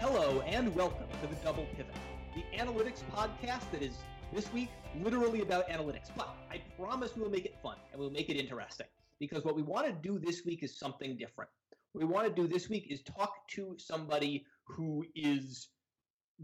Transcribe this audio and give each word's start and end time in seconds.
Hello 0.00 0.40
and 0.42 0.72
welcome 0.76 1.08
to 1.20 1.26
the 1.26 1.34
Double 1.42 1.66
Pivot, 1.76 1.92
the 2.32 2.44
analytics 2.56 3.02
podcast 3.12 3.68
that 3.72 3.82
is 3.82 3.96
this 4.32 4.50
week 4.52 4.68
literally 5.02 5.40
about 5.40 5.68
analytics. 5.68 6.08
But 6.16 6.36
I 6.52 6.62
promise 6.80 7.16
we 7.16 7.22
will 7.22 7.30
make 7.30 7.46
it 7.46 7.56
fun 7.60 7.78
and 7.90 8.00
we'll 8.00 8.12
make 8.12 8.30
it 8.30 8.36
interesting 8.36 8.86
because 9.18 9.44
what 9.44 9.56
we 9.56 9.62
want 9.62 9.88
to 9.88 9.92
do 9.92 10.20
this 10.20 10.44
week 10.44 10.62
is 10.62 10.78
something 10.78 11.16
different. 11.16 11.50
What 11.90 12.06
we 12.06 12.12
want 12.12 12.28
to 12.28 12.32
do 12.32 12.46
this 12.46 12.68
week 12.68 12.86
is 12.88 13.02
talk 13.02 13.48
to 13.48 13.74
somebody 13.76 14.46
who 14.68 15.04
is 15.16 15.70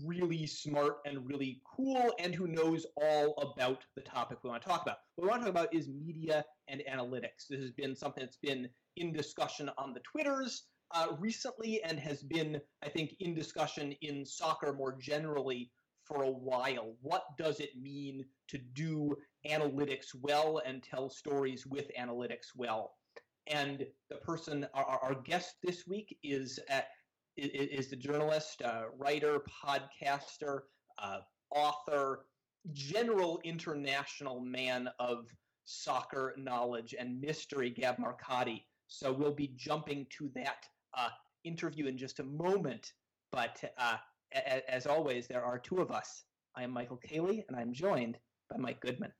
really 0.04 0.48
smart 0.48 0.96
and 1.06 1.24
really 1.24 1.62
cool 1.76 2.12
and 2.18 2.34
who 2.34 2.48
knows 2.48 2.84
all 3.00 3.34
about 3.36 3.84
the 3.94 4.02
topic 4.02 4.38
we 4.42 4.50
want 4.50 4.62
to 4.62 4.68
talk 4.68 4.82
about. 4.82 4.96
What 5.14 5.26
we 5.26 5.28
want 5.28 5.42
to 5.42 5.52
talk 5.52 5.54
about 5.54 5.72
is 5.72 5.88
media 5.88 6.44
and 6.66 6.82
analytics. 6.92 7.46
This 7.48 7.60
has 7.60 7.70
been 7.70 7.94
something 7.94 8.24
that's 8.24 8.36
been 8.36 8.68
in 8.96 9.12
discussion 9.12 9.70
on 9.78 9.94
the 9.94 10.00
Twitters 10.00 10.64
uh, 10.94 11.08
recently 11.18 11.82
and 11.82 11.98
has 11.98 12.22
been, 12.22 12.60
I 12.82 12.88
think, 12.88 13.14
in 13.20 13.34
discussion 13.34 13.92
in 14.00 14.24
soccer 14.24 14.72
more 14.72 14.96
generally 14.98 15.70
for 16.04 16.22
a 16.22 16.30
while. 16.30 16.94
What 17.02 17.24
does 17.36 17.60
it 17.60 17.70
mean 17.80 18.24
to 18.48 18.58
do 18.58 19.16
analytics 19.48 20.14
well 20.20 20.62
and 20.64 20.82
tell 20.82 21.10
stories 21.10 21.66
with 21.66 21.90
analytics 21.98 22.48
well? 22.54 22.94
And 23.46 23.84
the 24.08 24.16
person, 24.16 24.66
our, 24.72 24.84
our 24.84 25.14
guest 25.14 25.56
this 25.62 25.86
week 25.86 26.16
is 26.22 26.58
at, 26.68 26.88
is 27.36 27.88
the 27.88 27.96
journalist, 27.96 28.62
uh, 28.62 28.84
writer, 28.96 29.42
podcaster, 29.64 30.60
uh, 30.98 31.18
author, 31.50 32.26
general 32.72 33.40
international 33.44 34.40
man 34.40 34.88
of 34.98 35.26
soccer 35.64 36.34
knowledge 36.38 36.94
and 36.98 37.20
mystery, 37.20 37.70
Gab 37.70 37.96
Marcotti. 37.98 38.62
So 38.86 39.12
we'll 39.12 39.34
be 39.34 39.52
jumping 39.56 40.06
to 40.18 40.30
that 40.34 40.66
uh, 40.96 41.08
interview 41.44 41.86
in 41.86 41.96
just 41.96 42.20
a 42.20 42.24
moment. 42.24 42.92
But 43.30 43.62
uh, 43.78 43.96
a- 44.32 44.72
as 44.72 44.86
always, 44.86 45.26
there 45.26 45.44
are 45.44 45.58
two 45.58 45.78
of 45.78 45.90
us. 45.90 46.24
I 46.56 46.62
am 46.62 46.70
Michael 46.70 46.98
Caley, 46.98 47.44
and 47.48 47.56
I'm 47.56 47.72
joined 47.72 48.18
by 48.50 48.56
Mike 48.56 48.80
Goodman. 48.80 49.12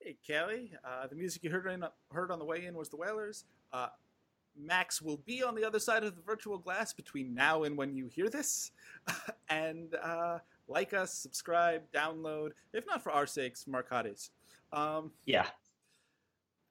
Hey, 0.00 0.16
Kelly. 0.26 0.72
Uh, 0.84 1.06
the 1.08 1.16
music 1.16 1.42
you 1.42 1.50
heard, 1.50 1.66
in, 1.66 1.84
heard 2.12 2.30
on 2.30 2.38
the 2.38 2.44
way 2.44 2.66
in 2.66 2.74
was 2.74 2.88
the 2.88 2.96
Whalers. 2.96 3.44
Uh, 3.72 3.88
Max 4.58 5.02
will 5.02 5.18
be 5.26 5.42
on 5.42 5.54
the 5.54 5.64
other 5.64 5.78
side 5.78 6.04
of 6.04 6.14
the 6.14 6.22
virtual 6.22 6.58
glass 6.58 6.92
between 6.92 7.34
now 7.34 7.64
and 7.64 7.76
when 7.76 7.94
you 7.94 8.06
hear 8.06 8.28
this. 8.28 8.70
and 9.48 9.94
uh, 10.02 10.38
like 10.68 10.94
us, 10.94 11.12
subscribe, 11.12 11.82
download, 11.92 12.50
if 12.72 12.86
not 12.86 13.02
for 13.02 13.12
our 13.12 13.26
sakes, 13.26 13.66
Marcade's. 13.66 14.30
Um, 14.72 15.10
yeah. 15.24 15.46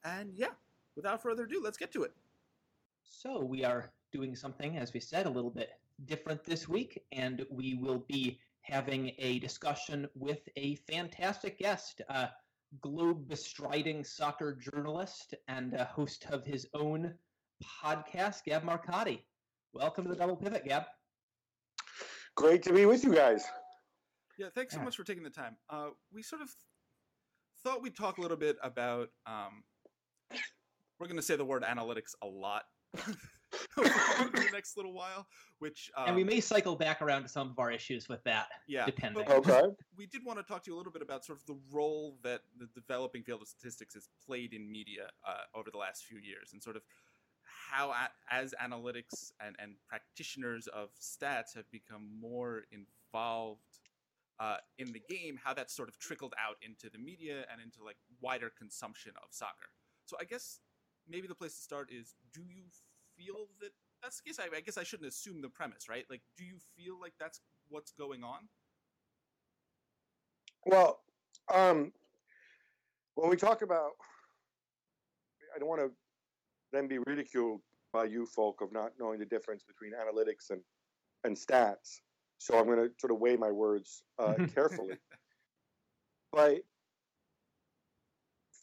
And 0.04 0.32
yeah, 0.36 0.54
without 0.96 1.22
further 1.22 1.44
ado, 1.44 1.62
let's 1.64 1.78
get 1.78 1.92
to 1.94 2.04
it. 2.04 2.14
So 3.04 3.44
we 3.44 3.64
are 3.64 3.92
doing 4.16 4.36
something, 4.36 4.78
as 4.78 4.94
we 4.94 5.00
said, 5.02 5.26
a 5.26 5.30
little 5.30 5.50
bit 5.50 5.72
different 6.06 6.42
this 6.46 6.70
week, 6.70 7.04
and 7.12 7.46
we 7.52 7.74
will 7.74 8.06
be 8.08 8.40
having 8.62 9.12
a 9.18 9.40
discussion 9.40 10.08
with 10.16 10.40
a 10.56 10.76
fantastic 10.90 11.60
guest, 11.60 12.00
a 12.08 12.30
globe 12.80 13.28
bestriding 13.28 14.06
soccer 14.06 14.56
journalist 14.56 15.34
and 15.50 15.74
a 15.74 15.84
host 15.84 16.28
of 16.32 16.46
his 16.46 16.66
own 16.74 17.14
podcast, 17.84 18.46
Gab 18.46 18.64
Marcotti. 18.64 19.20
Welcome 19.74 20.06
to 20.06 20.12
the 20.12 20.16
Double 20.16 20.38
Pivot, 20.38 20.64
Gab. 20.64 20.84
Great 22.38 22.64
to 22.64 22.72
be 22.72 22.86
with 22.86 23.04
you 23.04 23.14
guys. 23.14 23.44
Yeah, 24.40 24.48
thanks 24.56 24.74
so 24.74 24.80
much 24.80 24.96
for 24.96 25.04
taking 25.04 25.24
the 25.24 25.30
time. 25.30 25.58
Uh, 25.70 25.90
we 26.14 26.24
sort 26.24 26.42
of 26.42 26.50
thought 27.66 27.82
we'd 27.82 27.98
talk 27.98 28.18
a 28.18 28.22
little 28.22 28.38
bit 28.38 28.56
about. 28.64 29.10
Um, 29.28 29.64
we're 31.00 31.08
going 31.08 31.18
to 31.18 31.22
say 31.22 31.36
the 31.36 31.44
word 31.44 31.64
analytics 31.64 32.16
a 32.24 32.28
lot 32.28 32.64
the 33.84 34.50
next 34.54 34.78
little 34.78 34.94
while, 34.94 35.28
which 35.60 35.92
um, 35.98 36.08
and 36.08 36.16
we 36.16 36.22
um, 36.22 36.28
may 36.28 36.40
cycle 36.40 36.76
back 36.76 37.02
around 37.02 37.24
to 37.24 37.30
some 37.30 37.50
of 37.50 37.60
our 37.60 37.72
issues 37.72 38.08
with 38.08 38.24
that. 38.24 38.48
Yeah, 38.68 38.86
depending. 38.86 39.28
Okay. 39.30 39.62
We 39.98 40.06
did 40.06 40.24
want 40.26 40.40
to 40.40 40.44
talk 40.44 40.64
to 40.64 40.72
you 40.72 40.76
a 40.76 40.80
little 40.80 40.92
bit 40.92 41.02
about 41.02 41.26
sort 41.26 41.40
of 41.40 41.46
the 41.46 41.58
role 41.72 42.18
that 42.24 42.42
the 42.58 42.68
developing 42.74 43.24
field 43.24 43.42
of 43.42 43.48
statistics 43.48 43.94
has 43.94 44.08
played 44.26 44.54
in 44.54 44.72
media 44.72 45.10
uh, 45.28 45.58
over 45.58 45.70
the 45.72 45.78
last 45.78 46.06
few 46.06 46.18
years, 46.18 46.52
and 46.54 46.62
sort 46.62 46.76
of 46.76 46.84
how, 47.72 47.94
as 48.30 48.54
analytics 48.64 49.32
and, 49.46 49.56
and 49.60 49.74
practitioners 49.88 50.68
of 50.68 50.90
stats 51.00 51.56
have 51.56 51.70
become 51.72 52.08
more 52.20 52.64
involved 52.72 53.60
uh, 54.40 54.58
in 54.78 54.92
the 54.92 55.02
game, 55.10 55.40
how 55.42 55.54
that's 55.54 55.76
sort 55.76 55.90
of 55.90 55.98
trickled 56.00 56.34
out 56.44 56.56
into 56.62 56.90
the 56.90 56.98
media 56.98 57.46
and 57.52 57.62
into 57.62 57.84
like 57.84 57.98
wider 58.22 58.52
consumption 58.58 59.14
of 59.18 59.30
soccer. 59.32 59.70
So 60.06 60.18
I 60.20 60.26
guess 60.26 60.60
maybe 61.08 61.28
the 61.28 61.36
place 61.36 61.56
to 61.56 61.62
start 61.62 61.90
is: 61.92 62.16
Do 62.34 62.42
you 62.42 62.64
feel 63.18 63.48
that 63.62 63.72
that's 64.02 64.18
the 64.18 64.24
case? 64.30 64.40
I, 64.40 64.56
I 64.56 64.62
guess 64.62 64.78
I 64.78 64.84
shouldn't 64.84 65.10
assume 65.10 65.42
the 65.42 65.50
premise, 65.50 65.90
right? 65.90 66.06
Like, 66.10 66.22
do 66.38 66.44
you 66.44 66.58
feel 66.76 67.00
like 67.00 67.14
that's 67.20 67.42
what's 67.70 67.92
going 67.92 68.24
on? 68.24 68.48
Well, 70.66 71.00
um, 71.54 71.92
when 73.16 73.30
we 73.30 73.36
talk 73.36 73.62
about, 73.62 73.92
I 75.56 75.60
don't 75.60 75.70
want 75.70 75.82
to 75.82 75.92
then 76.72 76.88
be 76.88 76.98
ridiculed 77.00 77.62
by 77.94 78.06
you 78.06 78.26
folk 78.26 78.62
of 78.62 78.74
not 78.74 78.92
knowing 79.00 79.20
the 79.20 79.26
difference 79.26 79.64
between 79.64 79.92
analytics 79.94 80.50
and 80.50 80.62
and 81.24 81.36
stats. 81.36 82.02
So 82.38 82.60
I'm 82.60 82.66
going 82.66 82.78
to 82.78 82.90
sort 83.00 83.12
of 83.12 83.20
weigh 83.20 83.38
my 83.38 83.52
words 83.52 84.04
uh, 84.20 84.36
carefully. 84.54 84.98
but 86.32 86.58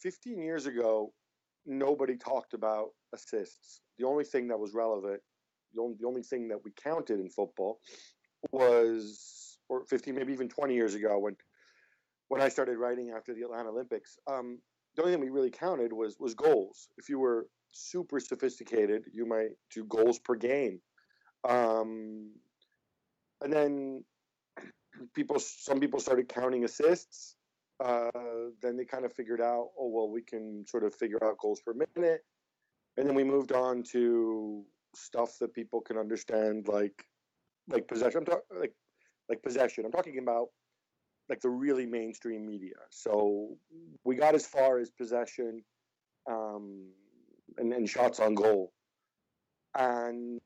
15 0.01 0.41
years 0.41 0.65
ago, 0.65 1.11
nobody 1.65 2.17
talked 2.17 2.53
about 2.53 2.89
assists. 3.13 3.81
The 3.97 4.05
only 4.05 4.23
thing 4.23 4.47
that 4.49 4.59
was 4.59 4.73
relevant, 4.73 5.21
the 5.73 5.81
only, 5.81 5.95
the 5.99 6.07
only 6.07 6.23
thing 6.23 6.47
that 6.49 6.63
we 6.63 6.71
counted 6.83 7.19
in 7.19 7.29
football 7.29 7.79
was, 8.51 9.57
or 9.69 9.85
15, 9.85 10.15
maybe 10.15 10.33
even 10.33 10.49
20 10.49 10.73
years 10.73 10.93
ago 10.93 11.19
when 11.19 11.35
when 12.29 12.41
I 12.41 12.49
started 12.49 12.77
writing 12.77 13.11
after 13.15 13.35
the 13.35 13.43
Atlanta 13.43 13.69
Olympics, 13.69 14.17
um, 14.27 14.57
the 14.95 15.03
only 15.03 15.13
thing 15.13 15.21
we 15.21 15.29
really 15.29 15.51
counted 15.51 15.93
was 15.93 16.15
was 16.19 16.33
goals. 16.33 16.87
If 16.97 17.09
you 17.09 17.19
were 17.19 17.47
super 17.71 18.19
sophisticated, 18.19 19.03
you 19.11 19.25
might 19.25 19.49
do 19.73 19.83
goals 19.83 20.19
per 20.19 20.35
game. 20.35 20.79
Um, 21.47 22.31
and 23.41 23.51
then 23.51 24.03
people, 25.13 25.39
some 25.39 25.79
people 25.79 25.99
started 25.99 26.29
counting 26.29 26.63
assists. 26.63 27.35
Uh, 27.79 28.11
then 28.61 28.77
they 28.77 28.85
kind 28.85 29.05
of 29.05 29.13
figured 29.13 29.41
out, 29.41 29.69
oh 29.79 29.89
well, 29.89 30.09
we 30.09 30.21
can 30.21 30.65
sort 30.67 30.83
of 30.83 30.93
figure 30.93 31.23
out 31.23 31.37
goals 31.37 31.59
per 31.61 31.73
minute, 31.73 32.21
and 32.97 33.07
then 33.07 33.15
we 33.15 33.23
moved 33.23 33.51
on 33.51 33.83
to 33.83 34.63
stuff 34.95 35.37
that 35.39 35.53
people 35.53 35.81
can 35.81 35.97
understand, 35.97 36.67
like 36.67 37.05
like 37.67 37.87
possession. 37.87 38.19
I'm 38.19 38.25
talking 38.25 38.59
like 38.59 38.73
like 39.29 39.41
possession. 39.41 39.85
I'm 39.85 39.91
talking 39.91 40.19
about 40.19 40.47
like 41.29 41.41
the 41.41 41.49
really 41.49 41.85
mainstream 41.85 42.45
media. 42.45 42.75
So 42.89 43.57
we 44.03 44.15
got 44.15 44.35
as 44.35 44.45
far 44.45 44.77
as 44.79 44.89
possession 44.89 45.63
um, 46.29 46.89
and, 47.57 47.73
and 47.73 47.89
shots 47.89 48.19
on 48.19 48.35
goal, 48.35 48.71
and 49.75 50.39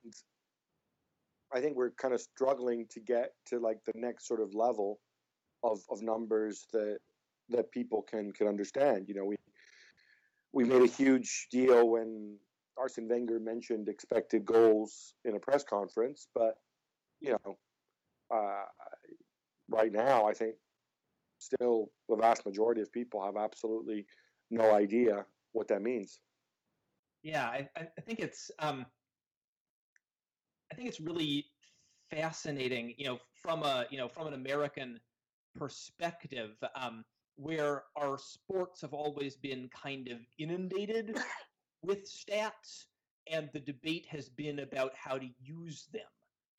I 1.53 1.61
think 1.61 1.75
we're 1.75 1.91
kind 1.91 2.13
of 2.13 2.21
struggling 2.21 2.87
to 2.91 2.99
get 2.99 3.31
to 3.47 3.59
like 3.59 3.79
the 3.85 3.93
next 3.95 4.27
sort 4.27 4.41
of 4.41 4.53
level 4.53 4.99
of, 5.63 5.79
of 5.89 6.01
numbers 6.01 6.67
that 6.73 6.99
that 7.49 7.71
people 7.71 8.01
can 8.01 8.31
can 8.31 8.47
understand. 8.47 9.07
You 9.07 9.15
know, 9.15 9.25
we 9.25 9.37
we 10.53 10.63
made 10.63 10.81
a 10.81 10.87
huge 10.87 11.47
deal 11.51 11.89
when 11.89 12.37
Arsene 12.77 13.07
Wenger 13.07 13.39
mentioned 13.39 13.89
expected 13.89 14.45
goals 14.45 15.13
in 15.25 15.35
a 15.35 15.39
press 15.39 15.63
conference, 15.63 16.27
but 16.33 16.55
you 17.19 17.31
know, 17.31 17.57
uh, 18.33 18.65
right 19.69 19.91
now 19.91 20.27
I 20.27 20.33
think 20.33 20.55
still 21.39 21.91
the 22.09 22.15
vast 22.15 22.45
majority 22.45 22.81
of 22.81 22.91
people 22.91 23.23
have 23.23 23.37
absolutely 23.37 24.05
no 24.49 24.73
idea 24.73 25.25
what 25.51 25.67
that 25.67 25.81
means. 25.81 26.19
Yeah, 27.23 27.45
I, 27.45 27.67
I 27.75 28.01
think 28.01 28.19
it's 28.19 28.51
um, 28.59 28.85
I 30.71 30.75
think 30.75 30.87
it's 30.87 30.99
really 30.99 31.45
fascinating, 32.09 32.93
you 32.97 33.05
know, 33.05 33.19
from 33.41 33.63
a 33.63 33.85
you 33.89 33.97
know 33.97 34.07
from 34.07 34.27
an 34.27 34.33
American 34.33 34.99
perspective. 35.55 36.51
Um, 36.75 37.03
where 37.37 37.83
our 37.95 38.17
sports 38.17 38.81
have 38.81 38.93
always 38.93 39.35
been 39.35 39.69
kind 39.69 40.07
of 40.09 40.17
inundated 40.37 41.17
with 41.83 42.05
stats, 42.05 42.85
and 43.31 43.49
the 43.53 43.59
debate 43.59 44.05
has 44.09 44.29
been 44.29 44.59
about 44.59 44.93
how 44.95 45.17
to 45.17 45.27
use 45.39 45.87
them. 45.93 46.01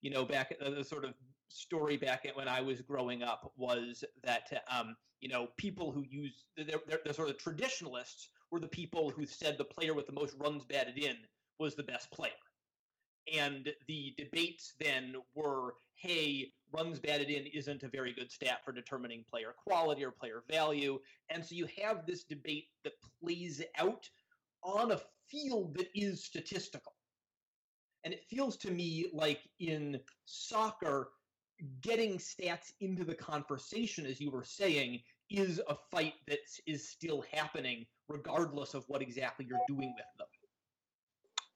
You 0.01 0.11
know, 0.11 0.25
back 0.25 0.53
at 0.53 0.61
the 0.61 0.85
sort 0.85 1.05
of 1.05 1.15
story 1.49 1.97
back 1.97 2.25
at 2.27 2.37
when 2.37 2.49
I 2.49 2.61
was 2.61 2.81
growing 2.81 3.23
up 3.23 3.53
was 3.57 4.05
that 4.23 4.63
um, 4.71 4.97
you 5.21 5.29
know 5.29 5.49
people 5.57 5.91
who 5.91 6.05
use 6.09 6.45
the, 6.57 6.81
the 7.05 7.15
sort 7.15 7.31
of 7.31 7.39
traditionalists 7.39 8.29
were 8.51 8.61
the 8.61 8.69
people 8.69 9.11
who 9.11 9.27
said 9.27 9.59
the 9.59 9.65
player 9.65 9.95
with 9.95 10.07
the 10.07 10.13
most 10.13 10.35
runs 10.39 10.65
batted 10.65 10.99
in 10.99 11.17
was 11.59 11.75
the 11.75 11.83
best 11.83 12.11
player 12.11 12.31
and 13.37 13.73
the 13.87 14.15
debates 14.17 14.75
then 14.81 15.15
were 15.35 15.75
hey 15.95 16.53
runs 16.73 16.99
batted 16.99 17.29
in 17.29 17.47
isn't 17.47 17.83
a 17.83 17.89
very 17.89 18.13
good 18.13 18.31
stat 18.31 18.59
for 18.65 18.73
determining 18.73 19.25
player 19.31 19.55
quality 19.65 20.05
or 20.05 20.11
player 20.11 20.43
value 20.51 20.99
and 21.31 21.45
so 21.45 21.55
you 21.55 21.67
have 21.83 22.07
this 22.07 22.25
debate 22.25 22.69
that 22.85 22.93
plays 23.23 23.63
out 23.79 24.09
on 24.63 24.93
a 24.93 25.01
field 25.29 25.75
that 25.75 25.89
is 25.95 26.25
statistical 26.25 26.93
and 28.05 28.15
it 28.15 28.25
feels 28.29 28.57
to 28.57 28.71
me 28.71 29.07
like 29.13 29.41
in 29.59 29.99
soccer 30.25 31.11
getting 31.81 32.19
stats 32.19 32.73
into 32.81 33.05
the 33.05 33.15
conversation, 33.15 34.07
as 34.07 34.21
you 34.21 34.31
were 34.31 34.45
saying, 34.45 35.01
is 35.31 35.61
a 35.69 35.77
fight 35.91 36.15
that 36.27 36.39
is 36.67 36.89
still 36.89 37.25
happening, 37.33 37.87
regardless 38.09 38.75
of 38.75 38.85
what 38.89 39.03
exactly 39.03 39.47
you're 39.49 39.59
doing 39.67 39.93
with 39.97 40.07
them. 40.19 40.28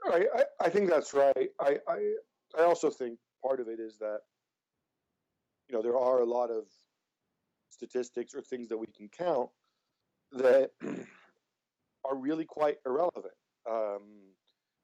Right, 0.07 0.27
I, 0.35 0.45
I 0.61 0.69
think 0.71 0.91
that's 0.91 1.15
right. 1.15 1.51
I, 1.61 1.79
I 1.89 2.15
I 2.59 2.63
also 2.65 2.91
think 2.91 3.19
part 3.45 3.61
of 3.61 3.69
it 3.69 3.81
is 3.81 3.99
that 3.99 4.21
you 5.69 5.77
know 5.77 5.83
there 5.83 5.97
are 5.99 6.21
a 6.21 6.25
lot 6.27 6.51
of 6.51 6.65
statistics 7.71 8.35
or 8.35 8.43
things 8.43 8.69
that 8.69 8.79
we 8.79 8.87
can 8.87 9.09
count 9.09 9.51
that 10.33 10.71
are 12.05 12.17
really 12.17 12.45
quite 12.45 12.79
irrelevant. 12.87 13.35
Um, 13.69 14.03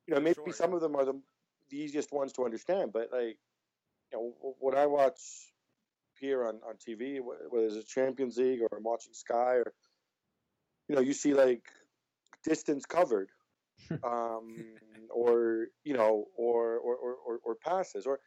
you 0.06 0.14
know, 0.14 0.20
maybe 0.20 0.34
Sure, 0.34 0.52
some 0.52 0.70
yeah. 0.70 0.76
of 0.76 0.82
them 0.82 0.96
are 0.96 1.04
the, 1.04 1.20
the 1.70 1.78
easiest 1.78 2.12
ones 2.12 2.32
to 2.34 2.44
understand, 2.44 2.92
but 2.92 3.10
like, 3.12 3.38
you 4.12 4.14
know, 4.18 4.54
when 4.60 4.76
I 4.76 4.86
watch 4.86 5.20
here 6.20 6.46
on, 6.46 6.60
on 6.66 6.76
TV, 6.76 7.20
whether 7.20 7.66
it's 7.66 7.76
a 7.76 7.84
Champions 7.84 8.36
League 8.38 8.60
or 8.62 8.68
I'm 8.76 8.84
watching 8.84 9.12
Sky 9.12 9.54
or, 9.56 9.72
you 10.88 10.96
know, 10.96 11.02
you 11.02 11.12
see 11.12 11.34
like 11.34 11.62
distance 12.44 12.86
covered, 12.86 13.30
um, 14.04 14.56
or, 15.10 15.66
you 15.84 15.94
know, 15.94 16.26
or, 16.36 16.78
or, 16.78 16.96
or, 16.96 17.38
or, 17.44 17.54
passes, 17.54 18.06
or 18.06 18.20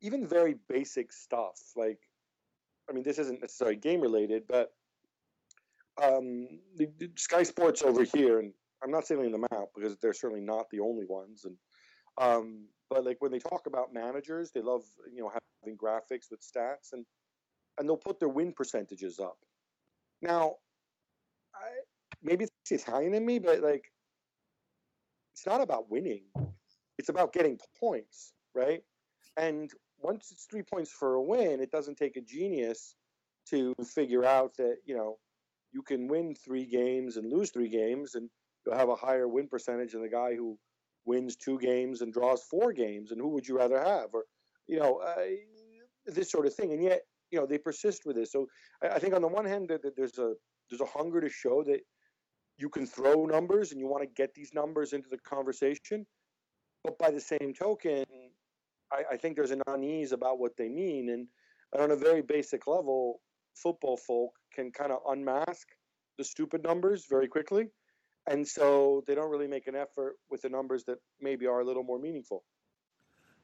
even 0.00 0.26
very 0.26 0.56
basic 0.68 1.12
stuff. 1.12 1.58
Like, 1.76 1.98
I 2.88 2.92
mean, 2.92 3.02
this 3.02 3.18
isn't 3.18 3.40
necessarily 3.40 3.76
game 3.76 4.00
related, 4.00 4.44
but 4.48 4.72
um, 6.02 6.48
the, 6.76 6.88
the 6.98 7.10
Sky 7.16 7.42
Sports 7.42 7.82
over 7.82 8.04
here, 8.04 8.40
and 8.40 8.52
I'm 8.82 8.90
not 8.90 9.06
singling 9.06 9.32
them 9.32 9.46
out 9.52 9.68
because 9.74 9.96
they're 9.98 10.12
certainly 10.12 10.42
not 10.42 10.68
the 10.70 10.80
only 10.80 11.04
ones. 11.08 11.44
And 11.44 11.56
um, 12.20 12.66
but 12.90 13.04
like 13.04 13.16
when 13.20 13.32
they 13.32 13.38
talk 13.38 13.66
about 13.66 13.92
managers, 13.92 14.50
they 14.50 14.60
love 14.60 14.82
you 15.12 15.22
know 15.22 15.32
having 15.62 15.78
graphics 15.78 16.30
with 16.30 16.40
stats, 16.40 16.92
and 16.92 17.04
and 17.78 17.88
they'll 17.88 17.96
put 17.96 18.18
their 18.18 18.28
win 18.28 18.52
percentages 18.52 19.18
up. 19.18 19.38
Now, 20.20 20.56
I, 21.54 21.68
maybe 22.22 22.44
it's 22.44 22.70
Italian 22.70 23.14
in 23.14 23.24
me, 23.24 23.38
but 23.38 23.60
like 23.60 23.84
it's 25.34 25.46
not 25.46 25.60
about 25.60 25.90
winning; 25.90 26.22
it's 26.96 27.08
about 27.08 27.32
getting 27.32 27.58
points, 27.78 28.32
right? 28.54 28.82
And 29.36 29.70
once 30.00 30.30
it's 30.30 30.44
three 30.44 30.62
points 30.62 30.90
for 30.92 31.14
a 31.14 31.22
win, 31.22 31.60
it 31.60 31.72
doesn't 31.72 31.96
take 31.96 32.16
a 32.16 32.20
genius 32.20 32.94
to 33.50 33.74
figure 33.84 34.24
out 34.24 34.56
that 34.58 34.76
you 34.86 34.96
know 34.96 35.18
you 35.72 35.82
can 35.82 36.06
win 36.06 36.36
three 36.36 36.64
games 36.64 37.16
and 37.16 37.30
lose 37.30 37.50
three 37.50 37.68
games, 37.68 38.14
and 38.14 38.30
you'll 38.64 38.76
have 38.76 38.88
a 38.88 38.94
higher 38.94 39.26
win 39.26 39.48
percentage 39.48 39.92
than 39.92 40.02
the 40.02 40.08
guy 40.08 40.36
who 40.36 40.56
wins 41.04 41.36
two 41.36 41.58
games 41.58 42.00
and 42.00 42.12
draws 42.12 42.42
four 42.44 42.72
games. 42.72 43.10
And 43.10 43.20
who 43.20 43.28
would 43.28 43.46
you 43.46 43.56
rather 43.56 43.82
have? 43.82 44.14
Or 44.14 44.24
you 44.68 44.78
know 44.78 44.98
uh, 44.98 45.24
this 46.06 46.30
sort 46.30 46.46
of 46.46 46.54
thing. 46.54 46.72
And 46.72 46.82
yet 46.82 47.02
you 47.32 47.40
know 47.40 47.46
they 47.46 47.58
persist 47.58 48.06
with 48.06 48.14
this. 48.14 48.30
So 48.30 48.46
I, 48.82 48.90
I 48.90 48.98
think 49.00 49.14
on 49.14 49.22
the 49.22 49.28
one 49.28 49.44
hand 49.44 49.68
that, 49.68 49.82
that 49.82 49.96
there's 49.96 50.18
a 50.18 50.34
there's 50.70 50.80
a 50.80 50.86
hunger 50.86 51.20
to 51.20 51.28
show 51.28 51.64
that 51.64 51.80
you 52.56 52.68
can 52.68 52.86
throw 52.86 53.26
numbers 53.26 53.72
and 53.72 53.80
you 53.80 53.86
want 53.86 54.02
to 54.02 54.08
get 54.14 54.34
these 54.34 54.52
numbers 54.54 54.92
into 54.92 55.08
the 55.08 55.18
conversation. 55.18 56.06
But 56.82 56.98
by 56.98 57.10
the 57.10 57.20
same 57.20 57.52
token, 57.58 58.04
I, 58.92 59.14
I 59.14 59.16
think 59.16 59.36
there's 59.36 59.50
an 59.50 59.62
unease 59.66 60.12
about 60.12 60.38
what 60.38 60.56
they 60.56 60.68
mean. 60.68 61.10
And, 61.10 61.26
and 61.72 61.82
on 61.82 61.90
a 61.90 61.96
very 61.96 62.22
basic 62.22 62.66
level, 62.66 63.20
football 63.54 63.96
folk 63.96 64.32
can 64.54 64.70
kind 64.70 64.92
of 64.92 64.98
unmask 65.08 65.66
the 66.18 66.24
stupid 66.24 66.62
numbers 66.62 67.06
very 67.08 67.26
quickly. 67.26 67.68
And 68.26 68.46
so 68.46 69.02
they 69.06 69.14
don't 69.14 69.30
really 69.30 69.48
make 69.48 69.66
an 69.66 69.74
effort 69.74 70.16
with 70.30 70.42
the 70.42 70.48
numbers 70.48 70.84
that 70.84 70.98
maybe 71.20 71.46
are 71.46 71.60
a 71.60 71.64
little 71.64 71.82
more 71.82 71.98
meaningful. 71.98 72.44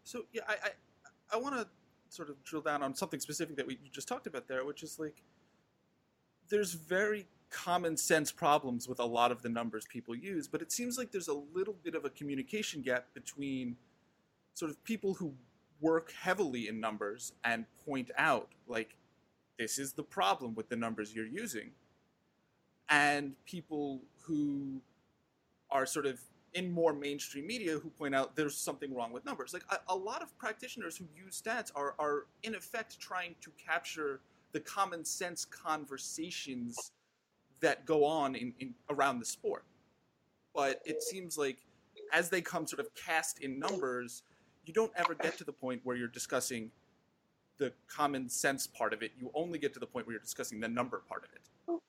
So 0.05 0.23
yeah, 0.33 0.43
I 0.49 0.55
I, 0.55 1.37
I 1.37 1.37
want 1.37 1.57
to 1.57 1.67
sort 2.09 2.31
of 2.31 2.43
drill 2.45 2.63
down 2.63 2.83
on 2.83 2.95
something 2.95 3.21
specific 3.21 3.57
that 3.57 3.67
we 3.67 3.79
just 3.93 4.09
talked 4.09 4.27
about 4.27 4.49
there, 4.49 4.65
which 4.65 4.83
is 4.83 4.99
like 4.99 5.23
there's 6.49 6.73
very 6.73 7.27
common 7.51 7.97
sense 7.97 8.31
problems 8.31 8.89
with 8.89 9.01
a 9.01 9.05
lot 9.05 9.33
of 9.33 9.43
the 9.43 9.49
numbers 9.49 9.85
people 9.89 10.15
use, 10.15 10.47
but 10.47 10.63
it 10.63 10.73
seems 10.73 10.97
like 10.97 11.11
there's 11.11 11.29
a 11.29 11.43
little 11.55 11.77
bit 11.83 11.95
of 11.95 12.05
a 12.05 12.11
communication 12.11 12.81
gap 12.81 13.07
between 13.13 13.77
sort 14.55 14.71
of 14.71 14.83
people 14.85 15.15
who 15.15 15.35
work 15.81 16.13
heavily 16.13 16.69
in 16.69 16.79
numbers 16.81 17.33
and 17.45 17.65
point 17.85 18.11
out 18.19 18.51
like 18.69 18.97
this 19.59 19.79
is 19.79 19.93
the 19.93 20.03
problem 20.03 20.55
with 20.55 20.69
the 20.69 20.77
numbers 20.77 21.15
you're 21.15 21.27
using 21.27 21.71
and 22.89 23.35
people 23.47 24.01
who 24.23 24.81
are 25.71 25.87
sort 25.87 26.07
of 26.07 26.21
in 26.55 26.71
more 26.71 26.93
mainstream 26.93 27.47
media 27.47 27.79
who 27.79 27.89
point 27.91 28.15
out 28.15 28.35
there's 28.35 28.57
something 28.57 28.93
wrong 28.95 29.13
with 29.13 29.25
numbers. 29.25 29.55
Like 29.55 29.63
a, 29.71 29.79
a 29.93 29.97
lot 29.97 30.23
of 30.23 30.37
practitioners 30.37 30.97
who 30.97 31.05
use 31.15 31.41
stats 31.41 31.71
are, 31.75 31.95
are 31.99 32.27
in 32.43 32.55
effect 32.55 32.99
trying 32.99 33.37
to 33.41 33.51
capture 33.65 34.21
the 34.53 34.61
common 34.61 35.05
sense 35.05 35.45
conversations 35.45 36.93
that 37.61 37.87
go 37.87 38.05
on 38.05 38.35
in, 38.35 38.53
in 38.61 38.75
around 38.89 39.19
the 39.19 39.25
sport. 39.25 39.65
But 40.55 40.81
it 40.85 41.03
seems 41.03 41.39
like 41.39 41.59
as 42.13 42.29
they 42.29 42.41
come 42.41 42.67
sort 42.67 42.81
of 42.81 42.95
cast 42.95 43.41
in 43.41 43.59
numbers, 43.59 44.23
you 44.65 44.73
don't 44.73 44.93
ever 44.97 45.15
get 45.15 45.37
to 45.39 45.45
the 45.45 45.53
point 45.53 45.81
where 45.85 45.97
you're 45.97 46.09
discussing 46.09 46.71
the 47.59 47.73
common 47.89 48.29
sense 48.29 48.67
part 48.67 48.93
of 48.93 49.03
it. 49.03 49.13
You 49.19 49.31
only 49.35 49.59
get 49.59 49.73
to 49.75 49.81
the 49.81 49.87
point 49.87 50.07
where 50.07 50.15
you're 50.15 50.23
discussing 50.23 50.61
the 50.61 50.69
number 50.69 51.03
part 51.09 51.25
of 51.25 51.31
it. 51.33 51.81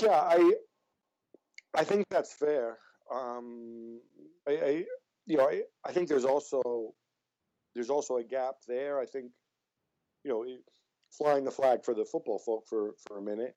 Yeah, 0.00 0.10
I 0.10 0.52
I 1.74 1.84
think 1.84 2.06
that's 2.10 2.32
fair. 2.32 2.78
Um, 3.12 4.00
I, 4.46 4.52
I 4.52 4.84
you 5.26 5.36
know 5.36 5.48
I, 5.48 5.62
I 5.84 5.92
think 5.92 6.08
there's 6.08 6.24
also 6.24 6.94
there's 7.74 7.90
also 7.90 8.18
a 8.18 8.24
gap 8.24 8.56
there. 8.66 9.00
I 9.00 9.06
think 9.06 9.32
you 10.24 10.30
know 10.30 10.44
flying 11.10 11.44
the 11.44 11.50
flag 11.50 11.84
for 11.84 11.94
the 11.94 12.04
football 12.04 12.38
folk 12.38 12.64
for 12.68 12.94
for 13.06 13.18
a 13.18 13.22
minute. 13.22 13.54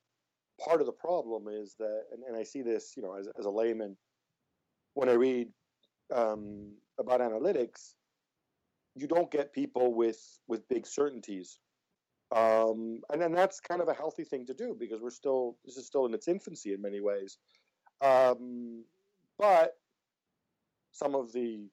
Part 0.59 0.79
of 0.79 0.85
the 0.85 0.93
problem 0.93 1.47
is 1.47 1.75
that, 1.79 2.03
and, 2.11 2.23
and 2.23 2.37
I 2.37 2.43
see 2.43 2.61
this, 2.61 2.93
you 2.95 3.01
know, 3.01 3.15
as, 3.15 3.27
as 3.39 3.45
a 3.45 3.49
layman, 3.49 3.97
when 4.93 5.09
I 5.09 5.13
read 5.13 5.47
um, 6.13 6.73
about 6.99 7.19
analytics, 7.19 7.95
you 8.95 9.07
don't 9.07 9.31
get 9.31 9.53
people 9.53 9.93
with 9.93 10.19
with 10.47 10.67
big 10.67 10.85
certainties 10.85 11.59
um, 12.35 13.01
and 13.11 13.21
then 13.21 13.33
that's 13.33 13.59
kind 13.59 13.81
of 13.81 13.89
a 13.89 13.93
healthy 13.93 14.23
thing 14.23 14.45
to 14.45 14.53
do 14.53 14.75
because 14.77 15.01
we're 15.01 15.09
still 15.09 15.57
this 15.65 15.77
is 15.77 15.85
still 15.85 16.05
in 16.05 16.13
its 16.13 16.27
infancy 16.27 16.73
in 16.73 16.81
many 16.81 17.01
ways 17.01 17.37
um, 18.01 18.83
but 19.37 19.73
some 20.91 21.15
of 21.15 21.31
the 21.33 21.67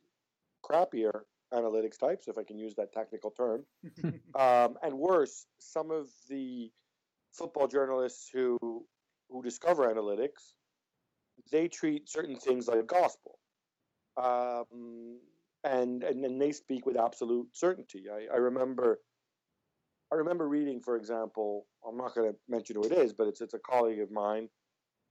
crappier 0.64 1.23
analytics 1.52 1.99
types 1.99 2.28
if 2.28 2.37
i 2.37 2.43
can 2.43 2.59
use 2.59 2.75
that 2.75 2.93
technical 2.93 3.31
term. 3.31 3.64
Um, 4.35 4.76
and 4.83 4.95
worse 4.99 5.47
some 5.59 5.90
of 5.90 6.09
the 6.28 6.71
football 7.33 7.67
journalists 7.67 8.28
who 8.33 8.59
who 9.31 9.43
discover 9.43 9.93
analytics 9.93 10.52
they 11.50 11.69
treat 11.69 12.09
certain 12.09 12.37
things 12.37 12.69
like 12.69 12.87
gospel. 12.87 13.38
Um, 14.17 15.19
and 15.64 16.02
and 16.02 16.23
then 16.23 16.38
they 16.38 16.52
speak 16.52 16.87
with 16.87 16.97
absolute 16.97 17.49
certainty. 17.52 18.05
I, 18.12 18.35
I 18.35 18.38
remember 18.38 19.00
I 20.12 20.17
remember 20.17 20.49
reading, 20.49 20.81
for 20.81 20.97
example, 20.97 21.67
I'm 21.87 21.97
not 21.97 22.14
going 22.14 22.33
to 22.33 22.38
mention 22.49 22.76
who 22.76 22.85
it 22.85 22.93
is, 22.93 23.12
but 23.12 23.28
it's 23.28 23.40
it's 23.40 23.55
a 23.55 23.59
colleague 23.59 24.00
of 24.00 24.11
mine, 24.11 24.49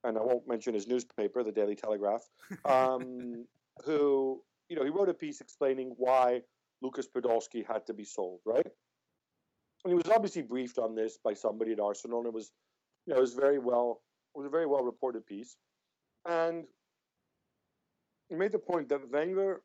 and 0.04 0.18
I 0.18 0.22
won't 0.22 0.48
mention 0.48 0.74
his 0.74 0.88
newspaper, 0.88 1.44
the 1.44 1.52
Daily 1.52 1.76
Telegraph, 1.76 2.24
um, 2.66 3.46
who 3.86 4.42
you 4.70 4.76
know 4.76 4.84
he 4.84 4.90
wrote 4.90 5.10
a 5.10 5.14
piece 5.14 5.42
explaining 5.42 5.94
why 5.98 6.42
Lucas 6.82 7.08
Podolski 7.08 7.66
had 7.66 7.86
to 7.88 7.94
be 7.94 8.04
sold, 8.04 8.40
right? 8.46 8.68
And 9.84 9.92
he 9.92 9.96
was 9.96 10.10
obviously 10.10 10.42
briefed 10.42 10.78
on 10.78 10.96
this 10.96 11.18
by 11.24 11.34
somebody 11.34 11.72
at 11.72 11.80
Arsenal, 11.80 12.20
and 12.20 12.28
it 12.28 12.34
was 12.34 12.52
you 13.06 13.14
know 13.14 13.18
it 13.18 13.22
was 13.22 13.34
very 13.34 13.60
well 13.60 14.02
it 14.36 14.40
was 14.40 14.48
a 14.48 14.52
very 14.52 14.66
well 14.66 14.84
reported 14.84 15.26
piece, 15.26 15.56
and 16.28 16.66
he 18.30 18.36
made 18.36 18.52
the 18.52 18.60
point 18.60 18.90
that 18.90 19.10
Wenger 19.12 19.62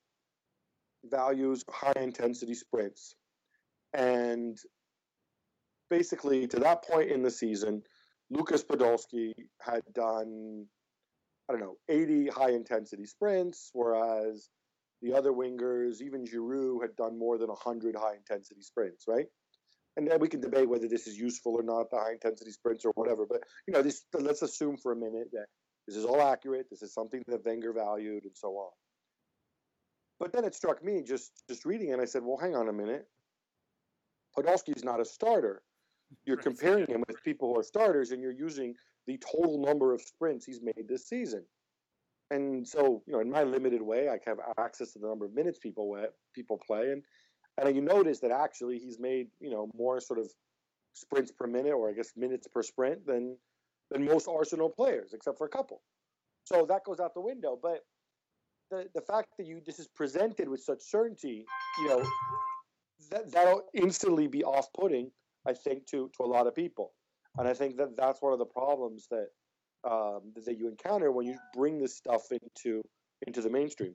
values 1.05 1.65
high 1.71 2.01
intensity 2.01 2.55
sprints, 2.55 3.15
and 3.93 4.59
basically 5.91 6.47
to 6.47 6.61
that 6.61 6.85
point 6.85 7.11
in 7.11 7.23
the 7.23 7.31
season, 7.31 7.83
Lucas 8.31 8.65
Podolski 8.65 9.33
had 9.61 9.83
done, 9.93 10.65
I 11.49 11.53
don't 11.53 11.61
know, 11.61 11.77
80 11.89 12.29
high 12.29 12.51
intensity 12.51 13.05
sprints, 13.05 13.71
whereas 13.75 14.49
the 15.03 15.13
other 15.13 15.33
wingers, 15.33 16.01
even 16.01 16.25
Giroud, 16.25 16.83
had 16.83 16.97
done 16.97 17.19
more 17.19 17.39
than 17.39 17.49
100 17.49 17.97
high 17.97 18.15
intensity 18.15 18.63
sprints, 18.63 19.05
right? 19.09 19.27
And 19.97 20.09
then 20.09 20.21
we 20.21 20.29
can 20.29 20.41
debate 20.41 20.69
whether 20.69 20.89
this 20.89 21.07
is 21.07 21.19
useful 21.19 21.55
or 21.55 21.63
not, 21.63 21.91
the 21.91 21.99
high 21.99 22.13
intensity 22.13 22.51
sprints 22.53 22.85
or 22.85 22.93
whatever. 22.95 23.27
But 23.29 23.43
you 23.67 23.75
know, 23.75 23.83
this 23.83 24.05
let's 24.15 24.43
assume 24.43 24.77
for 24.79 24.93
a 24.93 24.97
minute 24.97 25.29
that 25.33 25.47
this 25.87 25.97
is 25.97 26.05
all 26.05 26.23
accurate. 26.23 26.67
This 26.71 26.83
is 26.83 26.95
something 26.95 27.23
that 27.27 27.45
Wenger 27.45 27.73
valued, 27.73 28.25
and 28.25 28.33
so 28.35 28.49
on. 28.49 28.71
But 30.19 30.33
then 30.33 30.45
it 30.45 30.55
struck 30.55 30.83
me 30.83 31.03
just 31.03 31.33
just 31.49 31.67
reading, 31.67 31.91
it, 31.91 31.93
and 31.93 32.01
I 32.01 32.07
said, 32.07 32.23
"Well, 32.25 32.39
hang 32.39 32.57
on 32.57 32.69
a 32.69 32.73
minute. 32.73 33.07
Podolski's 34.39 34.85
not 34.85 35.01
a 35.01 35.05
starter 35.05 35.63
you're 36.25 36.37
comparing 36.37 36.87
him 36.87 37.05
with 37.09 37.23
people 37.23 37.53
who 37.53 37.61
are 37.61 37.63
starters 37.63 38.11
and 38.11 38.23
you're 38.23 38.33
using 38.33 38.75
the 39.07 39.19
total 39.19 39.61
number 39.61 39.93
of 39.93 40.01
sprints 40.01 40.45
he's 40.45 40.61
made 40.63 40.87
this 40.89 41.09
season. 41.09 41.45
And 42.33 42.67
so, 42.67 43.03
you 43.07 43.13
know, 43.13 43.21
in 43.21 43.31
my 43.31 43.43
limited 43.43 43.83
way, 43.83 44.09
I 44.09 44.19
have 44.27 44.39
access 44.59 44.93
to 44.93 44.99
the 44.99 45.09
number 45.09 45.27
of 45.27 45.35
minutes 45.35 45.59
people 45.59 45.87
people 46.35 46.59
play, 46.67 46.85
and 46.93 47.03
And 47.59 47.77
you 47.77 47.83
notice 47.83 48.19
that 48.21 48.31
actually 48.31 48.79
he's 48.79 48.99
made 48.99 49.29
you 49.41 49.51
know 49.51 49.71
more 49.75 50.01
sort 50.01 50.19
of 50.19 50.27
sprints 50.95 51.31
per 51.31 51.47
minute, 51.47 51.73
or 51.73 51.91
I 51.91 51.93
guess 51.93 52.13
minutes 52.17 52.49
per 52.49 52.63
sprint 52.63 53.07
than 53.07 53.37
than 53.91 54.05
most 54.05 54.27
Arsenal 54.29 54.71
players, 54.71 55.13
except 55.13 55.39
for 55.39 55.47
a 55.47 55.51
couple. 55.51 55.83
So 56.45 56.67
that 56.67 56.85
goes 56.85 57.01
out 57.01 57.15
the 57.15 57.21
window. 57.21 57.59
But 57.61 57.81
the 58.71 58.89
the 58.95 59.03
fact 59.03 59.29
that 59.39 59.47
you 59.47 59.61
this 59.65 59.79
is 59.79 59.89
presented 59.89 60.49
with 60.49 60.63
such 60.63 60.81
certainty, 60.81 61.45
you 61.81 61.89
know, 61.89 62.03
that 63.11 63.31
that'll 63.33 63.65
instantly 63.75 64.27
be 64.27 64.43
off-putting, 64.45 65.11
I 65.47 65.53
think, 65.53 65.87
to 65.89 66.11
to 66.17 66.25
a 66.25 66.31
lot 66.37 66.47
of 66.47 66.55
people. 66.55 66.95
And 67.39 67.49
I 67.49 67.55
think 67.55 67.77
that 67.77 67.97
that's 67.97 68.21
one 68.21 68.33
of 68.33 68.39
the 68.39 68.47
problems 68.47 69.07
that 69.11 69.29
um, 69.85 70.33
that 70.45 70.59
you 70.59 70.69
encounter 70.69 71.11
when 71.11 71.27
you 71.27 71.37
bring 71.55 71.81
this 71.81 71.97
stuff 71.97 72.23
into 72.31 72.83
into 73.27 73.41
the 73.41 73.51
mainstream. 73.51 73.95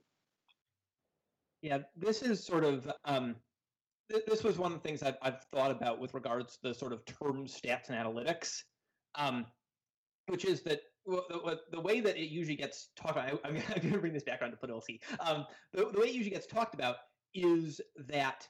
Yeah, 1.62 1.78
this 1.96 2.22
is 2.22 2.44
sort 2.44 2.64
of 2.64 2.90
um, 3.04 3.36
th- 4.10 4.24
this 4.26 4.44
was 4.44 4.58
one 4.58 4.72
of 4.72 4.82
the 4.82 4.88
things 4.88 5.02
I've, 5.02 5.16
I've 5.22 5.42
thought 5.52 5.70
about 5.70 5.98
with 5.98 6.14
regards 6.14 6.54
to 6.54 6.68
the 6.68 6.74
sort 6.74 6.92
of 6.92 7.04
term 7.04 7.46
stats 7.46 7.88
and 7.88 7.96
analytics, 7.96 8.62
um, 9.14 9.46
which 10.26 10.44
is 10.44 10.62
that 10.62 10.80
the, 11.06 11.58
the, 11.72 11.80
way 11.80 12.00
that 12.00 12.16
it 12.16 12.28
usually 12.28 12.56
gets 12.56 12.90
talked 12.96 13.16
about. 13.16 13.40
I, 13.44 13.48
am 13.48 13.54
going 13.54 13.92
to 13.92 13.98
bring 13.98 14.12
this 14.12 14.24
back 14.24 14.42
around 14.42 14.50
to 14.50 14.56
Podolski. 14.58 15.00
Um, 15.20 15.46
the, 15.72 15.88
the 15.90 16.00
way 16.00 16.08
it 16.08 16.14
usually 16.14 16.34
gets 16.34 16.46
talked 16.46 16.74
about 16.74 16.96
is 17.34 17.80
that 18.08 18.46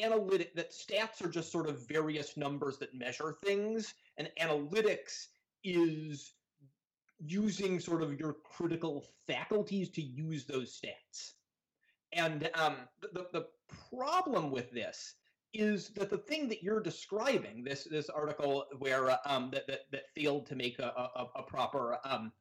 analytic 0.00 0.54
that 0.54 0.72
stats 0.72 1.24
are 1.24 1.28
just 1.28 1.50
sort 1.50 1.68
of 1.68 1.88
various 1.88 2.36
numbers 2.36 2.78
that 2.78 2.94
measure 2.94 3.34
things, 3.44 3.94
and 4.18 4.30
analytics 4.40 5.26
is 5.64 6.32
using 7.24 7.80
sort 7.80 8.02
of 8.02 8.18
your 8.18 8.36
critical 8.44 9.06
faculties 9.26 9.90
to 9.90 10.02
use 10.02 10.44
those 10.44 10.78
stats. 10.78 11.32
And 12.12 12.48
um, 12.54 12.76
the, 13.00 13.26
the 13.32 13.46
problem 13.90 14.50
with 14.50 14.70
this 14.70 15.14
is 15.52 15.88
that 15.90 16.10
the 16.10 16.18
thing 16.18 16.48
that 16.48 16.62
you're 16.62 16.80
describing, 16.80 17.64
this 17.64 17.84
this 17.84 18.08
article 18.08 18.66
where 18.78 19.10
uh, 19.10 19.16
um, 19.24 19.50
that, 19.52 19.66
that 19.66 19.80
that 19.90 20.14
failed 20.14 20.46
to 20.46 20.54
make 20.54 20.78
a, 20.78 20.92
a, 21.16 21.26
a 21.36 21.42
proper 21.42 21.98
um, 22.04 22.32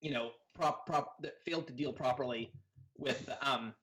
you 0.00 0.12
know 0.12 0.30
prop 0.54 0.86
prop 0.86 1.14
that 1.22 1.42
failed 1.44 1.66
to 1.66 1.72
deal 1.72 1.92
properly 1.92 2.52
with 2.96 3.28
um, 3.42 3.74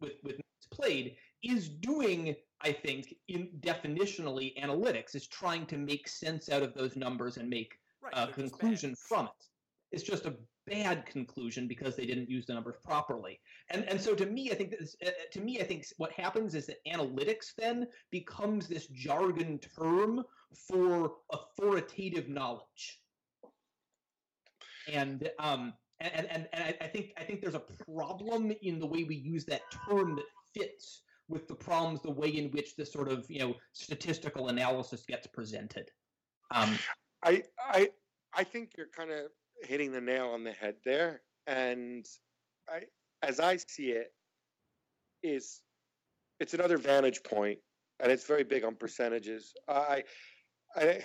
with 0.00 0.12
with 0.22 0.40
played 0.70 1.16
is 1.42 1.68
doing 1.68 2.36
I 2.60 2.72
think 2.72 3.14
in 3.28 3.48
definitionally 3.60 4.60
analytics 4.62 5.14
is 5.14 5.26
trying 5.26 5.66
to 5.66 5.78
make 5.78 6.06
sense 6.06 6.50
out 6.50 6.62
of 6.62 6.74
those 6.74 6.96
numbers 6.96 7.38
and 7.38 7.48
make 7.48 7.79
right, 8.02 8.12
a 8.28 8.32
conclusion 8.32 8.94
from 8.94 9.26
it. 9.26 9.44
It's 9.92 10.04
just 10.04 10.26
a 10.26 10.36
bad 10.66 11.04
conclusion 11.06 11.66
because 11.66 11.96
they 11.96 12.06
didn't 12.06 12.30
use 12.30 12.46
the 12.46 12.54
numbers 12.54 12.76
properly. 12.84 13.40
And 13.70 13.84
and 13.84 14.00
so 14.00 14.14
to 14.14 14.26
me, 14.26 14.50
I 14.50 14.54
think 14.54 14.70
this, 14.70 14.96
uh, 15.04 15.10
to 15.32 15.40
me, 15.40 15.60
I 15.60 15.64
think 15.64 15.84
what 15.96 16.12
happens 16.12 16.54
is 16.54 16.66
that 16.66 16.84
analytics 16.86 17.54
then 17.56 17.86
becomes 18.10 18.68
this 18.68 18.86
jargon 18.86 19.58
term 19.58 20.22
for 20.68 21.12
authoritative 21.32 22.28
knowledge. 22.28 23.00
And 24.92 25.28
um 25.38 25.72
and 26.00 26.26
and, 26.30 26.48
and 26.52 26.74
I 26.80 26.86
think 26.86 27.12
I 27.18 27.24
think 27.24 27.40
there's 27.40 27.54
a 27.54 27.64
problem 27.84 28.52
in 28.62 28.78
the 28.78 28.86
way 28.86 29.04
we 29.04 29.16
use 29.16 29.44
that 29.46 29.62
term 29.88 30.16
that 30.16 30.24
fits 30.54 31.02
with 31.28 31.46
the 31.46 31.54
problems 31.54 32.02
the 32.02 32.10
way 32.10 32.28
in 32.28 32.50
which 32.50 32.74
this 32.76 32.92
sort 32.92 33.08
of 33.08 33.24
you 33.28 33.38
know 33.40 33.54
statistical 33.72 34.48
analysis 34.48 35.04
gets 35.06 35.26
presented. 35.26 35.90
Um, 36.52 36.76
I 37.22 37.42
I 37.58 37.90
I 38.34 38.44
think 38.44 38.70
you're 38.76 38.88
kind 38.96 39.10
of 39.10 39.30
hitting 39.62 39.92
the 39.92 40.00
nail 40.00 40.28
on 40.28 40.44
the 40.44 40.52
head 40.52 40.76
there. 40.84 41.22
And 41.46 42.06
I, 42.68 42.82
as 43.22 43.40
I 43.40 43.56
see 43.56 43.90
it, 43.90 44.12
is 45.22 45.60
it's 46.38 46.54
another 46.54 46.78
vantage 46.78 47.22
point, 47.22 47.58
and 47.98 48.10
it's 48.10 48.26
very 48.26 48.44
big 48.44 48.64
on 48.64 48.76
percentages. 48.76 49.52
I, 49.68 50.04
I, 50.76 51.02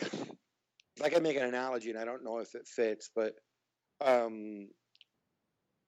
like 0.99 1.15
I 1.15 1.19
make 1.19 1.37
an 1.37 1.43
analogy, 1.43 1.89
and 1.89 1.99
I 1.99 2.05
don't 2.05 2.23
know 2.23 2.39
if 2.39 2.55
it 2.55 2.67
fits, 2.67 3.09
but 3.13 3.33
um, 4.01 4.69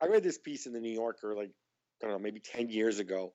I 0.01 0.07
read 0.07 0.24
this 0.24 0.38
piece 0.38 0.65
in 0.65 0.74
the 0.74 0.81
New 0.81 0.91
Yorker, 0.93 1.36
like 1.36 1.51
I 2.01 2.07
don't 2.07 2.12
know, 2.12 2.19
maybe 2.19 2.41
ten 2.41 2.69
years 2.69 3.00
ago, 3.00 3.34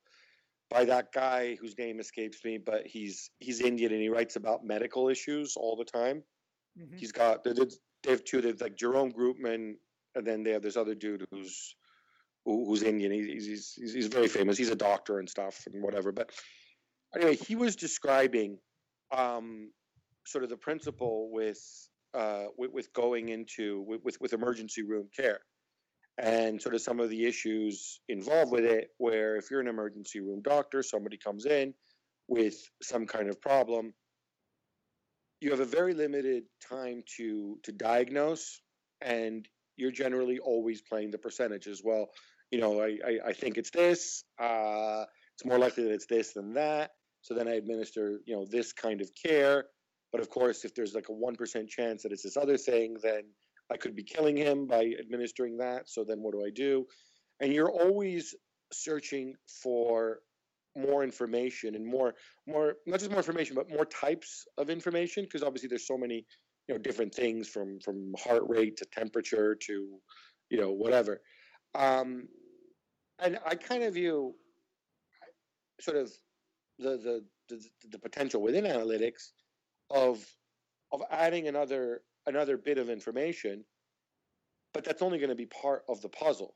by 0.71 0.85
that 0.87 1.13
guy 1.13 1.57
whose 1.61 1.79
name 1.79 2.01
escapes 2.01 2.45
me, 2.45 2.59
but 2.59 2.87
he's 2.87 3.31
he's 3.39 3.61
Indian 3.61 3.93
and 3.93 4.03
he 4.03 4.09
writes 4.09 4.37
about 4.37 4.65
medical 4.65 5.09
issues 5.09 5.55
all 5.57 5.77
the 5.77 5.85
time. 5.85 6.23
Mm-hmm. 6.79 6.97
He's 6.97 7.12
got 7.12 7.45
they 7.45 7.50
have 8.11 8.25
two. 8.25 8.41
They 8.41 8.49
have 8.49 8.61
like 8.61 8.76
Jerome 8.76 9.12
Groopman, 9.12 9.75
and 10.14 10.26
then 10.26 10.43
they 10.43 10.50
have 10.50 10.62
this 10.62 10.76
other 10.76 10.95
dude 10.95 11.25
who's 11.31 11.75
who's 12.45 12.83
Indian. 12.83 13.12
He's, 13.12 13.47
he's 13.76 13.93
he's 13.93 14.07
very 14.07 14.29
famous. 14.29 14.59
He's 14.59 14.71
a 14.71 14.76
doctor 14.76 15.19
and 15.19 15.29
stuff 15.29 15.64
and 15.67 15.83
whatever. 15.83 16.12
But 16.12 16.31
anyway, 17.14 17.37
he 17.37 17.57
was 17.57 17.76
describing 17.76 18.59
um, 19.17 19.71
sort 20.26 20.45
of 20.45 20.50
the 20.50 20.57
principle 20.57 21.31
with 21.31 21.61
uh, 22.14 22.45
with, 22.57 22.73
with, 22.73 22.93
going 22.93 23.29
into 23.29 23.85
with, 23.87 24.17
with 24.21 24.33
emergency 24.33 24.83
room 24.83 25.09
care 25.17 25.41
and 26.19 26.61
sort 26.61 26.75
of 26.75 26.83
some 26.83 27.00
of 27.00 27.09
the 27.09 27.25
issues 27.25 28.00
involved 28.09 28.52
with 28.52 28.64
it. 28.64 28.88
Where 28.99 29.37
if 29.37 29.50
you're 29.50 29.61
an 29.61 29.69
emergency 29.69 30.21
room 30.21 30.43
doctor, 30.43 30.83
somebody 30.83 31.19
comes 31.19 31.47
in 31.47 31.75
with 32.29 32.55
some 32.83 33.07
kind 33.07 33.29
of 33.29 33.41
problem 33.41 33.93
you 35.43 35.51
have 35.51 35.61
a 35.61 35.65
very 35.65 35.93
limited 35.93 36.45
time 36.69 37.03
to 37.17 37.59
to 37.65 37.73
diagnose 37.73 38.61
and 39.01 39.49
you're 39.77 39.91
generally 39.91 40.39
always 40.39 40.81
playing 40.81 41.11
the 41.11 41.19
percentages. 41.19 41.83
well. 41.85 42.11
You 42.53 42.61
know 42.61 42.81
i 42.83 42.99
i, 43.11 43.19
I 43.31 43.33
think 43.33 43.57
it's 43.57 43.71
this 43.71 44.25
uh, 44.39 45.05
it's 45.35 45.45
more 45.45 45.59
likely 45.59 45.85
that 45.85 45.93
it's 45.93 46.07
this 46.07 46.33
than 46.35 46.55
that. 46.55 46.91
So 47.23 47.35
then 47.35 47.49
i 47.49 47.55
administer 47.55 48.21
you 48.27 48.35
know 48.37 48.45
this 48.45 48.73
kind 48.73 49.01
of 49.01 49.11
care. 49.27 49.65
But 50.13 50.21
of 50.21 50.29
course 50.29 50.65
if 50.65 50.75
there's 50.75 50.95
like 50.95 51.09
a 51.09 51.13
1% 51.13 51.69
chance 51.69 52.03
that 52.03 52.13
it's 52.13 52.23
this 52.23 52.37
other 52.37 52.59
thing 52.59 52.99
then 53.03 53.23
i 53.73 53.77
could 53.79 53.97
be 53.97 54.05
killing 54.15 54.37
him 54.37 54.67
by 54.67 54.83
administering 55.01 55.59
that. 55.59 55.89
So 55.89 56.05
then 56.05 56.19
what 56.23 56.33
do 56.35 56.45
i 56.45 56.51
do? 56.51 56.87
And 57.41 57.53
you're 57.53 57.71
always 57.71 58.35
searching 58.73 59.35
for 59.63 60.21
more 60.76 61.05
information 61.05 61.75
and 61.75 61.87
more 61.87 62.14
more 62.47 62.76
not 62.87 62.99
just 62.99 63.11
more 63.11 63.21
information 63.21 63.55
but 63.55 63.69
more 63.69 63.85
types 63.85 64.47
of 64.57 64.71
information 64.71 65.25
because 65.25 65.43
obviously 65.43 65.69
there's 65.69 65.87
so 65.87 65.99
many 65.99 66.26
you 66.67 66.75
know 66.75 66.79
different 66.79 67.14
things 67.14 67.49
from 67.49 67.79
from 67.81 68.12
heart 68.19 68.43
rate 68.47 68.76
to 68.79 68.87
temperature 68.87 69.55
to 69.55 69.99
you 70.50 70.61
know 70.61 70.73
whatever. 70.73 71.21
Um 71.75 72.29
and 73.19 73.38
i 73.47 73.55
kind 73.55 73.83
of 73.83 73.95
view 73.95 74.35
sort 75.81 75.97
of 75.97 76.11
the 76.79 76.91
the 76.99 77.25
the, 77.49 77.61
the 77.91 77.99
potential 77.99 78.43
within 78.43 78.64
analytics 78.64 79.31
of 79.91 80.25
of 80.93 81.02
adding 81.11 81.49
another 81.49 82.02
another 82.26 82.57
bit 82.57 82.79
of 82.79 82.88
information 82.88 83.64
but 84.73 84.85
that's 84.85 85.02
only 85.02 85.19
going 85.19 85.31
to 85.31 85.37
be 85.37 85.47
part 85.47 85.83
of 85.88 86.00
the 86.00 86.09
puzzle 86.09 86.55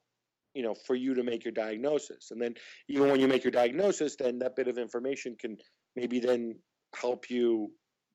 you 0.56 0.62
know 0.62 0.74
for 0.86 0.94
you 0.94 1.14
to 1.14 1.22
make 1.22 1.44
your 1.44 1.52
diagnosis. 1.52 2.30
And 2.30 2.40
then 2.40 2.54
even 2.88 3.08
when 3.10 3.20
you 3.20 3.28
make 3.28 3.44
your 3.44 3.50
diagnosis 3.50 4.16
then 4.16 4.38
that 4.40 4.56
bit 4.56 4.68
of 4.68 4.78
information 4.78 5.36
can 5.38 5.56
maybe 5.94 6.18
then 6.18 6.56
help 6.94 7.30
you 7.30 7.70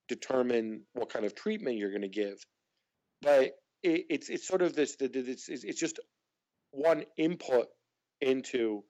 determine 0.08 0.82
what 0.94 1.12
kind 1.14 1.26
of 1.26 1.36
treatment 1.36 1.78
you're 1.78 1.92
going 1.92 2.02
to 2.02 2.08
give. 2.24 2.38
But 3.22 3.52
it, 3.84 4.06
it's 4.10 4.30
it's 4.30 4.48
sort 4.48 4.62
of 4.62 4.76
this 4.76 4.96
it's 5.00 5.48
it's 5.48 5.80
just 5.80 6.00
one 6.72 7.04
input 7.18 7.68
into 8.20 8.84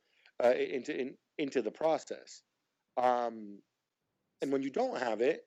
uh, 0.44 0.54
into 0.54 1.00
in, 1.00 1.16
into 1.38 1.62
the 1.62 1.72
process. 1.72 2.42
Um, 2.98 3.60
and 4.42 4.52
when 4.52 4.64
you 4.64 4.70
don't 4.70 4.98
have 4.98 5.22
it 5.22 5.42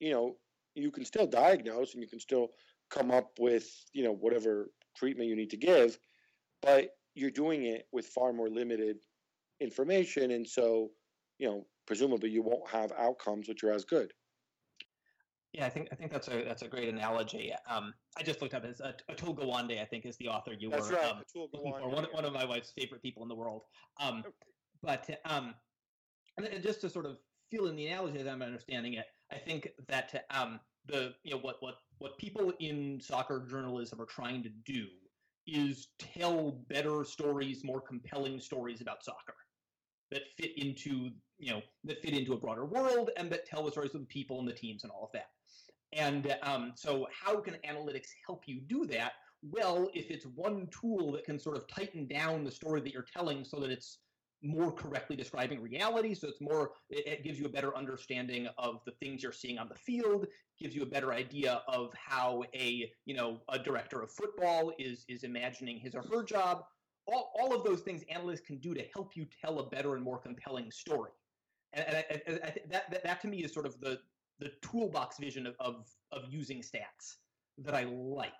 you 0.00 0.10
know 0.10 0.36
you 0.74 0.90
can 0.90 1.04
still 1.04 1.26
diagnose 1.26 1.94
and 1.94 2.02
you 2.02 2.08
can 2.08 2.20
still 2.20 2.48
come 2.90 3.10
up 3.10 3.30
with 3.38 3.66
you 3.92 4.04
know 4.04 4.12
whatever 4.12 4.70
treatment 4.96 5.28
you 5.28 5.36
need 5.36 5.50
to 5.50 5.56
give 5.56 5.98
but 6.62 6.90
you're 7.16 7.30
doing 7.30 7.64
it 7.64 7.88
with 7.92 8.06
far 8.06 8.32
more 8.32 8.48
limited 8.48 8.98
information, 9.60 10.30
and 10.30 10.46
so 10.46 10.90
you 11.38 11.48
know 11.48 11.66
presumably 11.86 12.30
you 12.30 12.42
won't 12.42 12.68
have 12.68 12.92
outcomes 12.98 13.48
which 13.48 13.64
are 13.64 13.72
as 13.72 13.84
good. 13.84 14.12
Yeah, 15.52 15.64
I 15.64 15.70
think 15.70 15.88
I 15.90 15.94
think 15.94 16.12
that's 16.12 16.28
a 16.28 16.44
that's 16.44 16.62
a 16.62 16.68
great 16.68 16.88
analogy. 16.88 17.52
Um, 17.68 17.94
I 18.18 18.22
just 18.22 18.42
looked 18.42 18.52
up 18.52 18.64
as 18.64 18.80
uh, 18.80 18.92
Atul 19.10 19.34
Gawande, 19.34 19.80
I 19.80 19.86
think, 19.86 20.04
is 20.04 20.16
the 20.18 20.28
author 20.28 20.52
you 20.52 20.68
that's 20.68 20.90
were 20.90 20.96
right, 20.96 21.10
um, 21.10 21.22
for. 21.32 21.48
One, 21.52 22.04
one 22.12 22.24
of 22.24 22.32
my 22.34 22.44
wife's 22.44 22.72
favorite 22.78 23.02
people 23.02 23.22
in 23.22 23.28
the 23.28 23.34
world. 23.34 23.62
Um, 23.98 24.22
but 24.82 25.08
um, 25.24 25.54
and 26.36 26.62
just 26.62 26.82
to 26.82 26.90
sort 26.90 27.06
of 27.06 27.16
fill 27.50 27.68
in 27.68 27.76
the 27.76 27.86
analogy 27.86 28.18
as 28.18 28.26
I'm 28.26 28.42
understanding 28.42 28.94
it, 28.94 29.06
I 29.32 29.38
think 29.38 29.70
that 29.88 30.26
um, 30.30 30.60
the 30.86 31.14
you 31.24 31.32
know 31.32 31.38
what 31.38 31.56
what 31.60 31.76
what 31.98 32.18
people 32.18 32.52
in 32.60 33.00
soccer 33.00 33.46
journalism 33.48 34.00
are 34.00 34.06
trying 34.06 34.42
to 34.42 34.50
do 34.66 34.88
is 35.46 35.88
tell 35.98 36.52
better 36.68 37.04
stories, 37.04 37.64
more 37.64 37.80
compelling 37.80 38.40
stories 38.40 38.80
about 38.80 39.04
soccer 39.04 39.34
that 40.10 40.22
fit 40.38 40.56
into 40.56 41.10
you 41.38 41.52
know 41.52 41.60
that 41.84 42.00
fit 42.00 42.14
into 42.14 42.32
a 42.32 42.36
broader 42.36 42.64
world 42.64 43.10
and 43.16 43.30
that 43.30 43.44
tell 43.46 43.64
the 43.64 43.70
stories 43.70 43.94
of 43.94 44.00
the 44.00 44.06
people 44.06 44.38
and 44.38 44.48
the 44.48 44.52
teams 44.52 44.84
and 44.84 44.92
all 44.92 45.04
of 45.04 45.12
that. 45.12 45.30
And 45.92 46.36
um, 46.42 46.72
so, 46.74 47.06
how 47.10 47.40
can 47.40 47.54
analytics 47.68 48.08
help 48.26 48.44
you 48.46 48.60
do 48.60 48.86
that? 48.86 49.12
Well, 49.42 49.90
if 49.94 50.10
it's 50.10 50.26
one 50.26 50.68
tool 50.68 51.12
that 51.12 51.24
can 51.24 51.38
sort 51.38 51.56
of 51.56 51.68
tighten 51.68 52.06
down 52.06 52.44
the 52.44 52.50
story 52.50 52.80
that 52.80 52.92
you're 52.92 53.06
telling 53.12 53.44
so 53.44 53.60
that 53.60 53.70
it's 53.70 53.98
more 54.46 54.72
correctly 54.72 55.16
describing 55.16 55.60
reality. 55.60 56.14
So 56.14 56.28
it's 56.28 56.40
more, 56.40 56.72
it, 56.90 57.06
it, 57.06 57.24
gives 57.24 57.38
you 57.38 57.46
a 57.46 57.48
better 57.48 57.76
understanding 57.76 58.48
of 58.58 58.80
the 58.84 58.92
things 58.92 59.22
you're 59.22 59.32
seeing 59.32 59.58
on 59.58 59.68
the 59.68 59.74
field, 59.74 60.26
gives 60.58 60.74
you 60.74 60.82
a 60.82 60.86
better 60.86 61.12
idea 61.12 61.62
of 61.68 61.92
how 61.94 62.44
a, 62.54 62.90
you 63.04 63.14
know, 63.14 63.40
a 63.48 63.58
director 63.58 64.02
of 64.02 64.10
football 64.10 64.72
is 64.78 65.04
is 65.08 65.24
imagining 65.24 65.78
his 65.78 65.94
or 65.94 66.02
her 66.02 66.22
job. 66.22 66.64
All, 67.06 67.32
all 67.38 67.54
of 67.54 67.64
those 67.64 67.80
things 67.80 68.02
analysts 68.10 68.40
can 68.40 68.58
do 68.58 68.74
to 68.74 68.84
help 68.94 69.16
you 69.16 69.26
tell 69.40 69.60
a 69.60 69.68
better 69.68 69.94
and 69.94 70.02
more 70.02 70.18
compelling 70.18 70.70
story. 70.70 71.12
And, 71.72 71.86
and 71.86 71.96
I, 71.96 72.04
I, 72.10 72.32
I 72.32 72.54
that, 72.68 72.90
that, 72.90 73.04
that 73.04 73.20
to 73.22 73.28
me 73.28 73.44
is 73.44 73.52
sort 73.52 73.66
of 73.66 73.80
the, 73.80 74.00
the 74.38 74.50
toolbox 74.62 75.18
vision 75.18 75.46
of, 75.46 75.54
of, 75.60 75.86
of 76.12 76.24
using 76.28 76.58
stats 76.58 77.16
that 77.58 77.74
I 77.74 77.84
like. 77.84 78.32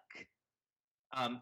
Um, 1.13 1.41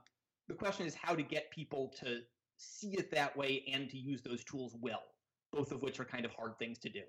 the 0.49 0.55
question 0.55 0.87
is 0.87 0.95
how 0.95 1.15
to 1.15 1.23
get 1.23 1.51
people 1.51 1.93
to 2.01 2.21
see 2.65 2.95
it 2.95 3.11
that 3.13 3.37
way 3.37 3.65
and 3.73 3.89
to 3.91 3.99
use 3.99 4.23
those 4.23 4.45
tools 4.45 4.75
well, 4.81 5.03
both 5.53 5.73
of 5.73 5.83
which 5.83 6.01
are 6.01 6.05
kind 6.05 6.25
of 6.25 6.33
hard 6.33 6.59
things 6.59 6.79
to 6.79 6.89
do. 6.89 7.03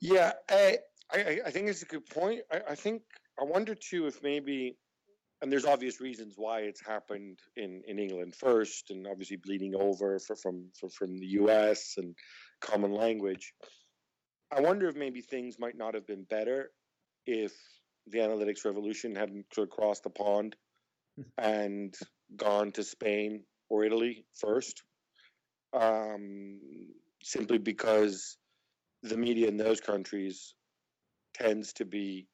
Yeah, 0.00 0.32
I, 0.50 0.78
I, 1.12 1.40
I 1.46 1.50
think 1.50 1.68
it's 1.68 1.82
a 1.82 1.86
good 1.86 2.06
point. 2.06 2.42
I, 2.52 2.60
I 2.70 2.74
think 2.74 3.02
I 3.40 3.44
wonder 3.44 3.74
too 3.74 4.06
if 4.06 4.22
maybe, 4.22 4.76
and 5.42 5.50
there's 5.50 5.64
obvious 5.64 6.00
reasons 6.00 6.34
why 6.36 6.60
it's 6.60 6.84
happened 6.84 7.38
in, 7.56 7.82
in 7.86 7.98
England 7.98 8.34
first, 8.34 8.90
and 8.90 9.06
obviously 9.06 9.36
bleeding 9.36 9.74
over 9.74 10.18
for, 10.18 10.36
from 10.36 10.66
for, 10.78 10.88
from 10.90 11.18
the 11.18 11.26
U.S. 11.26 11.94
and 11.96 12.14
common 12.60 12.92
language. 12.92 13.52
I 14.50 14.60
wonder 14.60 14.88
if 14.88 14.96
maybe 14.96 15.20
things 15.20 15.58
might 15.58 15.76
not 15.76 15.94
have 15.94 16.06
been 16.06 16.24
better 16.24 16.70
if 17.26 17.52
the 18.06 18.18
analytics 18.18 18.64
revolution 18.64 19.14
hadn't 19.16 19.46
sort 19.52 19.68
of 19.68 19.74
crossed 19.74 20.04
the 20.04 20.10
pond 20.10 20.54
hmm. 21.16 21.22
and 21.38 21.94
gone 22.34 22.72
to 22.72 22.82
Spain 22.82 23.42
or 23.68 23.84
Italy 23.84 24.24
first, 24.34 24.82
um, 25.72 26.60
simply 27.22 27.58
because 27.58 28.36
the 29.02 29.16
media 29.16 29.48
in 29.48 29.56
those 29.56 29.80
countries 29.80 30.54
tends 31.34 31.72
to 31.74 31.84
be 31.84 32.26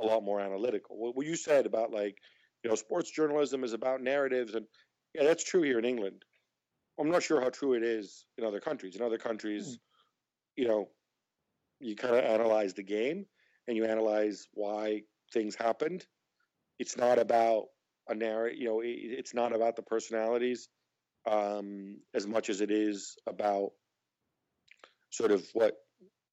a 0.00 0.04
lot 0.04 0.22
more 0.22 0.40
analytical. 0.40 0.96
What 0.96 1.26
you 1.26 1.36
said 1.36 1.66
about 1.66 1.92
like, 1.92 2.18
you 2.62 2.70
know, 2.70 2.76
sports 2.76 3.10
journalism 3.10 3.64
is 3.64 3.72
about 3.72 4.02
narratives, 4.02 4.54
and 4.54 4.66
yeah, 5.14 5.24
that's 5.24 5.44
true 5.44 5.62
here 5.62 5.78
in 5.78 5.84
England. 5.84 6.24
I'm 6.98 7.10
not 7.10 7.22
sure 7.22 7.40
how 7.40 7.50
true 7.50 7.74
it 7.74 7.82
is 7.82 8.24
in 8.38 8.44
other 8.44 8.60
countries. 8.60 8.96
In 8.96 9.02
other 9.02 9.18
countries, 9.18 9.66
mm. 9.66 9.78
you 10.56 10.68
know, 10.68 10.88
you 11.80 11.94
kind 11.94 12.16
of 12.16 12.24
analyze 12.24 12.74
the 12.74 12.82
game 12.82 13.26
and 13.68 13.76
you 13.76 13.84
analyze 13.84 14.48
why 14.54 15.02
things 15.32 15.54
happened. 15.54 16.06
It's 16.78 16.96
not 16.96 17.18
about 17.18 17.66
a 18.08 18.14
narrative. 18.14 18.58
You 18.58 18.68
know, 18.68 18.80
it, 18.80 18.96
it's 18.98 19.34
not 19.34 19.54
about 19.54 19.76
the 19.76 19.82
personalities 19.82 20.68
um, 21.30 21.98
as 22.14 22.26
much 22.26 22.50
as 22.50 22.60
it 22.60 22.70
is 22.70 23.16
about 23.26 23.70
sort 25.10 25.30
of 25.30 25.46
what 25.54 25.74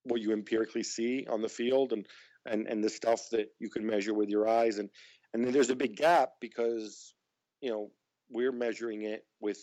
what 0.04 0.22
you 0.22 0.34
empirically 0.34 0.84
see 0.84 1.26
on 1.30 1.42
the 1.42 1.50
field 1.50 1.94
and 1.94 2.06
and 2.46 2.68
and 2.68 2.84
the 2.84 2.90
stuff 2.90 3.30
that 3.32 3.48
you 3.60 3.70
can 3.70 3.86
measure 3.86 4.14
with 4.14 4.30
your 4.30 4.48
eyes 4.48 4.78
and 4.78 4.90
and 5.34 5.44
then 5.44 5.54
there's 5.54 5.70
a 5.70 5.76
big 5.76 5.96
gap 5.96 6.32
because 6.42 7.14
you 7.62 7.70
know 7.70 7.90
we're 8.30 8.52
measuring 8.52 9.04
it 9.04 9.26
with 9.40 9.60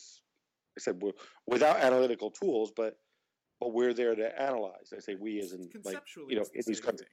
I 0.78 0.80
said 0.80 1.02
without 1.46 1.80
analytical 1.80 2.30
tools, 2.30 2.72
but 2.74 2.96
but 3.60 3.72
we're 3.74 3.92
there 3.92 4.14
to 4.14 4.40
analyze. 4.40 4.92
I 4.96 5.00
say 5.00 5.14
we 5.14 5.40
as 5.40 5.52
in 5.52 5.68
like 5.84 5.98
you 6.28 6.36
know 6.36 6.44
in 6.54 6.62
these 6.66 6.80
countries. 6.80 7.08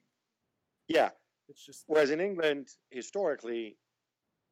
Yeah, 0.88 1.10
it's 1.50 1.66
just 1.66 1.84
whereas 1.88 2.12
in 2.12 2.22
England 2.22 2.70
historically, 2.92 3.78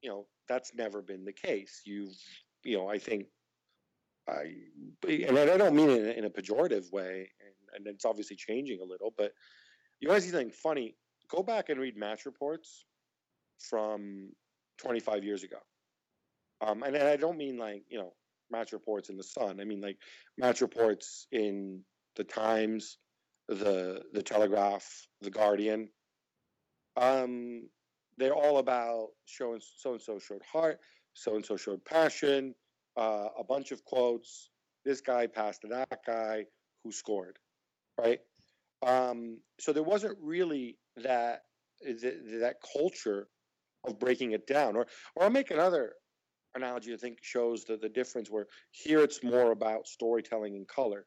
you 0.06 0.12
know 0.12 0.28
that's 0.48 0.72
never 0.76 1.02
been 1.02 1.26
the 1.26 1.34
case. 1.34 1.82
You've, 1.84 2.16
you 2.64 2.78
know, 2.78 2.88
I 2.88 3.00
think, 3.00 3.26
I, 4.30 4.54
and 5.08 5.38
I 5.38 5.58
don't 5.58 5.76
mean 5.76 5.90
it 5.90 6.02
in, 6.04 6.10
in 6.20 6.26
a 6.26 6.30
pejorative 6.30 6.92
way, 6.94 7.32
and, 7.42 7.88
and 7.88 7.88
it's 7.88 8.06
obviously 8.06 8.36
changing 8.36 8.80
a 8.82 8.86
little. 8.86 9.12
But 9.18 9.32
you 10.00 10.08
want 10.08 10.22
to 10.22 10.26
see 10.28 10.32
something 10.32 10.52
funny? 10.52 10.96
Go 11.28 11.42
back 11.42 11.70
and 11.70 11.80
read 11.80 11.98
match 11.98 12.28
reports 12.28 12.86
from 13.60 14.30
25 14.78 15.24
years 15.24 15.44
ago. 15.44 15.58
Um, 16.62 16.84
and, 16.84 16.96
and 16.96 17.08
I 17.08 17.16
don't 17.16 17.38
mean 17.38 17.58
like 17.58 17.84
you 17.90 17.98
know 17.98 18.14
match 18.52 18.74
reports 18.74 19.10
in 19.10 19.18
the 19.18 19.24
Sun. 19.24 19.60
I 19.60 19.64
mean 19.64 19.82
like 19.82 19.98
match 20.38 20.62
reports 20.62 21.26
in 21.32 21.82
the 22.16 22.24
Times, 22.24 23.00
the 23.48 24.04
the 24.14 24.22
Telegraph, 24.22 24.88
the 25.22 25.32
Guardian. 25.32 25.90
Um, 26.96 27.64
they're 28.18 28.36
all 28.36 28.58
about 28.58 29.10
showing 29.26 29.62
so 29.78 29.94
and 29.94 30.02
so 30.02 30.20
showed 30.20 30.42
heart, 30.44 30.80
so 31.14 31.36
and 31.36 31.46
so 31.46 31.58
showed 31.58 31.84
passion, 31.86 32.56
uh, 32.98 33.28
a 33.38 33.44
bunch 33.44 33.72
of 33.72 33.84
quotes. 33.84 34.50
This 34.84 35.02
guy 35.02 35.28
passed 35.28 35.62
to 35.62 35.68
that 35.70 36.00
guy 36.06 36.46
who 36.84 36.92
scored, 36.92 37.38
right? 38.00 38.20
Um, 38.86 39.40
so 39.60 39.74
there 39.74 39.84
wasn't 39.84 40.18
really 40.22 40.78
that 40.98 41.44
that 41.82 42.56
culture 42.78 43.28
of 43.84 44.00
breaking 44.00 44.32
it 44.32 44.48
down. 44.48 44.76
Or 44.76 44.88
or 45.16 45.24
I'll 45.24 45.30
make 45.30 45.52
another 45.52 45.94
analogy 46.56 46.94
I 46.94 46.98
think 46.98 47.20
shows 47.22 47.66
the, 47.66 47.78
the 47.78 47.90
difference 47.90 48.32
where 48.32 48.48
here 48.72 49.02
it's 49.02 49.24
more 49.24 49.52
about 49.52 49.88
storytelling 49.88 50.56
and 50.56 50.68
color. 50.68 51.06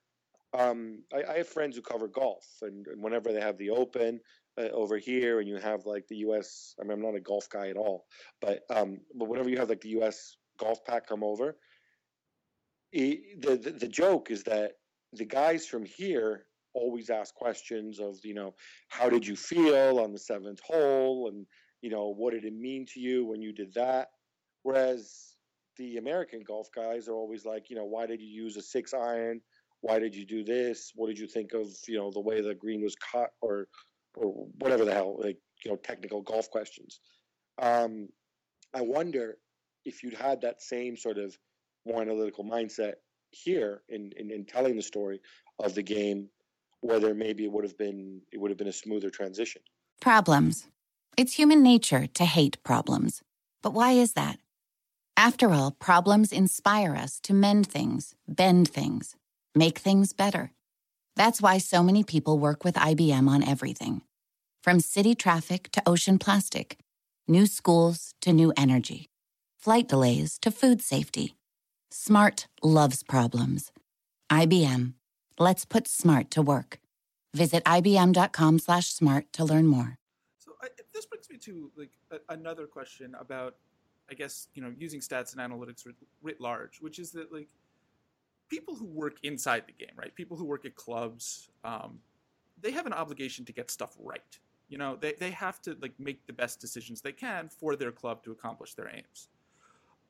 Um, 0.54 1.02
I, 1.12 1.32
I, 1.32 1.36
have 1.38 1.48
friends 1.48 1.76
who 1.76 1.82
cover 1.82 2.08
golf, 2.08 2.46
and, 2.62 2.86
and, 2.86 3.02
whenever 3.02 3.32
they 3.32 3.40
have 3.40 3.58
the 3.58 3.68
Open, 3.68 4.18
uh, 4.58 4.68
over 4.72 4.98
here, 4.98 5.40
and 5.40 5.48
you 5.48 5.56
have 5.56 5.86
like 5.86 6.06
the 6.08 6.16
U.S. 6.16 6.74
I 6.80 6.84
mean, 6.84 6.92
I'm 6.92 7.02
not 7.02 7.14
a 7.14 7.20
golf 7.20 7.48
guy 7.48 7.68
at 7.68 7.76
all, 7.76 8.06
but 8.40 8.62
um, 8.70 8.98
but 9.14 9.28
whenever 9.28 9.48
you 9.48 9.58
have 9.58 9.68
like 9.68 9.80
the 9.80 9.90
U.S. 9.90 10.36
golf 10.58 10.84
pack 10.84 11.06
come 11.06 11.22
over, 11.22 11.56
it, 12.92 13.40
the, 13.40 13.56
the 13.56 13.70
the 13.70 13.88
joke 13.88 14.30
is 14.30 14.42
that 14.44 14.72
the 15.12 15.24
guys 15.24 15.66
from 15.66 15.84
here 15.84 16.44
always 16.74 17.10
ask 17.10 17.34
questions 17.34 17.98
of 17.98 18.16
you 18.24 18.34
know 18.34 18.54
how 18.88 19.08
did 19.08 19.26
you 19.26 19.36
feel 19.36 19.98
on 19.98 20.12
the 20.12 20.18
seventh 20.18 20.60
hole 20.60 21.28
and 21.28 21.46
you 21.80 21.90
know 21.90 22.14
what 22.16 22.32
did 22.32 22.44
it 22.44 22.54
mean 22.54 22.86
to 22.86 23.00
you 23.00 23.24
when 23.26 23.40
you 23.40 23.52
did 23.52 23.72
that 23.74 24.08
whereas 24.62 25.34
the 25.76 25.96
american 25.96 26.42
golf 26.46 26.68
guys 26.74 27.08
are 27.08 27.14
always 27.14 27.44
like 27.44 27.70
you 27.70 27.76
know 27.76 27.84
why 27.84 28.06
did 28.06 28.20
you 28.20 28.28
use 28.28 28.56
a 28.56 28.62
six 28.62 28.92
iron 28.92 29.40
why 29.80 29.98
did 29.98 30.14
you 30.14 30.26
do 30.26 30.44
this 30.44 30.92
what 30.94 31.08
did 31.08 31.18
you 31.18 31.26
think 31.26 31.52
of 31.52 31.68
you 31.86 31.96
know 31.96 32.10
the 32.12 32.20
way 32.20 32.40
the 32.40 32.54
green 32.54 32.82
was 32.82 32.94
cut 32.96 33.30
or 33.40 33.66
or 34.18 34.46
whatever 34.58 34.84
the 34.84 34.92
hell, 34.92 35.16
like 35.18 35.38
you 35.64 35.70
know, 35.70 35.76
technical 35.76 36.22
golf 36.22 36.50
questions. 36.50 37.00
Um, 37.60 38.08
I 38.74 38.82
wonder 38.82 39.38
if 39.84 40.02
you'd 40.02 40.14
had 40.14 40.42
that 40.42 40.62
same 40.62 40.96
sort 40.96 41.18
of 41.18 41.36
more 41.86 42.02
analytical 42.02 42.44
mindset 42.44 42.94
here 43.30 43.82
in, 43.88 44.12
in, 44.16 44.30
in 44.30 44.44
telling 44.44 44.76
the 44.76 44.82
story 44.82 45.20
of 45.58 45.74
the 45.74 45.82
game, 45.82 46.28
whether 46.80 47.14
maybe 47.14 47.44
it 47.44 47.52
would 47.52 47.64
have 47.64 47.76
been 47.78 48.20
it 48.32 48.40
would 48.40 48.50
have 48.50 48.58
been 48.58 48.68
a 48.68 48.72
smoother 48.72 49.10
transition. 49.10 49.62
Problems. 50.00 50.68
It's 51.16 51.34
human 51.34 51.62
nature 51.62 52.06
to 52.06 52.24
hate 52.24 52.62
problems. 52.62 53.22
But 53.62 53.74
why 53.74 53.92
is 53.92 54.12
that? 54.12 54.38
After 55.16 55.50
all, 55.50 55.72
problems 55.72 56.30
inspire 56.30 56.94
us 56.94 57.18
to 57.20 57.34
mend 57.34 57.66
things, 57.66 58.14
bend 58.28 58.68
things, 58.68 59.16
make 59.52 59.78
things 59.78 60.12
better. 60.12 60.52
That's 61.16 61.42
why 61.42 61.58
so 61.58 61.82
many 61.82 62.04
people 62.04 62.38
work 62.38 62.62
with 62.62 62.76
IBM 62.76 63.28
on 63.28 63.42
everything 63.42 64.02
from 64.62 64.80
city 64.80 65.14
traffic 65.14 65.70
to 65.72 65.82
ocean 65.86 66.18
plastic, 66.18 66.78
new 67.26 67.46
schools 67.46 68.14
to 68.20 68.32
new 68.32 68.52
energy, 68.56 69.06
flight 69.58 69.88
delays 69.88 70.38
to 70.40 70.50
food 70.50 70.82
safety. 70.82 71.34
Smart 71.90 72.48
loves 72.62 73.02
problems. 73.02 73.72
IBM. 74.30 74.94
Let's 75.38 75.64
put 75.64 75.88
smart 75.88 76.30
to 76.32 76.42
work. 76.42 76.78
Visit 77.34 77.64
ibm.com/smart 77.64 79.32
to 79.32 79.44
learn 79.44 79.66
more. 79.66 79.98
So 80.38 80.52
I, 80.62 80.68
this 80.92 81.06
brings 81.06 81.30
me 81.30 81.36
to 81.38 81.70
like 81.76 81.92
a, 82.10 82.34
another 82.34 82.66
question 82.66 83.14
about, 83.18 83.56
I 84.10 84.14
guess 84.14 84.48
you 84.54 84.62
know, 84.62 84.72
using 84.76 85.00
stats 85.00 85.36
and 85.36 85.40
analytics 85.40 85.86
writ, 85.86 85.96
writ 86.22 86.40
large, 86.40 86.80
which 86.80 86.98
is 86.98 87.10
that 87.12 87.32
like 87.32 87.48
people 88.48 88.74
who 88.74 88.86
work 88.86 89.18
inside 89.22 89.64
the 89.66 89.72
game, 89.72 89.94
right? 89.96 90.14
People 90.14 90.36
who 90.36 90.44
work 90.44 90.64
at 90.64 90.74
clubs, 90.74 91.48
um, 91.64 92.00
they 92.60 92.70
have 92.70 92.86
an 92.86 92.92
obligation 92.92 93.44
to 93.44 93.52
get 93.52 93.70
stuff 93.70 93.96
right. 93.98 94.38
You 94.68 94.78
know, 94.78 94.96
they, 94.96 95.12
they 95.12 95.30
have 95.30 95.62
to 95.62 95.76
like 95.80 95.94
make 95.98 96.26
the 96.26 96.32
best 96.32 96.60
decisions 96.60 97.00
they 97.00 97.12
can 97.12 97.48
for 97.48 97.76
their 97.76 97.92
club 97.92 98.22
to 98.24 98.32
accomplish 98.32 98.74
their 98.74 98.88
aims. 98.94 99.28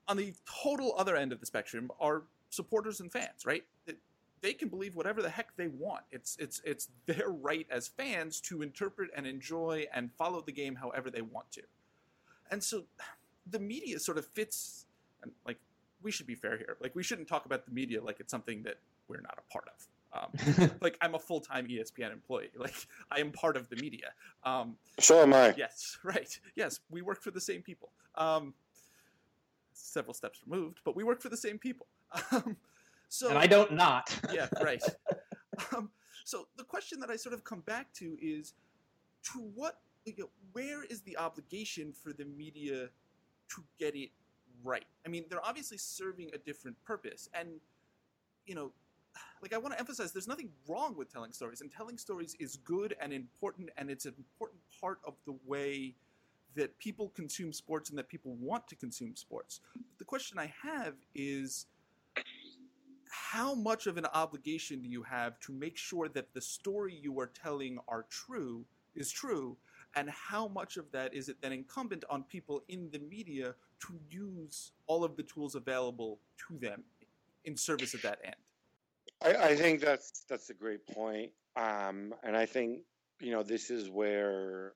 On 0.09 0.17
the 0.17 0.35
total 0.63 0.95
other 0.99 1.17
end 1.17 1.33
of 1.33 1.41
the 1.41 1.47
spectrum 1.47 1.91
are 2.01 2.23
supporters 2.51 3.01
and 3.01 3.13
fans, 3.13 3.45
right? 3.45 3.65
They 4.41 4.53
can 4.53 4.69
believe 4.69 4.95
whatever 4.95 5.21
the 5.21 5.31
heck 5.31 5.57
they 5.57 5.69
want. 5.69 6.05
It's 6.11 6.37
it's 6.39 6.61
it's 6.65 6.89
their 7.07 7.29
right 7.29 7.67
as 7.71 7.89
fans 7.89 8.41
to 8.43 8.63
interpret 8.63 9.11
and 9.17 9.27
enjoy 9.27 9.87
and 9.93 10.11
follow 10.17 10.41
the 10.41 10.53
game 10.53 10.77
however 10.77 11.11
they 11.11 11.23
want 11.23 11.51
to. 11.53 11.63
And 12.51 12.63
so 12.63 12.85
the 13.51 13.59
media 13.59 13.99
sort 13.99 14.19
of 14.19 14.27
fits 14.27 14.85
and 15.23 15.33
like 15.47 15.59
we 16.03 16.11
should 16.11 16.27
be 16.27 16.35
fair 16.35 16.57
here. 16.57 16.77
Like 16.81 16.95
we 16.95 17.03
shouldn't 17.03 17.29
talk 17.29 17.47
about 17.47 17.65
the 17.65 17.73
media 17.73 18.03
like 18.03 18.21
it's 18.21 18.31
something 18.31 18.63
that 18.65 18.79
we're 19.09 19.21
not 19.21 19.39
a 19.39 19.53
part 19.53 19.67
of. 19.69 19.87
Um, 20.19 20.71
like 20.81 20.97
I'm 21.01 21.15
a 21.15 21.19
full 21.19 21.41
time 21.41 21.69
ESPN 21.69 22.13
employee. 22.13 22.51
Like 22.59 22.75
I 23.11 23.21
am 23.21 23.31
part 23.31 23.57
of 23.57 23.69
the 23.69 23.77
media. 23.77 24.13
Um, 24.45 24.77
so 24.99 25.23
am 25.23 25.33
I. 25.35 25.55
Yes, 25.57 25.99
right. 26.05 26.39
Yes, 26.57 26.81
we 26.91 27.03
work 27.03 27.23
for 27.23 27.31
the 27.31 27.41
same 27.41 27.63
people. 27.63 27.91
Um, 28.17 28.55
several 29.73 30.15
steps 30.15 30.41
removed, 30.47 30.81
but 30.85 30.97
we 30.97 31.05
work 31.05 31.21
for 31.21 31.29
the 31.29 31.37
same 31.37 31.59
people. 31.59 31.87
Um, 32.33 32.57
So 33.09 33.31
and 33.31 33.39
I 33.39 33.47
don't 33.47 33.73
not. 33.73 34.15
yeah, 34.33 34.49
right. 34.63 34.83
Um, 35.75 35.91
so 36.25 36.47
the 36.57 36.65
question 36.65 37.01
that 37.01 37.11
I 37.11 37.17
sort 37.17 37.35
of 37.35 37.43
come 37.43 37.61
back 37.61 37.93
to 37.95 38.19
is, 38.21 38.53
to 39.33 39.39
what, 39.55 39.81
you 40.05 40.15
know, 40.19 40.29
where 40.53 40.85
is 40.85 41.01
the 41.03 41.17
obligation 41.17 41.93
for 41.93 42.13
the 42.13 42.27
media 42.27 42.91
to 43.55 43.65
get 43.79 43.97
it 43.97 44.11
right? 44.63 44.85
I 45.07 45.09
mean, 45.09 45.25
they're 45.31 45.45
obviously 45.45 45.79
serving 45.79 46.31
a 46.35 46.39
different 46.39 46.77
purpose, 46.85 47.31
and 47.33 47.61
you 48.47 48.55
know, 48.55 48.73
like 49.43 49.53
I 49.53 49.59
want 49.59 49.75
to 49.75 49.81
emphasize, 49.81 50.13
there's 50.13 50.29
nothing 50.29 50.51
wrong 50.69 50.97
with 50.97 51.13
telling 51.13 51.33
stories, 51.33 51.61
and 51.61 51.71
telling 51.71 51.99
stories 51.99 52.37
is 52.39 52.57
good 52.57 52.97
and 53.01 53.13
important, 53.13 53.71
and 53.77 53.91
it's 53.91 54.07
an 54.07 54.15
important 54.17 54.61
part 54.81 54.99
of 55.07 55.15
the 55.27 55.35
way 55.47 55.95
that 56.55 56.77
people 56.79 57.11
consume 57.15 57.53
sports 57.53 57.91
and 57.91 57.99
that 57.99 58.09
people 58.09 58.35
want 58.41 58.67
to 58.69 58.77
consume 58.77 59.15
sports. 59.15 59.61
The 59.99 60.05
question 60.05 60.39
I 60.39 60.53
have 60.63 60.95
is 61.15 61.67
how 63.11 63.55
much 63.55 63.87
of 63.87 63.97
an 63.97 64.07
obligation 64.07 64.83
do 64.83 64.89
you 64.89 65.03
have 65.03 65.39
to 65.41 65.53
make 65.53 65.77
sure 65.77 66.09
that 66.09 66.33
the 66.35 66.41
story 66.41 66.99
you 67.01 67.19
are 67.21 67.29
telling 67.29 67.79
are 67.87 68.07
true 68.11 68.65
is 68.95 69.11
true 69.11 69.57
and 69.97 70.11
how 70.11 70.49
much 70.49 70.77
of 70.77 70.91
that 70.93 71.15
is 71.15 71.29
it 71.29 71.37
then 71.41 71.53
incumbent 71.53 72.05
on 72.11 72.23
people 72.25 72.63
in 72.69 72.91
the 72.91 72.99
media 72.99 73.55
to 73.81 73.99
use 74.11 74.73
all 74.87 75.05
of 75.05 75.17
the 75.17 75.23
tools 75.23 75.55
available 75.55 76.19
to 76.49 76.59
them 76.59 76.83
in 77.45 77.57
service 77.57 77.95
of 77.95 78.03
that 78.03 78.19
end 78.25 78.37
I, 79.23 79.35
I 79.35 79.57
think 79.57 79.81
that's 79.81 80.25
that's 80.29 80.51
a 80.51 80.55
great 80.55 80.87
point 80.87 81.33
um, 81.57 82.15
and 82.23 82.37
i 82.37 82.47
think 82.47 82.81
you 83.21 83.33
know 83.33 83.43
this 83.43 83.71
is 83.71 83.91
where 83.91 84.75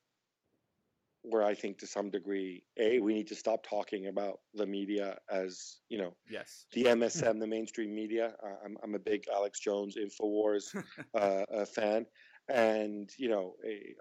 where 1.22 1.42
I 1.42 1.54
think 1.54 1.78
to 1.78 1.86
some 1.86 2.10
degree, 2.10 2.64
a 2.78 2.98
we 2.98 3.14
need 3.14 3.28
to 3.28 3.34
stop 3.34 3.64
talking 3.66 4.08
about 4.08 4.40
the 4.54 4.66
media 4.66 5.18
as 5.30 5.78
you 5.88 5.98
know, 5.98 6.14
yes, 6.28 6.66
the 6.72 6.84
MSM, 6.84 7.38
the 7.38 7.46
mainstream 7.46 7.94
media. 7.94 8.34
Uh, 8.44 8.54
I'm 8.64 8.76
I'm 8.82 8.94
a 8.94 8.98
big 8.98 9.24
Alex 9.32 9.60
Jones 9.60 9.96
Infowars 9.96 10.74
uh, 11.14 11.64
fan, 11.64 12.06
and 12.48 13.08
you 13.18 13.28
know, 13.28 13.54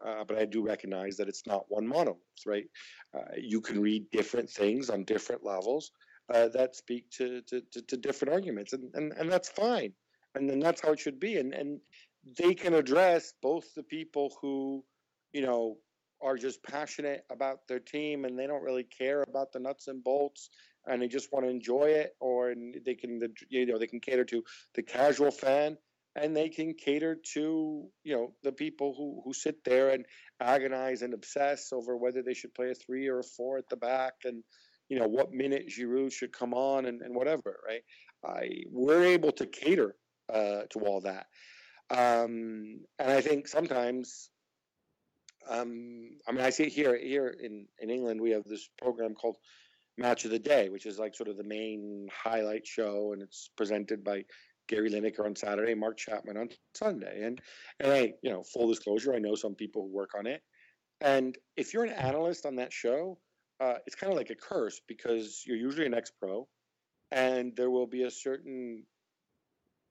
uh, 0.06 0.23
but 0.27 0.38
I 0.38 0.45
do 0.45 0.65
recognize 0.65 1.15
that 1.17 1.30
it's 1.30 1.45
not 1.45 1.65
one 1.69 1.88
monolith, 1.88 2.17
right? 2.45 2.65
Uh, 3.15 3.36
you 3.38 3.62
can 3.62 3.80
read 3.80 4.10
different 4.12 4.49
things 4.49 4.89
on 4.89 5.04
different 5.04 5.45
levels 5.45 5.91
uh, 6.34 6.47
that 6.49 6.75
speak 6.75 7.10
to, 7.12 7.41
to, 7.43 7.62
to 7.71 7.82
to 7.84 7.97
different 7.97 8.34
arguments, 8.34 8.73
and 8.73 8.89
and 8.95 9.13
and 9.13 9.32
that's 9.32 9.49
fine, 9.49 9.93
and 10.36 10.50
then 10.50 10.60
that's 10.60 10.82
how 10.82 10.91
it 10.91 11.00
should 11.00 11.20
be, 11.20 11.38
and 11.38 11.54
and 11.54 11.80
they 12.38 12.54
can 12.54 12.74
address 12.74 13.34
both 13.41 13.74
the 13.76 13.84
people 13.84 14.34
who 14.41 14.84
you 15.34 15.41
know 15.41 15.78
are 16.22 16.38
just 16.38 16.62
passionate 16.63 17.26
about 17.32 17.67
their 17.67 17.80
team 17.80 18.26
and 18.26 18.38
they 18.38 18.46
don't 18.46 18.63
really 18.63 18.84
care 18.84 19.24
about 19.24 19.52
the 19.52 19.60
nuts 19.60 19.88
and 19.88 20.04
bolts 20.04 20.50
and 20.88 21.02
they 21.02 21.08
just 21.08 21.32
want 21.32 21.46
to 21.46 21.50
enjoy 21.50 21.86
it 21.86 22.15
or 22.20 22.54
they 22.86 22.94
can 22.94 23.20
you 23.50 23.65
know 23.65 23.78
they 23.78 23.88
can 23.88 24.00
cater 24.00 24.24
to 24.24 24.44
the 24.76 24.84
casual 24.84 25.32
fan 25.32 25.78
and 26.15 26.36
they 26.36 26.50
can 26.50 26.74
cater 26.74 27.17
to 27.34 27.88
you 28.04 28.13
know 28.15 28.34
the 28.44 28.52
people 28.52 28.94
who 28.96 29.22
who 29.24 29.34
sit 29.34 29.63
there 29.63 29.89
and 29.89 30.06
agonize 30.39 31.02
and 31.02 31.13
obsess 31.13 31.72
over 31.72 31.98
whether 31.98 32.22
they 32.22 32.34
should 32.34 32.54
play 32.54 32.72
a 32.72 32.76
three 32.76 33.08
or 33.08 33.20
a 33.20 33.24
four 33.24 33.58
at 33.58 33.70
the 33.70 33.76
back 33.76 34.13
and 34.26 34.44
you 34.89 35.00
know 35.00 35.08
what 35.08 35.32
minute 35.32 35.70
Giroud 35.70 36.12
should 36.12 36.34
come 36.34 36.54
on 36.54 36.86
and, 36.86 37.02
and 37.02 37.15
whatever 37.15 37.60
right? 37.67 37.82
I 38.24 38.63
we're 38.70 39.04
able 39.04 39.32
to 39.34 39.46
cater 39.46 39.96
uh, 40.34 40.63
to 40.70 40.80
all 40.80 41.02
that 41.02 41.28
um, 41.89 42.80
and 43.00 43.12
I 43.12 43.22
think 43.22 43.48
sometimes 43.48 44.30
um, 45.50 46.12
I 46.28 46.32
mean, 46.32 46.41
I 46.41 46.50
see 46.50 46.63
it 46.63 46.72
here 46.72 46.98
here 46.98 47.28
in 47.28 47.67
in 47.80 47.89
England. 47.89 48.22
We 48.22 48.32
have 48.32 48.44
this 48.46 48.70
program 48.82 49.13
called 49.15 49.38
Match 49.98 50.26
of 50.26 50.32
the 50.32 50.39
Day, 50.39 50.70
which 50.70 50.86
is 50.86 51.00
like 51.00 51.15
sort 51.15 51.30
of 51.30 51.38
the 51.38 51.44
main 51.44 52.08
highlight 52.13 52.65
show, 52.65 53.13
and 53.13 53.22
it's 53.22 53.50
presented 53.58 54.04
by 54.04 54.26
Gary 54.67 54.89
Lineker 54.89 55.26
on 55.26 55.36
Saturday, 55.36 55.74
Mark 55.74 55.98
Chapman 55.98 56.38
on 56.38 56.50
Sunday. 56.76 57.24
And 57.24 57.41
and 57.80 57.91
I, 57.91 58.13
you 58.22 58.32
know, 58.32 58.44
full 58.44 58.67
disclosure, 58.67 59.13
I 59.13 59.20
know 59.20 59.36
some 59.36 59.56
people 59.56 59.84
who 59.84 59.96
work 59.96 60.12
on 60.17 60.28
it. 60.28 60.41
And 61.02 61.38
if 61.58 61.74
you're 61.74 61.86
an 61.86 61.94
analyst 61.94 62.46
on 62.46 62.56
that 62.58 62.72
show, 62.72 63.17
uh, 63.60 63.76
it's 63.88 63.96
kind 63.96 64.13
of 64.13 64.17
like 64.17 64.30
a 64.30 64.36
curse 64.36 64.80
because 64.88 65.44
you're 65.46 65.58
usually 65.58 65.88
an 65.88 65.96
ex-pro, 65.96 66.48
and 67.12 67.56
there 67.56 67.72
will 67.72 67.88
be 67.88 68.04
a 68.04 68.12
certain 68.12 68.86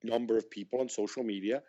number 0.02 0.36
of 0.36 0.50
people 0.50 0.80
on 0.80 0.88
social 0.88 1.22
media 1.22 1.62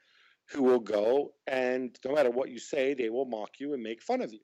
who 0.50 0.64
will 0.64 0.80
go 0.80 1.34
and 1.48 1.98
no 2.06 2.14
matter 2.14 2.30
what 2.30 2.50
you 2.50 2.60
say, 2.60 2.94
they 2.94 3.10
will 3.10 3.26
mock 3.26 3.60
you 3.60 3.74
and 3.74 3.82
make 3.82 4.02
fun 4.02 4.22
of 4.22 4.34
you. 4.34 4.40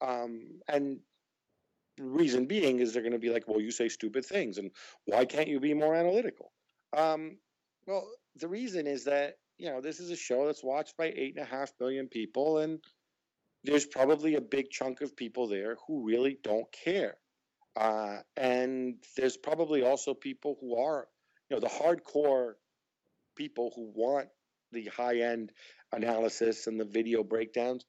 Um, 0.00 0.60
and 0.68 0.98
reason 1.98 2.46
being 2.46 2.80
is 2.80 2.92
they're 2.92 3.02
going 3.02 3.12
to 3.12 3.18
be 3.18 3.30
like, 3.30 3.44
well, 3.46 3.60
you 3.60 3.70
say 3.70 3.88
stupid 3.88 4.24
things, 4.24 4.58
and 4.58 4.70
why 5.04 5.24
can't 5.24 5.48
you 5.48 5.60
be 5.60 5.74
more 5.74 5.94
analytical? 5.94 6.52
Um, 6.96 7.38
well, 7.86 8.08
the 8.36 8.48
reason 8.48 8.86
is 8.86 9.04
that 9.04 9.38
you 9.58 9.70
know 9.70 9.80
this 9.80 10.00
is 10.00 10.10
a 10.10 10.16
show 10.16 10.46
that's 10.46 10.64
watched 10.64 10.96
by 10.96 11.06
eight 11.06 11.36
and 11.36 11.46
a 11.46 11.48
half 11.48 11.72
million 11.80 12.08
people, 12.08 12.58
and 12.58 12.80
there's 13.64 13.86
probably 13.86 14.34
a 14.34 14.40
big 14.40 14.70
chunk 14.70 15.00
of 15.00 15.16
people 15.16 15.48
there 15.48 15.76
who 15.86 16.06
really 16.06 16.38
don't 16.42 16.70
care. 16.72 17.16
Uh, 17.76 18.18
and 18.36 18.96
there's 19.16 19.36
probably 19.36 19.82
also 19.82 20.14
people 20.14 20.56
who 20.60 20.76
are, 20.76 21.08
you 21.50 21.56
know, 21.56 21.60
the 21.60 21.66
hardcore 21.66 22.54
people 23.36 23.72
who 23.74 23.92
want 23.94 24.28
the 24.72 24.86
high 24.86 25.20
end 25.20 25.52
analysis 25.92 26.66
and 26.66 26.80
the 26.80 26.84
video 26.84 27.22
breakdowns, 27.22 27.84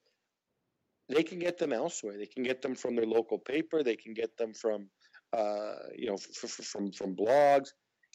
they 1.08 1.22
can 1.22 1.38
get 1.38 1.58
them 1.58 1.72
elsewhere. 1.72 2.18
They 2.18 2.26
can 2.26 2.42
get 2.42 2.62
them 2.62 2.74
from 2.74 2.94
their 2.94 3.06
local 3.06 3.38
paper. 3.38 3.82
They 3.82 3.96
can 3.96 4.14
get 4.14 4.36
them 4.36 4.52
from, 4.54 4.88
uh, 5.32 5.74
you 5.96 6.06
know, 6.06 6.14
f- 6.14 6.44
f- 6.44 6.66
from 6.66 6.92
from 6.92 7.16
blogs. 7.16 7.68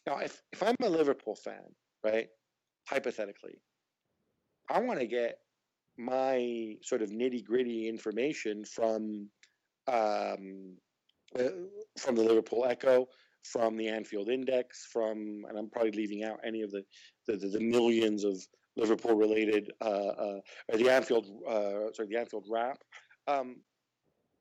Now, 0.06 0.18
if 0.18 0.40
if 0.52 0.62
I'm 0.62 0.76
a 0.82 0.88
Liverpool 0.88 1.34
fan, 1.34 1.74
right, 2.04 2.28
hypothetically, 2.88 3.60
I 4.70 4.80
want 4.80 5.00
to 5.00 5.06
get 5.06 5.38
my 5.98 6.76
sort 6.82 7.02
of 7.02 7.10
nitty 7.10 7.44
gritty 7.44 7.88
information 7.88 8.64
from 8.64 9.28
um, 9.86 10.76
uh, 11.38 11.50
from 11.98 12.14
the 12.16 12.22
Liverpool 12.22 12.64
Echo, 12.64 13.08
from 13.44 13.76
the 13.76 13.88
Anfield 13.88 14.28
Index, 14.28 14.86
from 14.92 15.44
and 15.48 15.58
I'm 15.58 15.70
probably 15.70 15.92
leaving 15.92 16.24
out 16.24 16.40
any 16.44 16.62
of 16.62 16.70
the 16.70 16.82
the, 17.26 17.36
the, 17.36 17.60
millions 17.60 18.24
of 18.24 18.36
Liverpool 18.76 19.14
related, 19.14 19.72
uh, 19.80 19.84
uh, 19.84 20.40
or 20.68 20.78
the 20.78 20.90
Anfield, 20.90 21.26
uh, 21.48 21.92
sorry, 21.94 22.08
the 22.08 22.18
Anfield 22.18 22.44
Wrap. 22.50 22.78
Um, 23.26 23.56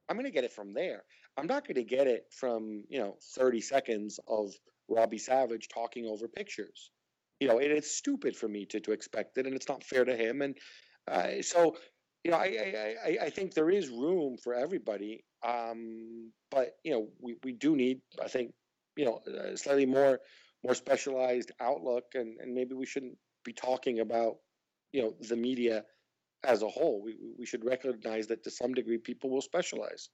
I'm 0.09 0.17
going 0.17 0.25
to 0.25 0.31
get 0.31 0.43
it 0.43 0.51
from 0.51 0.73
there. 0.73 1.03
I'm 1.37 1.47
not 1.47 1.65
going 1.65 1.75
to 1.75 1.83
get 1.83 2.07
it 2.07 2.25
from 2.31 2.83
you 2.89 2.99
know 2.99 3.17
30 3.35 3.61
seconds 3.61 4.19
of 4.27 4.51
Robbie 4.89 5.17
Savage 5.17 5.67
talking 5.69 6.05
over 6.05 6.27
pictures. 6.27 6.91
You 7.39 7.47
know, 7.47 7.59
it, 7.59 7.71
it's 7.71 7.95
stupid 7.95 8.35
for 8.35 8.47
me 8.47 8.65
to 8.67 8.79
to 8.81 8.91
expect 8.91 9.37
it, 9.37 9.45
and 9.45 9.55
it's 9.55 9.69
not 9.69 9.83
fair 9.83 10.05
to 10.05 10.15
him. 10.15 10.41
And 10.41 10.57
uh, 11.07 11.41
so, 11.41 11.75
you 12.23 12.31
know, 12.31 12.37
I, 12.37 12.95
I 13.05 13.17
I 13.23 13.29
think 13.29 13.53
there 13.53 13.69
is 13.69 13.89
room 13.89 14.37
for 14.41 14.53
everybody. 14.53 15.23
Um, 15.45 16.31
but 16.51 16.75
you 16.83 16.93
know, 16.93 17.07
we 17.19 17.35
we 17.43 17.53
do 17.53 17.75
need, 17.75 18.01
I 18.21 18.27
think, 18.27 18.53
you 18.95 19.05
know, 19.05 19.21
slightly 19.55 19.85
more 19.85 20.19
more 20.63 20.75
specialized 20.75 21.51
outlook, 21.59 22.05
and, 22.15 22.39
and 22.39 22.53
maybe 22.53 22.73
we 22.73 22.85
shouldn't 22.85 23.17
be 23.43 23.53
talking 23.53 23.99
about 23.99 24.37
you 24.91 25.01
know 25.01 25.13
the 25.27 25.35
media 25.35 25.83
as 26.43 26.61
a 26.61 26.69
whole. 26.69 27.01
We 27.01 27.17
we 27.37 27.45
should 27.45 27.65
recognize 27.65 28.27
that 28.27 28.43
to 28.43 28.51
some 28.51 28.73
degree 28.73 28.97
people 28.97 29.29
will 29.29 29.41
specialize. 29.41 30.09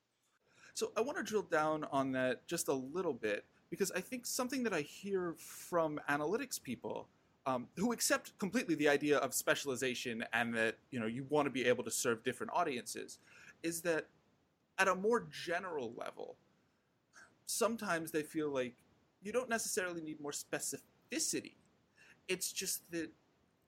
So 0.74 0.92
I 0.96 1.02
want 1.02 1.18
to 1.18 1.24
drill 1.24 1.44
down 1.44 1.86
on 1.92 2.12
that 2.14 2.48
just 2.48 2.68
a 2.68 2.74
little 2.74 3.14
bit 3.14 3.46
because 3.70 3.92
I 3.92 4.02
think 4.02 4.26
something 4.26 4.64
that 4.64 4.74
I 4.74 4.82
hear 4.82 5.36
from 5.38 6.00
analytics 6.10 6.62
people 6.62 7.08
um, 7.46 7.68
who 7.78 7.92
accept 7.92 8.38
completely 8.40 8.76
the 8.76 8.88
idea 8.90 9.18
of 9.18 9.34
specialization 9.34 10.24
and 10.34 10.54
that 10.56 10.78
you 10.92 11.00
know 11.00 11.08
you 11.08 11.26
want 11.30 11.46
to 11.46 11.50
be 11.50 11.66
able 11.66 11.84
to 11.84 11.92
serve 11.92 12.24
different 12.24 12.52
audiences 12.54 13.20
is 13.64 13.82
that 13.82 14.08
at 14.78 14.88
a 14.88 14.96
more 14.96 15.28
general 15.32 15.94
level 15.98 16.38
sometimes 17.50 18.12
they 18.12 18.22
feel 18.22 18.50
like 18.50 18.76
you 19.22 19.32
don't 19.32 19.50
necessarily 19.50 20.02
need 20.02 20.22
more 20.22 20.32
specificity. 20.32 21.56
It's 22.28 22.52
just 22.52 22.90
that 22.92 23.10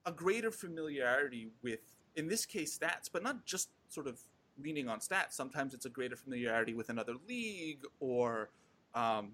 a 0.05 0.11
greater 0.11 0.51
familiarity 0.51 1.49
with, 1.63 1.79
in 2.15 2.27
this 2.27 2.45
case, 2.45 2.77
stats, 2.77 3.09
but 3.11 3.23
not 3.23 3.45
just 3.45 3.69
sort 3.89 4.07
of 4.07 4.19
leaning 4.61 4.87
on 4.87 4.99
stats. 4.99 5.31
Sometimes 5.31 5.73
it's 5.73 5.85
a 5.85 5.89
greater 5.89 6.15
familiarity 6.15 6.73
with 6.75 6.89
another 6.89 7.13
league, 7.27 7.83
or, 7.99 8.49
um, 8.93 9.31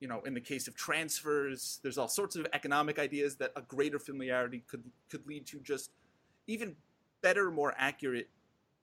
you 0.00 0.08
know, 0.08 0.20
in 0.20 0.34
the 0.34 0.40
case 0.40 0.68
of 0.68 0.76
transfers, 0.76 1.80
there's 1.82 1.96
all 1.96 2.08
sorts 2.08 2.36
of 2.36 2.46
economic 2.52 2.98
ideas 2.98 3.36
that 3.36 3.52
a 3.56 3.62
greater 3.62 3.98
familiarity 3.98 4.62
could 4.68 4.84
could 5.08 5.26
lead 5.26 5.46
to 5.46 5.58
just 5.60 5.90
even 6.46 6.76
better, 7.22 7.50
more 7.50 7.74
accurate 7.78 8.28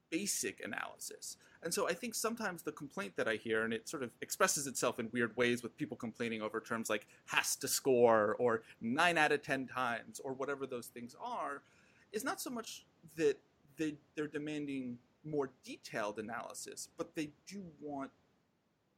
basic 0.10 0.63
analysis. 0.63 1.38
And 1.62 1.74
so 1.74 1.88
I 1.89 1.93
think 1.93 2.15
sometimes 2.15 2.62
the 2.62 2.72
complaint 2.72 3.13
that 3.17 3.28
I 3.28 3.36
hear, 3.36 3.63
and 3.63 3.74
it 3.74 3.89
sort 3.89 4.02
of 4.02 4.12
expresses 4.22 4.65
itself 4.65 5.00
in 5.00 5.10
weird 5.12 5.36
ways 5.36 5.62
with 5.62 5.76
people 5.78 5.98
complaining 5.98 6.41
over 6.41 6.62
terms 6.62 6.89
like 6.89 7.06
has 7.26 7.56
to 7.58 7.67
score 7.67 8.36
or 8.39 8.62
nine 8.82 9.17
out 9.17 9.32
of 9.32 9.41
10 9.41 9.67
times 9.67 10.22
or 10.24 10.34
whatever 10.34 10.65
those 10.65 10.88
things 10.88 11.15
are, 11.22 11.62
is 12.13 12.24
not 12.24 12.39
so 12.39 12.50
much 12.50 12.86
that 13.17 13.38
they, 13.78 13.95
they're 14.15 14.28
demanding 14.28 14.98
more 15.26 15.50
detailed 15.65 16.17
analysis, 16.17 16.88
but 16.98 17.13
they 17.15 17.30
do 17.45 17.62
want 17.82 18.10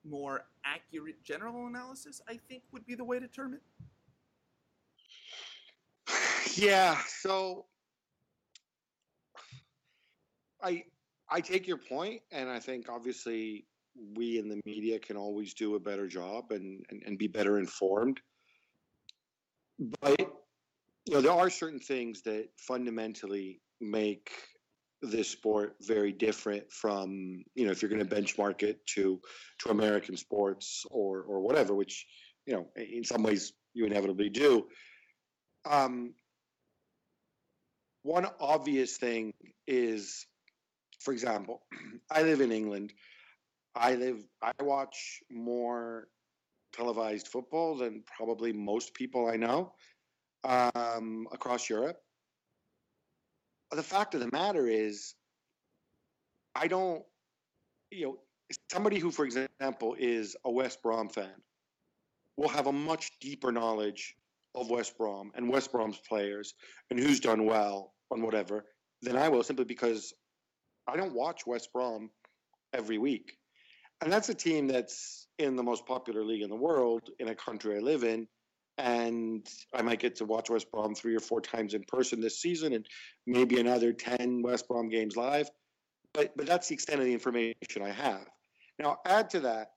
more 0.08 0.46
accurate 0.64 1.24
general 1.24 1.68
analysis, 1.68 2.22
I 2.28 2.40
think 2.48 2.64
would 2.72 2.86
be 2.86 2.96
the 2.96 3.04
way 3.04 3.20
to 3.20 3.28
term 3.28 3.54
it. 3.54 3.62
Yeah, 6.56 6.98
so 7.08 7.66
I 10.62 10.84
I 11.32 11.42
take 11.42 11.68
your 11.68 11.78
point, 11.78 12.22
and 12.32 12.50
I 12.50 12.60
think 12.60 12.90
obviously 12.90 13.66
we 14.16 14.38
in 14.38 14.50
the 14.50 14.60
media 14.66 15.00
can 15.00 15.18
always 15.18 15.54
do 15.54 15.76
a 15.76 15.80
better 15.80 16.08
job 16.08 16.52
and, 16.52 16.86
and, 16.90 17.04
and 17.06 17.18
be 17.18 17.28
better 17.28 17.58
informed. 17.58 18.20
But 20.02 20.20
you 20.20 21.14
know, 21.14 21.22
there 21.22 21.32
are 21.32 21.50
certain 21.50 21.80
things 21.80 22.22
that 22.24 22.50
fundamentally 22.58 23.62
make 23.80 24.32
this 25.02 25.30
sport 25.30 25.76
very 25.82 26.12
different 26.12 26.72
from 26.72 27.44
you 27.56 27.66
know 27.66 27.72
if 27.72 27.82
you're 27.82 27.90
going 27.90 28.06
to 28.06 28.16
benchmark 28.16 28.62
it 28.62 28.86
to 28.86 29.20
to 29.60 29.70
American 29.70 30.16
sports 30.16 30.86
or 30.92 31.22
or 31.22 31.40
whatever, 31.40 31.74
which 31.74 32.06
you 32.46 32.54
know 32.54 32.68
in 32.76 33.04
some 33.04 33.24
ways 33.24 33.54
you 33.74 33.86
inevitably 33.86 34.30
do. 34.30 34.68
Um, 35.66 36.14
one 38.04 38.28
obvious 38.40 38.98
thing 38.98 39.34
is, 39.68 40.26
for 41.02 41.12
example, 41.14 41.62
I 42.12 42.24
live 42.24 42.42
in 42.42 42.52
England. 42.52 42.94
I 43.76 43.96
live. 43.96 44.24
I 44.42 44.52
watch 44.62 45.22
more 45.30 46.08
televised 46.74 47.28
football 47.28 47.78
than 47.78 48.04
probably 48.06 48.54
most 48.54 48.94
people 48.94 49.28
I 49.28 49.38
know 49.38 49.74
um, 50.44 51.28
across 51.32 51.70
Europe. 51.70 51.98
The 53.72 53.84
fact 53.84 54.14
of 54.16 54.20
the 54.20 54.30
matter 54.32 54.68
is, 54.68 55.16
I 56.56 56.68
don't. 56.68 57.04
You 57.90 58.06
know, 58.06 58.18
somebody 58.72 59.00
who, 59.00 59.12
for 59.12 59.26
example, 59.26 59.96
is 59.98 60.36
a 60.46 60.52
West 60.52 60.82
Brom 60.82 61.10
fan 61.10 61.42
will 62.38 62.50
have 62.50 62.68
a 62.68 62.72
much 62.72 63.12
deeper 63.20 63.52
knowledge 63.52 64.16
of 64.56 64.70
West 64.70 64.98
Brom 64.98 65.32
and 65.36 65.50
West 65.50 65.72
Brom's 65.72 66.00
players 66.08 66.54
and 66.90 67.00
who's 67.00 67.20
done 67.20 67.46
well 67.46 67.94
on 68.12 68.22
whatever 68.22 68.66
than 69.02 69.18
I 69.18 69.30
will 69.30 69.44
simply 69.44 69.66
because 69.66 70.14
I 70.92 70.98
don't 70.98 71.14
watch 71.14 71.48
West 71.48 71.72
Brom 71.74 72.10
every 72.74 72.98
week. 72.98 73.38
And 74.02 74.12
that's 74.12 74.30
a 74.30 74.34
team 74.34 74.68
that's 74.68 75.28
in 75.40 75.56
the 75.56 75.64
most 75.64 75.86
popular 75.86 76.24
league 76.24 76.42
in 76.42 76.50
the 76.50 76.56
world 76.56 77.10
in 77.20 77.30
a 77.30 77.36
country 77.36 77.78
I 77.78 77.80
live 77.80 78.04
in. 78.04 78.28
And 78.78 79.48
I 79.74 79.82
might 79.84 80.00
get 80.00 80.16
to 80.18 80.26
watch 80.26 80.50
West 80.50 80.72
Brom 80.72 80.96
three 80.96 81.16
or 81.16 81.20
four 81.20 81.40
times 81.40 81.74
in 81.74 81.84
person 81.84 82.20
this 82.20 82.42
season 82.42 82.74
and 82.74 82.86
maybe 83.28 83.60
another 83.60 83.94
10 83.94 84.42
West 84.42 84.68
Brom 84.68 84.90
games 84.90 85.16
live. 85.16 85.50
But, 86.14 86.36
but 86.36 86.46
that's 86.46 86.68
the 86.68 86.74
extent 86.74 87.00
of 87.00 87.06
the 87.06 87.14
information 87.14 87.56
I 87.82 87.92
have. 87.92 88.26
Now, 88.80 88.98
add 89.06 89.30
to 89.32 89.42
that 89.42 89.68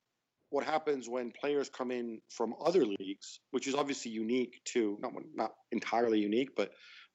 what 0.50 0.64
happens 0.64 1.09
when 1.09 1.33
players 1.33 1.68
come 1.68 1.90
in 1.90 2.20
from 2.31 2.55
other 2.64 2.85
leagues, 2.85 3.40
which 3.50 3.66
is 3.66 3.74
obviously 3.74 4.12
unique 4.12 4.61
to 4.66 4.96
not 5.00 5.12
not 5.35 5.53
entirely 5.72 6.20
unique, 6.20 6.50
but 6.57 6.72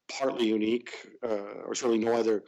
partly 0.09 0.47
unique, 0.47 0.91
uh, 1.25 1.63
or 1.65 1.73
certainly 1.73 2.03
no 2.03 2.13
other. 2.13 2.43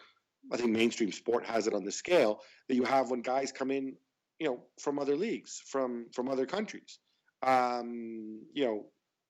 I 0.52 0.58
think 0.58 0.72
mainstream 0.72 1.12
sport 1.12 1.46
has 1.46 1.68
it 1.68 1.74
on 1.74 1.84
the 1.84 1.92
scale 1.92 2.42
that 2.68 2.76
you 2.76 2.84
have 2.84 3.10
when 3.12 3.22
guys 3.22 3.52
come 3.52 3.72
in, 3.72 3.96
you 4.40 4.48
know, 4.48 4.64
from 4.80 5.00
other 5.00 5.16
leagues, 5.16 5.62
from 5.68 6.08
from 6.14 6.30
other 6.30 6.46
countries. 6.46 7.00
Um, 7.44 8.42
you 8.54 8.66
know, 8.66 8.86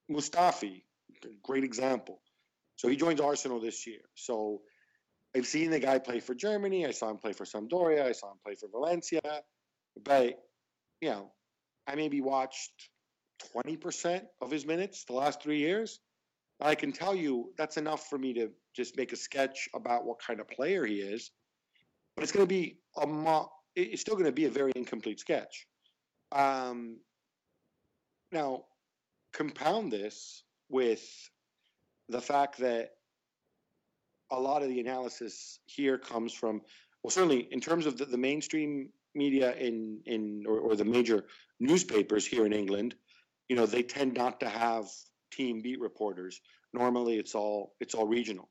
Mustafi, 0.10 0.84
great 1.44 1.64
example. 1.64 2.22
So 2.76 2.88
he 2.88 2.96
joins 2.96 3.22
Arsenal 3.22 3.60
this 3.60 3.86
year. 3.86 4.02
So 4.16 4.62
I've 5.36 5.46
seen 5.46 5.70
the 5.70 5.80
guy 5.80 6.00
play 6.00 6.20
for 6.20 6.34
Germany. 6.34 6.86
I 6.86 6.92
saw 6.92 7.10
him 7.10 7.18
play 7.18 7.34
for 7.34 7.46
Sampdoria. 7.46 8.06
I 8.06 8.12
saw 8.12 8.32
him 8.32 8.38
play 8.44 8.56
for 8.56 8.68
Valencia. 8.70 9.22
But 10.04 10.40
you 11.02 11.10
know, 11.10 11.32
I 11.88 11.96
maybe 11.96 12.22
watched 12.22 12.90
20% 13.56 14.22
of 14.42 14.52
his 14.52 14.66
minutes 14.66 15.06
the 15.06 15.14
last 15.14 15.42
three 15.42 15.60
years. 15.60 16.00
I 16.60 16.76
can 16.76 16.92
tell 16.92 17.16
you 17.16 17.54
that's 17.58 17.78
enough 17.78 18.08
for 18.08 18.18
me 18.18 18.34
to 18.34 18.52
just 18.76 18.98
make 18.98 19.12
a 19.12 19.16
sketch 19.16 19.70
about 19.74 20.06
what 20.06 20.20
kind 20.20 20.40
of 20.40 20.48
player 20.48 20.86
he 20.86 20.96
is. 20.96 21.32
But 22.16 22.24
it's 22.24 22.32
going 22.32 22.46
to 22.46 22.50
be 22.50 22.80
a 22.98 23.08
mo- 23.08 23.52
it's 23.76 24.02
still 24.02 24.16
going 24.16 24.26
to 24.26 24.32
be 24.32 24.46
a 24.46 24.50
very 24.50 24.72
incomplete 24.76 25.20
sketch. 25.20 25.66
Um, 26.32 26.98
now, 28.32 28.66
compound 29.34 29.92
this 29.92 30.44
with 30.70 31.04
the 32.10 32.22
fact 32.22 32.58
that 32.60 32.92
a 34.32 34.40
lot 34.40 34.64
of 34.64 34.70
the 34.70 34.80
analysis 34.80 35.60
here 35.66 35.98
comes 35.98 36.34
from, 36.34 36.62
well, 37.04 37.12
certainly 37.12 37.48
in 37.52 37.60
terms 37.60 37.86
of 37.86 37.98
the, 37.98 38.06
the 38.06 38.18
mainstream 38.18 38.90
media 39.14 39.54
in 39.56 40.00
in 40.06 40.44
or, 40.48 40.60
or 40.60 40.76
the 40.76 40.86
major 40.86 41.26
newspapers 41.60 42.26
here 42.26 42.46
in 42.46 42.54
England, 42.54 42.96
you 43.50 43.56
know, 43.56 43.66
they 43.66 43.84
tend 43.84 44.14
not 44.14 44.40
to 44.40 44.48
have 44.48 44.86
team 45.32 45.62
beat 45.62 45.80
reporters. 45.80 46.40
Normally, 46.74 47.18
it's 47.18 47.36
all 47.36 47.76
it's 47.82 47.94
all 47.94 48.08
regional. 48.08 48.50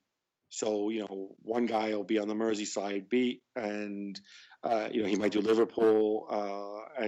So 0.51 0.91
you 0.91 1.01
know, 1.01 1.37
one 1.43 1.67
guy 1.67 1.91
will 1.91 2.05
be 2.05 2.19
on 2.19 2.29
the 2.29 2.35
Merseyside 2.35 3.09
beat, 3.09 3.43
and 3.57 4.21
uh, 4.65 4.89
you 4.91 5.03
know 5.03 5.09
he 5.09 5.17
might 5.17 5.33
do 5.33 5.41
Liverpool 5.41 6.27
uh, 6.31 7.05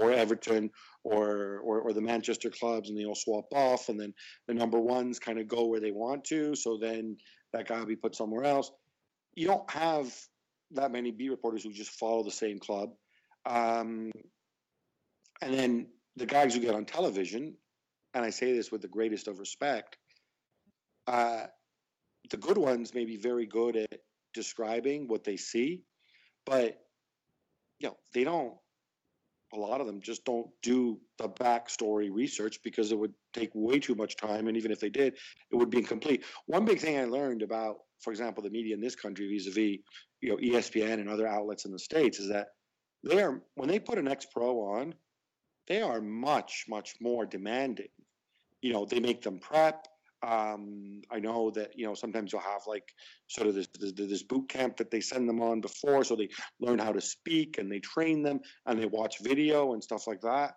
or 0.00 0.12
Everton 0.12 0.70
or, 1.04 1.58
or, 1.58 1.80
or 1.80 1.92
the 1.92 2.00
Manchester 2.00 2.50
clubs, 2.50 2.88
and 2.88 2.98
they 2.98 3.04
all 3.04 3.14
swap 3.14 3.46
off, 3.52 3.88
and 3.88 3.98
then 3.98 4.14
the 4.46 4.54
number 4.54 4.78
ones 4.78 5.18
kind 5.18 5.38
of 5.38 5.48
go 5.48 5.66
where 5.66 5.80
they 5.80 5.90
want 5.90 6.24
to. 6.24 6.54
So 6.54 6.78
then 6.80 7.16
that 7.52 7.68
guy 7.68 7.78
will 7.78 7.86
be 7.86 7.96
put 7.96 8.14
somewhere 8.14 8.44
else. 8.44 8.70
You 9.34 9.48
don't 9.48 9.70
have 9.70 10.12
that 10.72 10.92
many 10.92 11.10
beat 11.10 11.30
reporters 11.30 11.64
who 11.64 11.72
just 11.72 11.90
follow 11.90 12.22
the 12.22 12.30
same 12.30 12.58
club. 12.58 12.90
Um, 13.44 14.10
and 15.42 15.54
then 15.54 15.86
the 16.16 16.26
guys 16.26 16.54
who 16.54 16.60
get 16.60 16.74
on 16.74 16.84
television, 16.84 17.56
and 18.14 18.24
I 18.24 18.30
say 18.30 18.52
this 18.52 18.72
with 18.72 18.82
the 18.82 18.88
greatest 18.88 19.28
of 19.28 19.38
respect, 19.38 19.96
uh, 21.06 21.44
the 22.30 22.36
good 22.36 22.58
ones 22.58 22.94
may 22.94 23.04
be 23.04 23.16
very 23.16 23.46
good 23.46 23.76
at 23.76 24.00
describing 24.34 25.08
what 25.08 25.24
they 25.24 25.36
see, 25.36 25.82
but 26.44 26.78
you 27.78 27.88
know 27.88 27.96
they 28.14 28.24
don't. 28.24 28.54
A 29.54 29.56
lot 29.56 29.80
of 29.80 29.86
them 29.86 30.00
just 30.00 30.24
don't 30.24 30.48
do 30.62 30.98
the 31.18 31.28
backstory 31.28 32.08
research 32.12 32.60
because 32.64 32.90
it 32.90 32.98
would 32.98 33.14
take 33.32 33.50
way 33.54 33.78
too 33.78 33.94
much 33.94 34.16
time, 34.16 34.48
and 34.48 34.56
even 34.56 34.72
if 34.72 34.80
they 34.80 34.90
did, 34.90 35.14
it 35.50 35.56
would 35.56 35.70
be 35.70 35.78
incomplete. 35.78 36.24
One 36.46 36.64
big 36.64 36.80
thing 36.80 36.98
I 36.98 37.04
learned 37.04 37.42
about, 37.42 37.76
for 38.00 38.10
example, 38.10 38.42
the 38.42 38.50
media 38.50 38.74
in 38.74 38.80
this 38.80 38.96
country 38.96 39.28
vis-a-vis 39.28 39.78
you 40.20 40.30
know 40.30 40.36
ESPN 40.36 40.94
and 40.94 41.08
other 41.08 41.26
outlets 41.26 41.64
in 41.64 41.72
the 41.72 41.78
states 41.78 42.18
is 42.18 42.28
that 42.28 42.48
they 43.04 43.22
are 43.22 43.40
when 43.54 43.68
they 43.68 43.78
put 43.78 43.98
an 43.98 44.08
ex 44.08 44.26
pro 44.26 44.60
on, 44.60 44.94
they 45.68 45.80
are 45.82 46.00
much 46.00 46.64
much 46.68 46.94
more 47.00 47.24
demanding. 47.26 47.88
You 48.62 48.72
know, 48.72 48.84
they 48.84 49.00
make 49.00 49.22
them 49.22 49.38
prep. 49.38 49.86
Um, 50.22 51.02
I 51.10 51.18
know 51.18 51.50
that 51.50 51.72
you 51.76 51.86
know 51.86 51.94
sometimes 51.94 52.32
you'll 52.32 52.40
have 52.40 52.62
like 52.66 52.88
sort 53.26 53.48
of 53.48 53.54
this, 53.54 53.68
this, 53.78 53.92
this 53.92 54.22
boot 54.22 54.48
camp 54.48 54.78
that 54.78 54.90
they 54.90 55.00
send 55.00 55.28
them 55.28 55.42
on 55.42 55.60
before, 55.60 56.04
so 56.04 56.16
they 56.16 56.30
learn 56.60 56.78
how 56.78 56.92
to 56.92 57.00
speak 57.00 57.58
and 57.58 57.70
they 57.70 57.80
train 57.80 58.22
them 58.22 58.40
and 58.64 58.80
they 58.80 58.86
watch 58.86 59.20
video 59.20 59.74
and 59.74 59.82
stuff 59.82 60.06
like 60.06 60.22
that. 60.22 60.54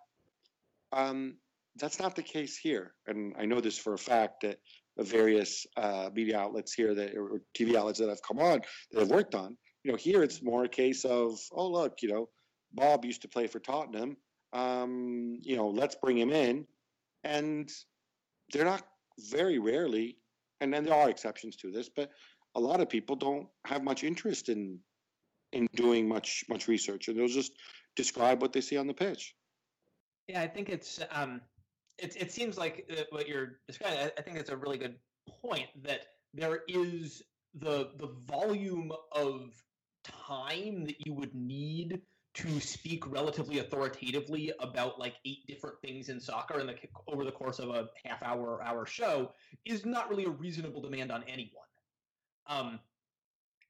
Um, 0.92 1.36
that's 1.76 2.00
not 2.00 2.16
the 2.16 2.22
case 2.22 2.56
here, 2.56 2.94
and 3.06 3.34
I 3.38 3.44
know 3.44 3.60
this 3.60 3.78
for 3.78 3.94
a 3.94 3.98
fact 3.98 4.42
that 4.42 4.58
various 4.98 5.66
uh, 5.76 6.10
media 6.12 6.38
outlets 6.38 6.72
here 6.72 6.94
that 6.94 7.16
or 7.16 7.40
TV 7.56 7.74
outlets 7.74 7.98
that 8.00 8.10
I've 8.10 8.22
come 8.22 8.38
on 8.38 8.60
that 8.92 9.00
I've 9.00 9.10
worked 9.10 9.34
on. 9.34 9.56
You 9.84 9.92
know, 9.92 9.96
here 9.96 10.22
it's 10.22 10.42
more 10.42 10.64
a 10.64 10.68
case 10.68 11.04
of 11.04 11.38
oh 11.52 11.68
look, 11.68 12.02
you 12.02 12.08
know, 12.08 12.28
Bob 12.72 13.04
used 13.04 13.22
to 13.22 13.28
play 13.28 13.46
for 13.46 13.60
Tottenham. 13.60 14.16
Um, 14.52 15.38
you 15.42 15.56
know, 15.56 15.68
let's 15.68 15.94
bring 15.94 16.18
him 16.18 16.30
in, 16.30 16.66
and 17.24 17.70
they're 18.52 18.64
not 18.64 18.82
very 19.28 19.58
rarely, 19.58 20.16
and 20.60 20.72
then 20.72 20.84
there 20.84 20.94
are 20.94 21.10
exceptions 21.10 21.56
to 21.56 21.70
this, 21.70 21.88
but 21.88 22.10
a 22.54 22.60
lot 22.60 22.80
of 22.80 22.88
people 22.88 23.16
don't 23.16 23.46
have 23.64 23.82
much 23.82 24.04
interest 24.04 24.48
in 24.48 24.78
in 25.52 25.66
doing 25.74 26.08
much 26.08 26.44
much 26.48 26.68
research, 26.68 27.08
and 27.08 27.18
they'll 27.18 27.28
just 27.28 27.52
describe 27.96 28.40
what 28.40 28.52
they 28.52 28.60
see 28.60 28.76
on 28.76 28.86
the 28.86 28.94
pitch. 28.94 29.34
Yeah, 30.28 30.40
I 30.42 30.46
think 30.46 30.68
it's 30.68 31.00
um, 31.10 31.40
it, 31.98 32.16
it 32.16 32.32
seems 32.32 32.56
like 32.56 32.88
uh, 32.90 33.02
what 33.10 33.28
you're 33.28 33.58
describing. 33.66 33.98
I, 33.98 34.12
I 34.18 34.22
think 34.22 34.38
it's 34.38 34.50
a 34.50 34.56
really 34.56 34.78
good 34.78 34.96
point 35.42 35.68
that 35.82 36.00
there 36.34 36.60
is 36.68 37.22
the 37.54 37.90
the 37.98 38.08
volume 38.26 38.92
of 39.12 39.50
time 40.04 40.84
that 40.84 41.04
you 41.04 41.12
would 41.14 41.34
need 41.34 42.00
to 42.42 42.60
speak 42.60 43.10
relatively 43.10 43.58
authoritatively 43.58 44.52
about 44.60 44.98
like 44.98 45.14
eight 45.24 45.46
different 45.46 45.80
things 45.82 46.08
in 46.08 46.20
soccer 46.20 46.60
in 46.60 46.66
the 46.66 46.74
over 47.06 47.24
the 47.24 47.32
course 47.32 47.58
of 47.58 47.70
a 47.70 47.88
half 48.04 48.22
hour 48.22 48.54
or 48.54 48.62
hour 48.62 48.86
show 48.86 49.32
is 49.64 49.84
not 49.84 50.08
really 50.08 50.24
a 50.24 50.30
reasonable 50.30 50.80
demand 50.80 51.10
on 51.10 51.22
anyone. 51.28 51.64
Um, 52.46 52.80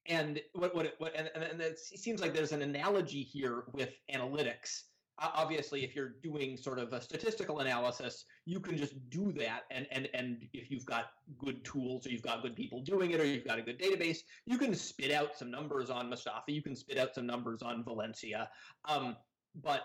and 0.07 0.41
what 0.55 0.75
what, 0.75 0.95
what 0.99 1.15
and, 1.15 1.31
and 1.35 1.61
it 1.61 1.79
seems 1.79 2.21
like 2.21 2.35
there's 2.35 2.53
an 2.53 2.63
analogy 2.63 3.23
here 3.23 3.65
with 3.73 3.91
analytics 4.13 4.83
obviously 5.21 5.85
if 5.85 5.95
you're 5.95 6.15
doing 6.23 6.57
sort 6.57 6.79
of 6.79 6.93
a 6.93 7.01
statistical 7.01 7.61
analysis 7.61 8.25
you 8.51 8.61
can 8.61 8.77
just 8.77 8.95
do 9.11 9.33
that 9.33 9.63
and 9.71 9.87
and 9.93 10.09
and 10.15 10.49
if 10.53 10.71
you've 10.71 10.87
got 10.87 11.13
good 11.39 11.65
tools 11.65 12.07
or 12.07 12.11
you've 12.11 12.23
got 12.23 12.43
good 12.43 12.57
people 12.57 12.81
doing 12.81 13.13
it 13.13 13.21
or 13.21 13.25
you've 13.25 13.47
got 13.47 13.59
a 13.59 13.63
good 13.63 13.79
database 13.79 14.19
you 14.47 14.59
can 14.59 14.75
spit 14.75 15.13
out 15.13 15.37
some 15.37 15.51
numbers 15.51 15.91
on 15.91 16.11
mustafi 16.11 16.49
you 16.49 16.63
can 16.63 16.75
spit 16.75 16.99
out 16.99 17.15
some 17.15 17.27
numbers 17.27 17.63
on 17.63 17.85
valencia 17.85 18.49
um, 18.87 19.17
but 19.63 19.83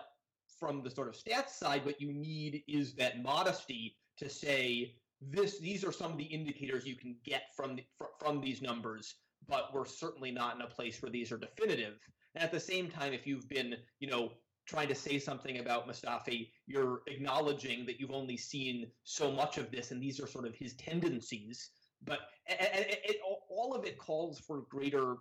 from 0.58 0.82
the 0.82 0.90
sort 0.90 1.08
of 1.08 1.14
stats 1.14 1.50
side 1.50 1.84
what 1.84 2.00
you 2.00 2.12
need 2.12 2.62
is 2.66 2.94
that 2.94 3.22
modesty 3.22 3.96
to 4.16 4.28
say 4.28 4.94
this 5.20 5.58
these 5.58 5.84
are 5.84 5.92
some 5.92 6.12
of 6.12 6.18
the 6.18 6.24
indicators 6.24 6.86
you 6.86 6.96
can 6.96 7.16
get 7.24 7.54
from 7.54 7.76
the, 7.76 7.84
from 8.18 8.40
these 8.40 8.62
numbers, 8.62 9.14
but 9.48 9.72
we're 9.72 9.86
certainly 9.86 10.30
not 10.30 10.54
in 10.54 10.62
a 10.62 10.66
place 10.66 11.00
where 11.00 11.10
these 11.10 11.32
are 11.32 11.38
definitive. 11.38 11.98
And 12.34 12.44
at 12.44 12.52
the 12.52 12.60
same 12.60 12.90
time, 12.90 13.12
if 13.12 13.26
you've 13.26 13.48
been, 13.48 13.76
you 13.98 14.08
know, 14.08 14.32
trying 14.66 14.88
to 14.88 14.94
say 14.94 15.18
something 15.18 15.58
about 15.58 15.88
Mustafi, 15.88 16.50
you're 16.66 17.02
acknowledging 17.06 17.86
that 17.86 18.00
you've 18.00 18.10
only 18.10 18.36
seen 18.36 18.86
so 19.04 19.30
much 19.30 19.58
of 19.58 19.70
this, 19.70 19.92
and 19.92 20.02
these 20.02 20.20
are 20.20 20.26
sort 20.26 20.46
of 20.46 20.54
his 20.54 20.74
tendencies. 20.74 21.70
But 22.04 22.20
it, 22.46 23.00
it, 23.04 23.16
all 23.48 23.74
of 23.74 23.84
it 23.84 23.98
calls 23.98 24.38
for 24.40 24.62
greater. 24.68 25.16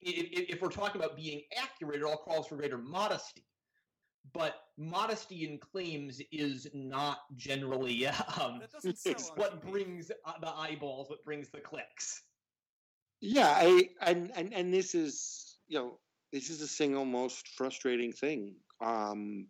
If, 0.00 0.54
if 0.54 0.62
we're 0.62 0.68
talking 0.68 1.00
about 1.00 1.16
being 1.16 1.42
accurate, 1.60 1.96
it 1.96 2.04
all 2.04 2.16
calls 2.16 2.46
for 2.46 2.56
greater 2.56 2.78
modesty. 2.78 3.44
But 4.32 4.54
modesty 4.78 5.46
in 5.46 5.58
claims 5.58 6.20
is 6.32 6.66
not 6.72 7.18
generally 7.36 8.06
um, 8.40 8.62
what 9.34 9.60
brings 9.62 10.10
uh, 10.24 10.32
the 10.40 10.50
eyeballs, 10.50 11.10
what 11.10 11.24
brings 11.24 11.50
the 11.50 11.60
clicks. 11.60 12.22
Yeah, 13.20 13.48
I 13.48 13.88
and 14.00 14.30
and 14.34 14.52
and 14.52 14.72
this 14.72 14.94
is 14.94 15.58
you 15.66 15.78
know 15.78 15.98
this 16.32 16.50
is 16.50 16.60
the 16.60 16.66
single 16.66 17.04
most 17.04 17.48
frustrating 17.48 18.12
thing. 18.12 18.56
Um, 18.80 19.46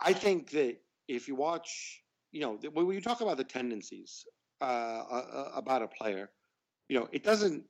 I 0.00 0.12
think 0.12 0.50
that 0.50 0.76
if 1.08 1.28
you 1.28 1.34
watch, 1.34 2.02
you 2.32 2.40
know, 2.40 2.58
when 2.72 2.94
you 2.94 3.00
talk 3.00 3.20
about 3.20 3.36
the 3.36 3.44
tendencies 3.44 4.24
uh, 4.60 4.64
uh, 4.64 5.50
about 5.54 5.82
a 5.82 5.88
player, 5.88 6.30
you 6.88 6.98
know, 6.98 7.08
it 7.12 7.22
doesn't, 7.24 7.64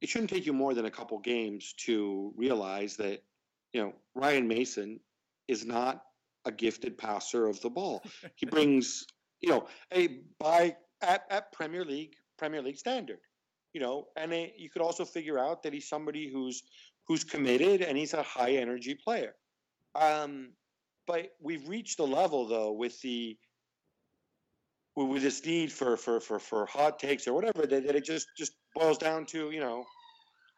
it 0.00 0.08
shouldn't 0.08 0.30
take 0.30 0.46
you 0.46 0.52
more 0.52 0.74
than 0.74 0.86
a 0.86 0.90
couple 0.90 1.18
games 1.18 1.74
to 1.78 2.32
realize 2.36 2.96
that, 2.96 3.22
you 3.72 3.82
know, 3.82 3.92
Ryan 4.14 4.48
Mason 4.48 5.00
is 5.48 5.64
not 5.64 6.02
a 6.44 6.52
gifted 6.52 6.96
passer 6.98 7.46
of 7.46 7.60
the 7.60 7.70
ball. 7.70 8.02
He 8.36 8.46
brings, 8.46 9.06
you 9.40 9.50
know, 9.50 9.66
a 9.92 10.20
by 10.38 10.76
at, 11.02 11.24
at 11.30 11.52
Premier 11.52 11.84
League 11.84 12.14
Premier 12.38 12.62
League 12.62 12.78
standard, 12.78 13.20
you 13.72 13.80
know, 13.80 14.08
and 14.16 14.32
it, 14.32 14.54
you 14.56 14.70
could 14.70 14.82
also 14.82 15.04
figure 15.04 15.38
out 15.38 15.62
that 15.62 15.72
he's 15.72 15.88
somebody 15.88 16.30
who's 16.30 16.62
who's 17.06 17.24
committed 17.24 17.82
and 17.82 17.96
he's 17.96 18.14
a 18.14 18.22
high 18.22 18.52
energy 18.52 18.94
player. 18.94 19.34
Um, 19.94 20.50
but 21.06 21.30
we've 21.40 21.68
reached 21.68 22.00
a 22.00 22.04
level 22.04 22.46
though 22.46 22.72
with 22.72 23.00
the 23.02 23.36
with 24.96 25.22
this 25.22 25.44
need 25.44 25.72
for 25.72 25.96
for 25.96 26.20
for, 26.20 26.38
for 26.38 26.66
hot 26.66 26.98
takes 26.98 27.26
or 27.26 27.32
whatever 27.32 27.66
that, 27.66 27.86
that 27.86 27.96
it 27.96 28.04
just 28.04 28.26
just 28.36 28.52
boils 28.74 28.98
down 28.98 29.26
to 29.26 29.50
you 29.50 29.60
know 29.60 29.84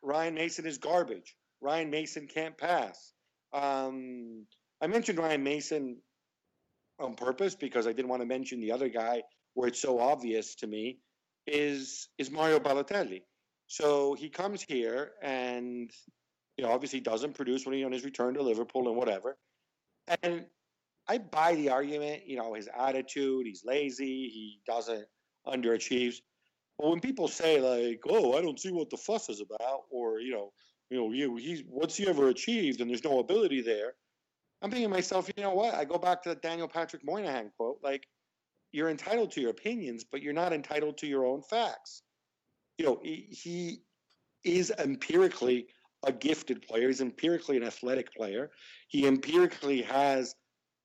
Ryan 0.03 0.35
Mason 0.35 0.67
is 0.67 0.79
garbage. 0.79 1.35
Ryan 1.61 1.91
Mason 1.91 2.29
can't 2.29 2.57
pass. 2.57 3.13
Um, 3.53 4.47
I 4.81 4.87
mentioned 4.87 5.19
Ryan 5.19 5.43
Mason 5.43 5.97
on 6.99 7.15
purpose 7.15 7.55
because 7.55 7.87
I 7.87 7.93
didn't 7.93 8.09
want 8.09 8.23
to 8.23 8.27
mention 8.27 8.61
the 8.61 8.73
other 8.73 8.89
guy 8.89 9.23
where 9.55 9.69
it's 9.69 9.81
so 9.81 9.99
obvious 9.99 10.55
to 10.57 10.67
me 10.67 10.99
is 11.47 12.09
is 12.19 12.31
Mario 12.31 12.59
Balotelli. 12.59 13.23
So 13.67 14.15
he 14.15 14.29
comes 14.29 14.63
here 14.63 15.13
and 15.23 15.91
you 16.57 16.65
know 16.65 16.71
obviously 16.71 17.01
doesn't 17.01 17.35
produce 17.35 17.65
when 17.65 17.75
he 17.75 17.85
on 17.85 17.93
his 17.93 18.05
return 18.05 18.35
to 18.35 18.43
Liverpool 18.43 18.89
and 18.89 18.97
whatever. 18.97 19.37
And 20.23 20.47
I 21.09 21.19
buy 21.19 21.55
the 21.55 21.71
argument, 21.71 22.27
you 22.27 22.37
know, 22.37 22.55
his 22.55 22.69
attitude, 22.77 23.47
he's 23.47 23.65
lazy, 23.65 24.29
he 24.29 24.61
doesn't 24.67 25.07
underachieves. 25.47 26.17
But 26.79 26.91
when 26.91 27.01
people 27.01 27.29
say 27.29 27.61
like, 27.61 28.01
"Oh, 28.09 28.37
I 28.37 28.43
don't 28.43 28.61
see 28.61 28.73
what 28.73 28.91
the 28.91 28.97
fuss 28.97 29.29
is 29.29 29.41
about," 29.41 29.85
or 29.91 30.21
you 30.21 30.33
know, 30.33 30.53
you 30.91 30.99
know, 30.99 31.13
you 31.13 31.37
he's 31.37 31.63
what's 31.69 31.97
he 31.97 32.07
ever 32.07 32.29
achieved, 32.29 32.81
and 32.81 32.91
there's 32.91 33.05
no 33.05 33.21
ability 33.21 33.63
there. 33.63 33.95
I'm 34.63 34.71
thinking 34.71 34.89
to 34.89 34.95
myself, 34.95 35.31
you 35.37 35.43
know 35.43 35.55
what? 35.55 35.75
I 35.75 35.85
go 35.85 35.99
back 35.99 36.23
to 36.23 36.31
the 36.31 36.35
Daniel 36.37 36.69
Patrick 36.69 37.05
Moynihan 37.05 37.51
quote, 37.57 37.79
like, 37.83 38.07
you're 38.73 38.89
entitled 38.89 39.31
to 39.33 39.41
your 39.41 39.51
opinions, 39.51 40.05
but 40.05 40.23
you're 40.23 40.33
not 40.33 40.53
entitled 40.53 40.99
to 40.99 41.07
your 41.07 41.27
own 41.27 41.43
facts. 41.43 42.03
You 42.79 42.87
know, 42.87 43.01
he, 43.03 43.29
he 43.31 43.83
is 44.45 44.73
empirically 44.79 45.67
a 46.07 46.13
gifted 46.13 46.63
player. 46.63 46.87
He's 46.87 47.01
empirically 47.01 47.57
an 47.57 47.65
athletic 47.65 48.15
player. 48.15 48.51
He 48.89 49.07
empirically 49.07 49.83
has 49.83 50.35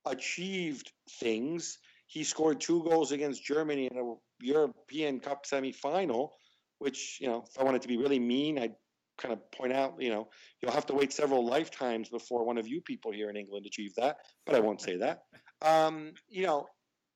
achieved 0.04 0.92
things. 1.20 1.78
He 2.08 2.24
scored 2.24 2.60
two 2.60 2.82
goals 2.82 3.12
against 3.12 3.44
Germany 3.44 3.88
in 3.90 3.96
a 3.96 4.14
European 4.44 5.20
Cup 5.20 5.46
semifinal, 5.46 6.30
which, 6.78 7.18
you 7.20 7.28
know, 7.28 7.44
if 7.48 7.58
I 7.58 7.64
wanted 7.64 7.82
to 7.82 7.88
be 7.88 7.96
really 7.96 8.18
mean, 8.18 8.58
I'd 8.58 8.74
kind 9.16 9.32
of 9.32 9.50
point 9.52 9.72
out, 9.72 9.94
you 10.00 10.10
know, 10.10 10.28
you'll 10.60 10.72
have 10.72 10.86
to 10.86 10.94
wait 10.94 11.12
several 11.12 11.46
lifetimes 11.46 12.08
before 12.08 12.44
one 12.44 12.58
of 12.58 12.66
you 12.66 12.80
people 12.80 13.12
here 13.12 13.30
in 13.30 13.36
England 13.36 13.64
achieve 13.66 13.94
that, 13.94 14.16
but 14.44 14.56
I 14.56 14.60
won't 14.60 14.80
say 14.80 14.96
that. 14.96 15.22
Um, 15.62 16.12
you 16.28 16.44
know, 16.44 16.66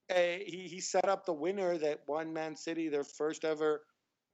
uh, 0.09 0.39
he, 0.47 0.69
he 0.71 0.81
set 0.81 1.09
up 1.09 1.27
the 1.27 1.33
winner 1.33 1.77
that 1.79 2.03
won 2.07 2.33
Man 2.33 2.55
City 2.55 2.89
their 2.89 3.03
first 3.03 3.45
ever 3.45 3.83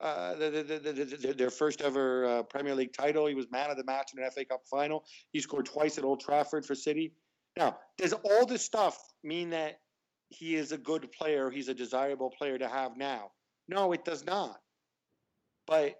uh, 0.02 0.34
the, 0.34 0.50
the, 0.50 1.16
the, 1.16 1.32
their 1.32 1.50
first 1.50 1.80
ever 1.80 2.26
uh, 2.26 2.42
Premier 2.42 2.74
League 2.74 2.92
title. 2.92 3.26
He 3.26 3.34
was 3.34 3.46
man 3.50 3.70
of 3.70 3.76
the 3.76 3.84
match 3.84 4.10
in 4.16 4.22
an 4.22 4.28
FA 4.30 4.44
Cup 4.44 4.62
final. 4.68 5.04
He 5.30 5.40
scored 5.40 5.66
twice 5.66 5.96
at 5.96 6.04
Old 6.04 6.20
Trafford 6.20 6.66
for 6.66 6.74
City. 6.74 7.12
Now, 7.56 7.78
does 7.98 8.12
all 8.12 8.44
this 8.44 8.64
stuff 8.64 8.98
mean 9.22 9.50
that 9.50 9.78
he 10.28 10.56
is 10.56 10.72
a 10.72 10.78
good 10.78 11.12
player? 11.12 11.50
He's 11.50 11.68
a 11.68 11.74
desirable 11.74 12.30
player 12.30 12.58
to 12.58 12.68
have 12.68 12.96
now? 12.96 13.30
No, 13.68 13.92
it 13.92 14.04
does 14.04 14.26
not. 14.26 14.58
But 15.66 15.94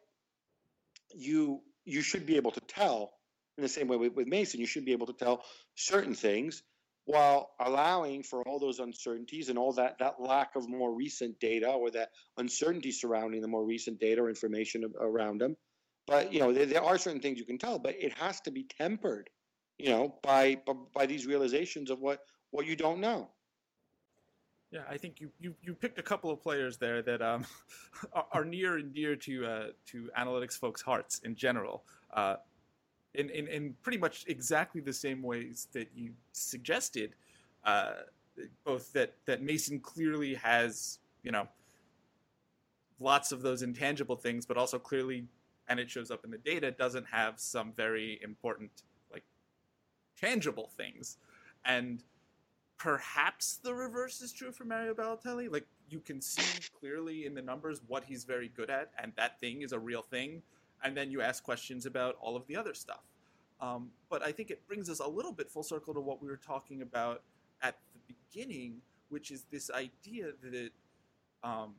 you 1.15 1.61
you 1.85 2.03
should 2.03 2.27
be 2.27 2.37
able 2.37 2.51
to 2.53 2.61
tell 2.61 3.13
in 3.57 3.63
the 3.63 3.69
same 3.69 3.87
way 3.87 3.97
with, 3.97 4.15
with 4.15 4.27
Mason. 4.27 4.61
You 4.61 4.67
should 4.67 4.85
be 4.85 4.93
able 4.93 5.07
to 5.07 5.13
tell 5.13 5.45
certain 5.77 6.15
things 6.15 6.63
while 7.05 7.51
allowing 7.59 8.23
for 8.23 8.43
all 8.47 8.59
those 8.59 8.79
uncertainties 8.79 9.49
and 9.49 9.59
all 9.59 9.73
that 9.73 9.99
that 9.99 10.21
lack 10.21 10.55
of 10.57 10.69
more 10.69 10.95
recent 10.95 11.39
data 11.41 11.69
or 11.69 11.91
that 11.91 12.11
uncertainty 12.39 12.93
surrounding 12.93 13.41
the 13.43 13.49
more 13.49 13.65
recent 13.65 13.99
data 13.99 14.23
or 14.23 14.29
information 14.29 14.85
around 15.01 15.41
them. 15.41 15.57
But 16.07 16.33
you 16.33 16.41
know 16.41 16.53
there, 16.53 16.67
there 16.67 16.83
are 16.83 16.99
certain 16.99 17.21
things 17.21 17.39
you 17.39 17.45
can 17.45 17.59
tell, 17.59 17.79
but 17.79 17.95
it 17.99 18.13
has 18.15 18.41
to 18.43 18.51
be 18.51 18.65
tempered 18.65 19.31
you 19.83 19.91
know, 19.91 20.15
by, 20.23 20.61
by, 20.95 21.07
these 21.07 21.27
realizations 21.27 21.91
of 21.91 22.01
what 22.01 22.21
what 22.51 22.67
you 22.67 22.77
don't 22.77 23.01
know. 23.01 23.29
Yeah, 24.71 24.83
I 24.89 24.97
think 24.97 25.21
you, 25.21 25.31
you, 25.39 25.55
you 25.61 25.75
picked 25.75 25.99
a 25.99 26.03
couple 26.03 26.31
of 26.31 26.41
players 26.41 26.79
there 26.79 27.03
that 27.03 27.21
um, 27.21 27.45
are 28.33 28.45
near 28.45 28.77
and 28.79 28.95
dear 28.95 29.17
to 29.17 29.45
uh, 29.45 29.67
to 29.87 30.09
analytics 30.19 30.53
folks' 30.53 30.83
hearts 30.83 31.21
in 31.25 31.35
general, 31.35 31.83
uh, 32.15 32.37
in, 33.15 33.31
in 33.31 33.47
in 33.47 33.75
pretty 33.83 33.99
much 33.99 34.25
exactly 34.29 34.81
the 34.81 34.93
same 34.93 35.23
ways 35.23 35.69
that 35.73 35.89
you 35.95 36.13
suggested. 36.33 37.15
Uh, 37.65 37.93
both 38.65 38.93
that 38.93 39.15
that 39.27 39.43
Mason 39.43 39.79
clearly 39.81 40.35
has, 40.35 40.99
you 41.23 41.31
know, 41.31 41.47
lots 42.99 43.33
of 43.33 43.43
those 43.43 43.63
intangible 43.63 44.17
things, 44.17 44.47
but 44.47 44.57
also 44.57 44.79
clearly, 44.79 45.27
and 45.69 45.79
it 45.79 45.91
shows 45.91 46.11
up 46.11 46.25
in 46.25 46.31
the 46.31 46.39
data, 46.39 46.71
doesn't 46.71 47.07
have 47.07 47.39
some 47.39 47.73
very 47.73 48.21
important 48.23 48.71
like, 49.13 49.25
tangible 50.19 50.71
things. 50.77 51.19
And 51.65 52.03
perhaps 52.79 53.61
the 53.63 53.75
reverse 53.75 54.21
is 54.23 54.33
true 54.33 54.51
for 54.51 54.65
Mario 54.65 54.95
Balotelli. 54.95 55.53
Like 55.53 55.67
you 55.89 56.01
can 56.01 56.21
see 56.21 56.61
clearly 56.81 57.27
in 57.27 57.35
the 57.35 57.43
numbers 57.43 57.83
what 57.87 58.05
he's 58.05 58.25
very 58.25 58.49
good 58.49 58.71
at, 58.71 58.91
and 58.99 59.13
that 59.17 59.39
thing 59.41 59.63
is 59.63 59.73
a 59.73 59.79
real 59.79 60.03
thing. 60.03 60.43
And 60.85 60.97
then 60.97 61.11
you 61.11 61.21
ask 61.21 61.45
questions 61.45 61.87
about 61.87 62.17
all 62.21 62.37
of 62.37 62.47
the 62.47 62.57
other 62.57 62.75
stuff. 62.75 63.03
Um, 63.61 63.91
but 64.11 64.23
I 64.23 64.33
think 64.33 64.51
it 64.51 64.67
brings 64.67 64.91
us 64.91 64.99
a 64.99 65.07
little 65.07 65.33
bit 65.33 65.49
full 65.49 65.63
circle 65.63 65.95
to 65.95 66.01
what 66.01 66.21
we 66.21 66.29
were 66.29 66.41
talking 66.45 66.83
about 66.83 67.23
at 67.63 67.77
the 67.95 68.15
beginning, 68.15 68.79
which 69.09 69.31
is 69.31 69.45
this 69.53 69.71
idea 69.71 70.33
that 70.43 70.71
um, 71.45 71.75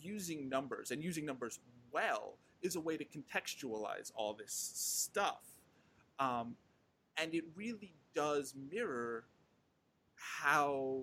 using 0.00 0.48
numbers 0.48 0.90
and 0.90 1.02
using 1.02 1.24
numbers 1.24 1.60
well 1.90 2.34
is 2.60 2.76
a 2.76 2.80
way 2.80 2.96
to 2.96 3.04
contextualize 3.04 4.12
all 4.14 4.34
this 4.34 4.52
stuff. 4.52 5.44
Um, 6.18 6.56
and 7.16 7.34
it 7.34 7.44
really 7.56 7.94
does 8.14 8.54
mirror 8.70 9.24
how 10.14 11.02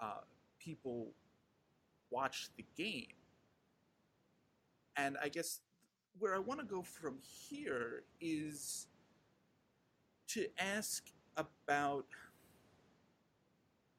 uh, 0.00 0.20
people 0.58 1.08
watch 2.10 2.48
the 2.56 2.64
game. 2.76 3.06
And 4.96 5.16
I 5.22 5.28
guess 5.28 5.60
where 6.18 6.34
I 6.34 6.38
want 6.38 6.60
to 6.60 6.66
go 6.66 6.82
from 6.82 7.18
here 7.22 8.04
is 8.20 8.86
to 10.28 10.46
ask 10.58 11.04
about 11.36 12.06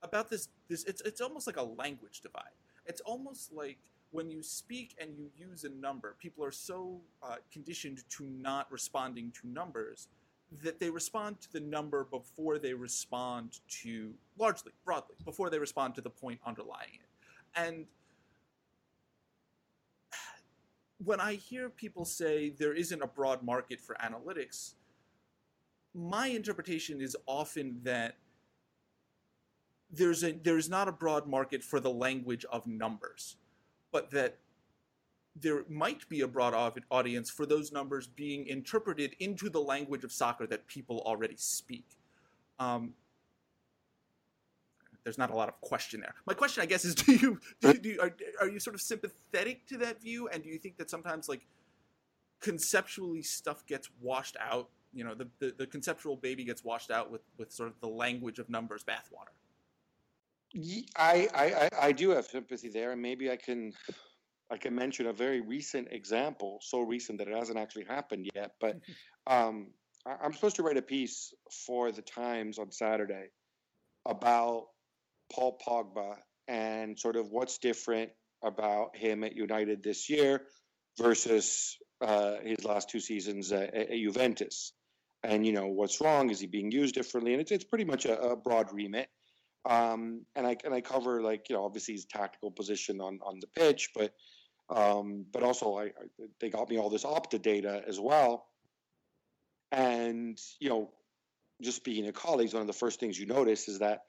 about 0.01 0.30
this 0.30 0.49
this 0.68 0.84
it's 0.86 1.01
it's 1.01 1.22
almost 1.22 1.47
like 1.47 1.57
a 1.57 1.64
language 1.64 2.22
divide. 2.22 2.55
It's 2.86 3.01
almost 3.01 3.53
like 3.53 3.78
when 4.11 4.30
you 4.30 4.43
speak 4.43 4.95
and 4.99 5.16
you 5.18 5.30
use 5.36 5.64
a 5.64 5.70
number, 5.70 6.16
people 6.20 6.43
are 6.43 6.51
so 6.51 7.01
uh, 7.24 7.38
conditioned 7.51 8.03
to 8.09 8.26
not 8.26 8.72
responding 8.72 9.32
to 9.41 9.47
numbers 9.47 10.07
that 10.61 10.80
they 10.80 10.89
respond 10.89 11.41
to 11.41 11.51
the 11.51 11.59
number 11.59 12.03
before 12.05 12.59
they 12.59 12.74
respond 12.74 13.59
to 13.68 14.14
largely 14.38 14.72
broadly 14.86 15.16
before 15.26 15.49
they 15.49 15.57
respond 15.59 15.95
to 15.95 16.01
the 16.01 16.09
point 16.09 16.39
underlying 16.45 16.91
it 16.93 17.09
and 17.55 17.86
when 21.04 21.20
i 21.20 21.34
hear 21.34 21.70
people 21.70 22.06
say 22.06 22.49
there 22.49 22.74
isn't 22.74 23.01
a 23.01 23.08
broad 23.08 23.43
market 23.43 23.80
for 23.80 23.95
analytics 23.95 24.74
my 25.93 26.28
interpretation 26.28 27.01
is 27.01 27.16
often 27.26 27.80
that 27.84 28.18
there's 29.91 30.24
a 30.24 30.32
there's 30.32 30.70
not 30.70 30.88
a 30.88 30.91
broad 30.91 31.28
market 31.28 31.64
for 31.64 31.80
the 31.80 31.91
language 31.91 32.45
of 32.51 32.66
numbers 32.66 33.38
but 33.91 34.10
that 34.12 34.38
there 35.36 35.64
might 35.68 36.08
be 36.10 36.22
a 36.22 36.28
broad 36.28 36.54
audience 36.91 37.30
for 37.30 37.45
those 37.45 37.72
numbers 37.72 38.08
being 38.08 38.45
interpreted 38.47 39.16
into 39.20 39.49
the 39.49 39.60
language 39.60 40.04
of 40.04 40.12
soccer 40.12 40.45
that 40.45 40.68
people 40.68 41.01
already 41.06 41.36
speak. 41.38 41.86
Um, 42.60 42.93
there's 45.04 45.18
not 45.18 45.32
a 45.32 45.36
lot 45.36 45.49
of 45.49 45.60
question 45.62 45.99
there. 46.01 46.14
My 46.26 46.34
question, 46.34 46.64
I 46.64 46.66
guess, 46.66 46.86
is: 46.86 46.95
Do 46.95 47.14
you, 47.14 47.39
do 47.62 47.68
you, 47.70 47.74
do 47.80 47.89
you 47.89 48.01
are, 48.01 48.16
are 48.41 48.49
you 48.49 48.60
sort 48.60 48.76
of 48.76 48.82
sympathetic 48.82 49.68
to 49.68 49.78
that 49.80 50.01
view, 50.01 50.28
and 50.30 50.43
do 50.43 50.49
you 50.49 50.58
think 50.58 50.78
that 50.78 50.89
sometimes, 50.89 51.28
like, 51.28 51.45
conceptually 52.41 53.22
stuff 53.22 53.66
gets 53.66 53.89
washed 54.01 54.38
out? 54.39 54.70
You 54.93 55.04
know, 55.04 55.16
the, 55.16 55.28
the, 55.39 55.54
the 55.58 55.68
conceptual 55.68 56.16
baby 56.16 56.43
gets 56.43 56.64
washed 56.64 56.91
out 56.91 57.12
with 57.12 57.22
with 57.38 57.51
sort 57.51 57.70
of 57.70 57.80
the 57.82 57.88
language 57.88 58.39
of 58.39 58.49
numbers 58.49 58.84
bathwater. 58.84 59.34
I, 60.95 61.28
I 61.34 61.70
I 61.88 61.91
do 61.91 62.12
have 62.12 62.26
sympathy 62.26 62.70
there, 62.70 62.91
and 62.91 63.01
maybe 63.01 63.32
I 63.32 63.38
can 63.38 63.74
I 64.51 64.58
can 64.58 64.76
mention 64.76 65.08
a 65.08 65.14
very 65.14 65.41
recent 65.41 65.88
example, 65.91 66.60
so 66.62 66.82
recent 66.82 67.18
that 67.18 67.28
it 67.28 67.36
hasn't 67.36 67.58
actually 67.58 67.86
happened 67.86 68.30
yet. 68.36 68.51
But 68.62 68.78
um, 69.28 69.72
I, 70.06 70.26
am 70.26 70.34
supposed 70.34 70.56
to 70.58 70.64
write 70.64 70.78
a 70.78 70.82
piece 70.82 71.34
for 71.66 71.91
the 71.91 72.01
Times 72.01 72.60
on 72.60 72.72
Saturday 72.72 73.30
about 74.06 74.68
Paul 75.32 75.59
Pogba 75.65 76.15
and 76.47 76.99
sort 76.99 77.15
of 77.15 77.30
what's 77.30 77.57
different 77.57 78.11
about 78.43 78.95
him 78.95 79.24
at 79.24 79.36
United 79.36 79.84
this 79.84 80.09
year 80.09 80.41
versus 80.97 81.78
uh, 82.01 82.36
his 82.43 82.65
last 82.65 82.89
two 82.89 82.99
seasons 82.99 83.51
at, 83.51 83.74
at, 83.74 83.91
Juventus. 83.91 84.74
And 85.24 85.45
you 85.45 85.53
know 85.53 85.67
what's 85.67 86.01
wrong? 86.01 86.30
Is 86.30 86.39
he 86.39 86.47
being 86.47 86.71
used 86.71 86.95
differently? 86.95 87.34
And 87.34 87.41
it's 87.41 87.51
it's 87.51 87.63
pretty 87.63 87.86
much 87.86 88.05
a, 88.05 88.19
a 88.19 88.36
broad 88.36 88.74
remit. 88.74 89.07
Um, 89.65 90.26
and 90.36 90.45
I 90.45 90.57
and 90.65 90.74
I 90.74 90.82
cover 90.82 91.21
like 91.21 91.47
you 91.47 91.55
know 91.55 91.63
obviously 91.63 91.93
his 91.93 92.05
tactical 92.05 92.51
position 92.51 92.99
on 92.99 93.19
on 93.24 93.39
the 93.39 93.47
pitch, 93.47 93.91
but 93.95 94.13
um, 94.69 95.26
but 95.32 95.43
also, 95.43 95.78
I, 95.78 95.86
I, 95.86 95.91
they 96.39 96.49
got 96.49 96.69
me 96.69 96.78
all 96.78 96.89
this 96.89 97.03
Opta 97.03 97.41
data 97.41 97.82
as 97.88 97.99
well. 97.99 98.45
And, 99.71 100.39
you 100.59 100.69
know, 100.69 100.91
just 101.61 101.78
speaking 101.78 102.05
to 102.05 102.11
colleagues, 102.11 102.53
one 102.53 102.61
of 102.61 102.67
the 102.67 102.74
first 102.74 102.99
things 102.99 103.19
you 103.19 103.26
notice 103.26 103.67
is 103.67 103.80
that 103.80 104.03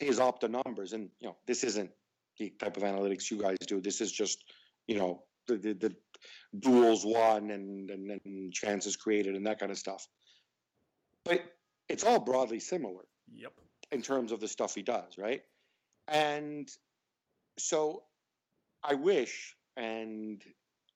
his 0.00 0.18
Opta 0.18 0.48
numbers, 0.48 0.92
and, 0.92 1.10
you 1.20 1.28
know, 1.28 1.36
this 1.46 1.62
isn't 1.64 1.90
the 2.38 2.52
type 2.58 2.76
of 2.76 2.82
analytics 2.82 3.30
you 3.30 3.38
guys 3.38 3.56
do. 3.66 3.80
This 3.80 4.00
is 4.00 4.10
just, 4.10 4.42
you 4.86 4.96
know, 4.96 5.22
the, 5.46 5.56
the, 5.56 5.74
the 5.74 5.94
duels 6.58 7.04
won 7.04 7.50
and, 7.50 7.90
and, 7.90 8.20
and 8.24 8.52
chances 8.52 8.96
created 8.96 9.36
and 9.36 9.46
that 9.46 9.60
kind 9.60 9.70
of 9.70 9.78
stuff. 9.78 10.06
But 11.24 11.42
it's 11.88 12.04
all 12.04 12.18
broadly 12.18 12.60
similar. 12.60 13.04
Yep. 13.34 13.52
In 13.92 14.02
terms 14.02 14.32
of 14.32 14.40
the 14.40 14.48
stuff 14.48 14.74
he 14.74 14.82
does, 14.82 15.18
right? 15.18 15.42
And 16.08 16.68
so 17.58 18.02
I 18.82 18.94
wish 18.94 19.54
and 19.76 20.42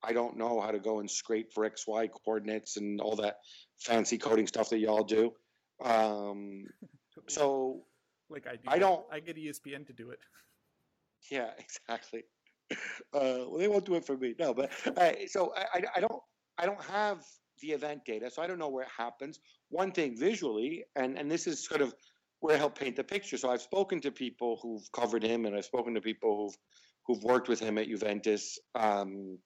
I 0.02 0.12
don't 0.12 0.36
know 0.36 0.60
how 0.60 0.70
to 0.70 0.78
go 0.78 1.00
and 1.00 1.10
scrape 1.10 1.52
for 1.52 1.68
XY 1.68 2.10
coordinates 2.12 2.76
and 2.76 3.00
all 3.00 3.16
that 3.16 3.38
fancy 3.78 4.18
coding 4.18 4.46
stuff 4.46 4.70
that 4.70 4.78
y'all 4.78 5.04
do. 5.04 5.32
Um, 5.82 6.64
so, 7.28 7.84
like 8.30 8.46
I 8.46 8.56
do, 8.56 8.62
I 8.68 8.78
don't. 8.78 9.04
I 9.12 9.20
get 9.20 9.36
ESPN 9.36 9.86
to 9.86 9.92
do 9.92 10.10
it. 10.10 10.18
Yeah, 11.30 11.52
exactly. 11.58 12.24
Uh, 12.70 13.48
well, 13.48 13.56
they 13.56 13.66
won't 13.66 13.86
do 13.86 13.94
it 13.94 14.04
for 14.04 14.14
me. 14.14 14.34
No, 14.38 14.52
but 14.52 14.70
uh, 14.94 15.12
so 15.26 15.54
I, 15.56 15.82
I 15.96 16.00
don't. 16.00 16.20
I 16.58 16.66
don't 16.66 16.82
have 16.84 17.24
the 17.62 17.68
event 17.68 18.04
data, 18.04 18.30
so 18.30 18.42
I 18.42 18.46
don't 18.46 18.58
know 18.58 18.68
where 18.68 18.84
it 18.84 18.90
happens. 18.94 19.38
One 19.70 19.92
thing 19.92 20.18
visually, 20.18 20.84
and 20.96 21.18
and 21.18 21.30
this 21.30 21.46
is 21.46 21.64
sort 21.64 21.80
of 21.80 21.94
where 22.40 22.56
I 22.56 22.58
help 22.58 22.78
paint 22.78 22.96
the 22.96 23.04
picture. 23.04 23.38
So 23.38 23.50
I've 23.50 23.62
spoken 23.62 24.00
to 24.02 24.10
people 24.10 24.58
who've 24.60 24.90
covered 24.92 25.22
him, 25.22 25.46
and 25.46 25.56
I've 25.56 25.64
spoken 25.64 25.94
to 25.94 26.02
people 26.02 26.36
who've 26.36 26.56
who've 27.06 27.24
worked 27.24 27.48
with 27.48 27.60
him 27.60 27.78
at 27.78 27.88
Juventus. 27.88 28.58
Um, 28.74 29.38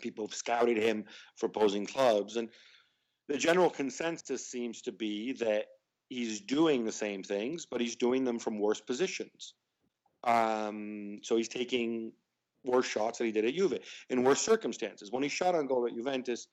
people 0.00 0.26
have 0.26 0.34
scouted 0.34 0.78
him 0.78 1.04
for 1.36 1.46
opposing 1.46 1.86
clubs, 1.86 2.36
and 2.36 2.48
the 3.28 3.38
general 3.38 3.70
consensus 3.70 4.50
seems 4.50 4.82
to 4.82 4.92
be 4.92 5.32
that 5.34 5.66
he's 6.10 6.40
doing 6.40 6.84
the 6.84 6.92
same 6.92 7.22
things, 7.22 7.64
but 7.64 7.80
he's 7.80 7.96
doing 7.96 8.24
them 8.24 8.38
from 8.38 8.58
worse 8.58 8.80
positions. 8.80 9.54
Um, 10.24 11.20
so 11.22 11.36
he's 11.36 11.48
taking 11.48 12.12
worse 12.64 12.86
shots 12.86 13.18
than 13.18 13.28
he 13.28 13.32
did 13.32 13.46
at 13.46 13.54
Juve 13.54 13.78
in 14.10 14.22
worse 14.22 14.42
circumstances. 14.42 15.10
When 15.10 15.22
he 15.22 15.30
shot 15.30 15.54
on 15.54 15.66
goal 15.66 15.86
at 15.86 15.94
Juventus, 15.94 16.48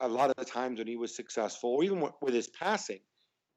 a 0.00 0.08
lot 0.08 0.30
of 0.30 0.36
the 0.38 0.44
times 0.44 0.78
when 0.78 0.86
he 0.86 0.96
was 0.96 1.14
successful, 1.14 1.70
or 1.70 1.84
even 1.84 2.08
with 2.22 2.32
his 2.32 2.48
passing, 2.48 3.00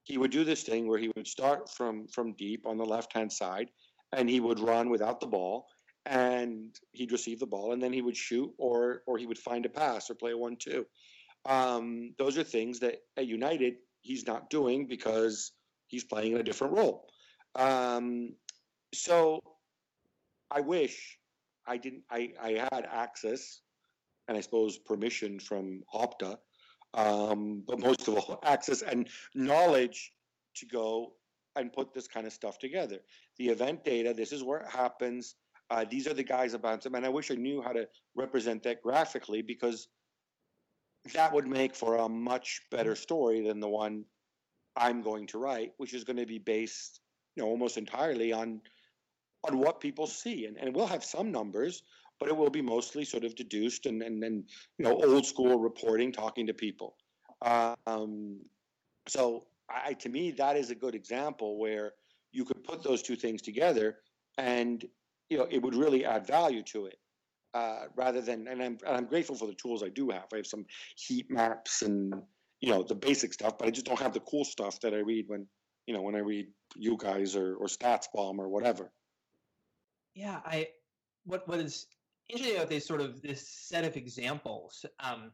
he 0.03 0.17
would 0.17 0.31
do 0.31 0.43
this 0.43 0.63
thing 0.63 0.87
where 0.87 0.99
he 0.99 1.11
would 1.15 1.27
start 1.27 1.69
from 1.69 2.07
from 2.07 2.33
deep 2.33 2.65
on 2.65 2.77
the 2.77 2.85
left 2.85 3.13
hand 3.13 3.31
side, 3.31 3.69
and 4.11 4.29
he 4.29 4.39
would 4.39 4.59
run 4.59 4.89
without 4.89 5.19
the 5.19 5.27
ball, 5.27 5.67
and 6.05 6.75
he'd 6.91 7.11
receive 7.11 7.39
the 7.39 7.45
ball 7.45 7.73
and 7.73 7.81
then 7.81 7.93
he 7.93 8.01
would 8.01 8.17
shoot 8.17 8.51
or 8.57 9.03
or 9.05 9.17
he 9.17 9.27
would 9.27 9.37
find 9.37 9.65
a 9.65 9.69
pass 9.69 10.09
or 10.09 10.15
play 10.15 10.31
a 10.31 10.37
one-two. 10.37 10.85
Um, 11.45 12.13
those 12.17 12.37
are 12.37 12.43
things 12.43 12.79
that 12.79 12.95
at 13.15 13.27
United 13.27 13.75
he's 14.01 14.25
not 14.27 14.49
doing 14.49 14.87
because 14.87 15.51
he's 15.87 16.03
playing 16.03 16.33
in 16.33 16.39
a 16.39 16.43
different 16.43 16.73
role. 16.73 17.07
Um, 17.55 18.35
so 18.93 19.41
I 20.51 20.61
wish 20.61 21.17
I 21.67 21.77
didn't. 21.77 22.03
I, 22.09 22.33
I 22.41 22.67
had 22.71 22.87
access 22.91 23.61
and 24.27 24.37
I 24.37 24.41
suppose 24.41 24.77
permission 24.77 25.39
from 25.39 25.83
Opta, 25.93 26.37
um, 26.93 27.63
but 27.67 27.79
most 27.79 28.07
of 28.07 28.15
all 28.15 28.39
access 28.43 28.81
and 28.81 29.07
knowledge 29.33 30.11
to 30.57 30.65
go 30.65 31.13
and 31.55 31.73
put 31.73 31.93
this 31.93 32.07
kind 32.07 32.27
of 32.27 32.33
stuff 32.33 32.59
together. 32.59 32.99
The 33.37 33.49
event 33.49 33.83
data. 33.83 34.13
This 34.13 34.31
is 34.31 34.43
where 34.43 34.59
it 34.59 34.69
happens 34.69 35.35
uh, 35.69 35.85
these 35.89 36.07
are 36.07 36.13
the 36.13 36.23
guys 36.23 36.53
about 36.53 36.81
them. 36.81 36.95
And 36.95 37.05
I 37.05 37.09
wish 37.09 37.29
I 37.31 37.35
knew 37.35 37.61
how 37.61 37.71
to 37.71 37.87
represent 38.15 38.63
that 38.63 38.81
graphically 38.81 39.41
because 39.41 39.87
that 41.13 41.33
would 41.33 41.47
make 41.47 41.75
for 41.75 41.97
a 41.97 42.09
much 42.09 42.61
better 42.71 42.95
story 42.95 43.41
than 43.47 43.59
the 43.59 43.69
one 43.69 44.05
I'm 44.75 45.01
going 45.01 45.27
to 45.27 45.37
write, 45.37 45.73
which 45.77 45.93
is 45.93 46.03
going 46.03 46.17
to 46.17 46.25
be 46.25 46.39
based, 46.39 46.99
you 47.35 47.43
know, 47.43 47.49
almost 47.49 47.77
entirely 47.77 48.31
on 48.31 48.61
on 49.47 49.57
what 49.57 49.79
people 49.79 50.05
see. 50.05 50.45
And, 50.45 50.57
and 50.57 50.75
we'll 50.75 50.87
have 50.87 51.03
some 51.03 51.31
numbers, 51.31 51.83
but 52.19 52.27
it 52.27 52.35
will 52.35 52.49
be 52.49 52.61
mostly 52.61 53.05
sort 53.05 53.23
of 53.23 53.35
deduced 53.35 53.85
and, 53.85 54.01
and, 54.01 54.21
and 54.21 54.43
you 54.77 54.83
know, 54.83 55.01
old 55.01 55.25
school 55.25 55.59
reporting, 55.59 56.11
talking 56.11 56.47
to 56.47 56.53
people. 56.53 56.95
Um, 57.41 58.41
so 59.07 59.45
I, 59.69 59.93
to 59.93 60.09
me, 60.09 60.31
that 60.31 60.57
is 60.57 60.71
a 60.71 60.75
good 60.75 60.93
example 60.93 61.57
where 61.57 61.93
you 62.33 62.43
could 62.43 62.65
put 62.65 62.83
those 62.83 63.01
two 63.01 63.15
things 63.15 63.41
together 63.41 63.99
and 64.37 64.83
you 65.29 65.37
know, 65.37 65.47
it 65.49 65.61
would 65.61 65.75
really 65.75 66.05
add 66.05 66.25
value 66.25 66.63
to 66.63 66.87
it. 66.87 66.97
Uh, 67.53 67.85
rather 67.95 68.21
than, 68.21 68.47
and 68.47 68.61
I'm, 68.61 68.77
and 68.85 68.95
I'm 68.95 69.05
grateful 69.05 69.35
for 69.35 69.47
the 69.47 69.55
tools 69.55 69.81
I 69.81 69.89
do 69.89 70.09
have. 70.11 70.25
I 70.31 70.37
have 70.37 70.45
some 70.45 70.65
heat 70.95 71.31
maps 71.31 71.81
and 71.81 72.13
you 72.61 72.69
know 72.69 72.83
the 72.83 72.95
basic 72.95 73.33
stuff, 73.33 73.57
but 73.57 73.67
I 73.67 73.71
just 73.71 73.85
don't 73.85 73.99
have 73.99 74.13
the 74.13 74.19
cool 74.19 74.45
stuff 74.45 74.79
that 74.81 74.93
I 74.93 74.97
read 74.97 75.25
when 75.27 75.47
you 75.87 75.93
know 75.93 76.01
when 76.01 76.15
I 76.15 76.19
read 76.19 76.47
you 76.75 76.97
guys 76.97 77.35
or 77.35 77.55
or 77.55 77.65
StatsBomb 77.65 78.37
or 78.37 78.49
whatever. 78.49 78.91
Yeah, 80.13 80.39
I 80.45 80.67
what 81.25 81.47
what 81.47 81.59
is 81.59 81.87
interesting 82.27 82.57
about 82.57 82.69
this 82.69 82.85
sort 82.85 83.01
of 83.01 83.21
this 83.21 83.47
set 83.47 83.83
of 83.83 83.97
examples, 83.97 84.85
um, 84.99 85.31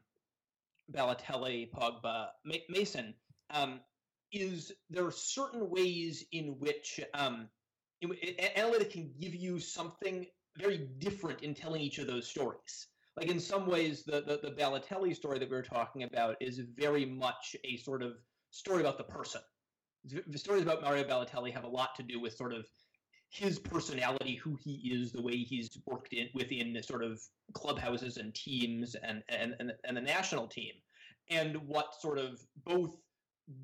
Balotelli, 0.92 1.70
Pogba, 1.70 2.28
Mason, 2.68 3.14
um, 3.50 3.80
is 4.32 4.72
there 4.90 5.04
are 5.04 5.12
certain 5.12 5.68
ways 5.68 6.24
in 6.32 6.58
which 6.58 7.00
um, 7.14 7.48
analytic 8.56 8.92
can 8.92 9.10
give 9.20 9.34
you 9.34 9.58
something 9.58 10.26
very 10.58 10.88
different 10.98 11.42
in 11.42 11.54
telling 11.54 11.80
each 11.80 11.98
of 11.98 12.06
those 12.06 12.28
stories. 12.28 12.88
Like 13.16 13.30
in 13.30 13.40
some 13.40 13.66
ways, 13.66 14.04
the, 14.04 14.20
the, 14.22 14.38
the 14.42 14.54
Balotelli 14.54 15.14
story 15.14 15.38
that 15.38 15.48
we 15.48 15.56
were 15.56 15.62
talking 15.62 16.02
about 16.02 16.36
is 16.40 16.60
very 16.76 17.06
much 17.06 17.56
a 17.64 17.76
sort 17.78 18.02
of 18.02 18.12
story 18.50 18.80
about 18.80 18.98
the 18.98 19.04
person. 19.04 19.40
The 20.04 20.38
stories 20.38 20.62
about 20.62 20.82
Mario 20.82 21.04
Balotelli 21.04 21.52
have 21.52 21.64
a 21.64 21.68
lot 21.68 21.94
to 21.96 22.02
do 22.02 22.20
with 22.20 22.36
sort 22.36 22.52
of 22.52 22.66
his 23.30 23.58
personality, 23.58 24.36
who 24.36 24.56
he 24.62 24.92
is, 24.92 25.12
the 25.12 25.22
way 25.22 25.36
he's 25.36 25.76
worked 25.86 26.12
in 26.12 26.28
within 26.34 26.80
sort 26.82 27.02
of 27.02 27.20
clubhouses 27.54 28.18
and 28.18 28.32
teams 28.34 28.94
and 29.02 29.22
and 29.28 29.56
and, 29.58 29.72
and 29.84 29.96
the 29.96 30.00
national 30.00 30.46
team, 30.46 30.72
and 31.28 31.56
what 31.66 32.00
sort 32.00 32.18
of 32.18 32.40
both 32.64 32.96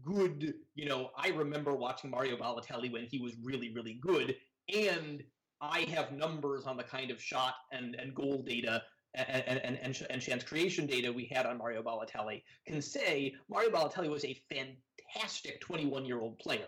good, 0.02 0.54
you 0.74 0.86
know, 0.86 1.10
I 1.16 1.28
remember 1.28 1.74
watching 1.74 2.10
Mario 2.10 2.36
Balotelli 2.36 2.92
when 2.92 3.04
he 3.04 3.18
was 3.18 3.34
really, 3.42 3.72
really 3.72 3.98
good, 4.00 4.36
and 4.74 5.22
I 5.62 5.86
have 5.94 6.10
numbers 6.10 6.64
on 6.66 6.76
the 6.76 6.82
kind 6.82 7.12
of 7.12 7.22
shot 7.22 7.54
and, 7.70 7.94
and 7.94 8.12
goal 8.14 8.42
data 8.42 8.82
and, 9.14 9.44
and, 9.46 9.78
and, 9.80 10.06
and 10.10 10.20
chance 10.20 10.42
creation 10.42 10.86
data 10.86 11.12
we 11.12 11.26
had 11.26 11.46
on 11.46 11.58
Mario 11.58 11.82
Balotelli 11.82 12.42
can 12.66 12.82
say 12.82 13.34
Mario 13.48 13.70
Balotelli 13.70 14.10
was 14.10 14.24
a 14.24 14.42
fantastic 14.50 15.60
21 15.60 16.04
year 16.04 16.20
old 16.20 16.38
player. 16.38 16.66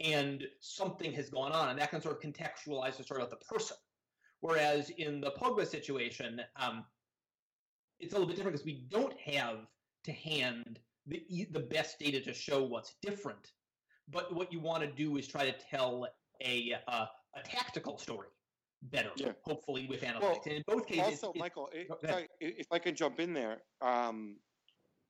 And 0.00 0.44
something 0.60 1.12
has 1.12 1.28
gone 1.28 1.52
on, 1.52 1.68
and 1.68 1.78
that 1.78 1.90
can 1.90 2.00
sort 2.00 2.16
of 2.16 2.22
contextualize 2.22 2.96
the 2.96 3.02
story 3.02 3.22
of 3.22 3.28
the 3.28 3.36
person. 3.36 3.76
Whereas 4.40 4.88
in 4.88 5.20
the 5.20 5.32
Pogba 5.32 5.66
situation, 5.66 6.40
um, 6.56 6.86
it's 7.98 8.14
a 8.14 8.16
little 8.16 8.26
bit 8.26 8.36
different 8.36 8.54
because 8.54 8.64
we 8.64 8.86
don't 8.88 9.12
have 9.20 9.66
to 10.04 10.12
hand 10.12 10.78
the 11.06 11.22
the 11.50 11.60
best 11.60 11.98
data 11.98 12.18
to 12.20 12.32
show 12.32 12.62
what's 12.62 12.94
different. 13.02 13.52
But 14.08 14.34
what 14.34 14.50
you 14.50 14.60
want 14.60 14.82
to 14.84 14.90
do 14.90 15.18
is 15.18 15.28
try 15.28 15.44
to 15.44 15.54
tell 15.70 16.08
a 16.42 16.72
uh, 16.88 17.06
a 17.34 17.42
tactical 17.42 17.98
story 17.98 18.28
better, 18.82 19.10
Yeah. 19.16 19.32
hopefully 19.44 19.86
with 19.86 20.02
analytics. 20.02 20.20
Well, 20.20 20.42
and 20.46 20.54
in 20.54 20.62
both 20.66 20.86
cases, 20.86 21.22
also, 21.22 21.38
Michael, 21.38 21.70
i- 21.74 21.86
sorry, 22.06 22.24
i- 22.24 22.28
if 22.40 22.66
I 22.72 22.78
can 22.78 22.94
jump 22.94 23.20
in 23.20 23.32
there, 23.34 23.62
um, 23.80 24.40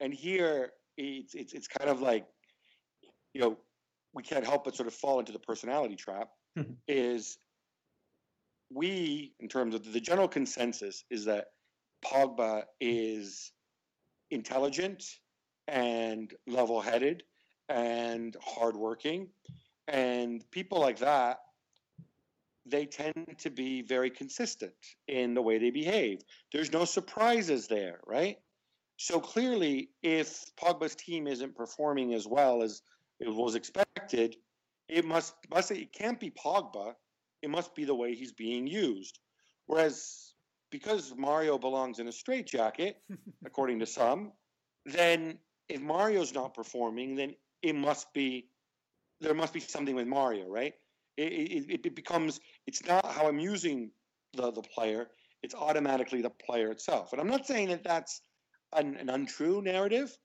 and 0.00 0.12
here 0.12 0.72
it's, 0.96 1.34
it's 1.34 1.52
it's 1.52 1.68
kind 1.68 1.88
of 1.88 2.00
like, 2.00 2.26
you 3.32 3.40
know, 3.40 3.56
we 4.12 4.22
can't 4.22 4.44
help 4.44 4.64
but 4.64 4.74
sort 4.74 4.88
of 4.88 4.94
fall 4.94 5.20
into 5.20 5.32
the 5.32 5.38
personality 5.38 5.96
trap. 5.96 6.28
Mhm. 6.58 6.76
is 6.88 7.38
we, 8.70 9.34
in 9.38 9.48
terms 9.48 9.74
of 9.74 9.84
the 9.92 10.00
general 10.00 10.28
consensus, 10.28 11.04
is 11.10 11.24
that 11.26 11.46
Pogba 12.04 12.64
is 12.80 13.52
intelligent 14.30 15.04
and 15.68 16.34
level-headed 16.46 17.22
and 17.68 18.36
hardworking, 18.42 19.32
and 19.86 20.48
people 20.50 20.80
like 20.80 20.98
that 20.98 21.38
they 22.70 22.86
tend 22.86 23.36
to 23.38 23.50
be 23.50 23.82
very 23.82 24.10
consistent 24.10 24.72
in 25.08 25.34
the 25.34 25.42
way 25.42 25.58
they 25.58 25.70
behave. 25.70 26.22
There's 26.52 26.72
no 26.72 26.84
surprises 26.84 27.68
there, 27.68 28.00
right? 28.06 28.38
So 28.96 29.20
clearly, 29.20 29.90
if 30.02 30.44
Pogba's 30.56 30.94
team 30.94 31.26
isn't 31.26 31.54
performing 31.56 32.12
as 32.14 32.26
well 32.26 32.62
as 32.62 32.82
it 33.18 33.28
was 33.28 33.54
expected, 33.54 34.36
it 34.88 35.04
must 35.04 35.34
must 35.50 35.70
it 35.70 35.92
can't 35.92 36.20
be 36.20 36.30
Pogba. 36.30 36.94
It 37.42 37.50
must 37.50 37.74
be 37.74 37.84
the 37.84 37.94
way 37.94 38.14
he's 38.14 38.32
being 38.32 38.66
used. 38.66 39.18
Whereas 39.66 40.34
because 40.70 41.14
Mario 41.16 41.58
belongs 41.58 41.98
in 41.98 42.08
a 42.08 42.12
straitjacket, 42.12 43.00
according 43.44 43.80
to 43.80 43.86
some, 43.86 44.32
then 44.84 45.38
if 45.68 45.80
Mario's 45.80 46.34
not 46.34 46.54
performing, 46.54 47.14
then 47.14 47.34
it 47.62 47.74
must 47.74 48.12
be 48.12 48.48
there 49.20 49.34
must 49.34 49.52
be 49.52 49.60
something 49.60 49.94
with 49.94 50.06
Mario, 50.06 50.48
right? 50.48 50.74
It, 51.16 51.84
it, 51.86 51.94
becomes 51.94 52.40
it's 52.66 52.84
not 52.86 53.04
how 53.04 53.28
I'm 53.28 53.38
using 53.38 53.90
the, 54.34 54.50
the 54.52 54.62
player, 54.62 55.08
it's 55.42 55.54
automatically 55.54 56.22
the 56.22 56.30
player 56.30 56.70
itself. 56.70 57.12
And 57.12 57.20
I'm 57.20 57.28
not 57.28 57.46
saying 57.46 57.68
that 57.68 57.84
that's 57.84 58.22
an, 58.74 58.96
an 58.96 59.10
untrue 59.10 59.60
narrative, 59.62 60.16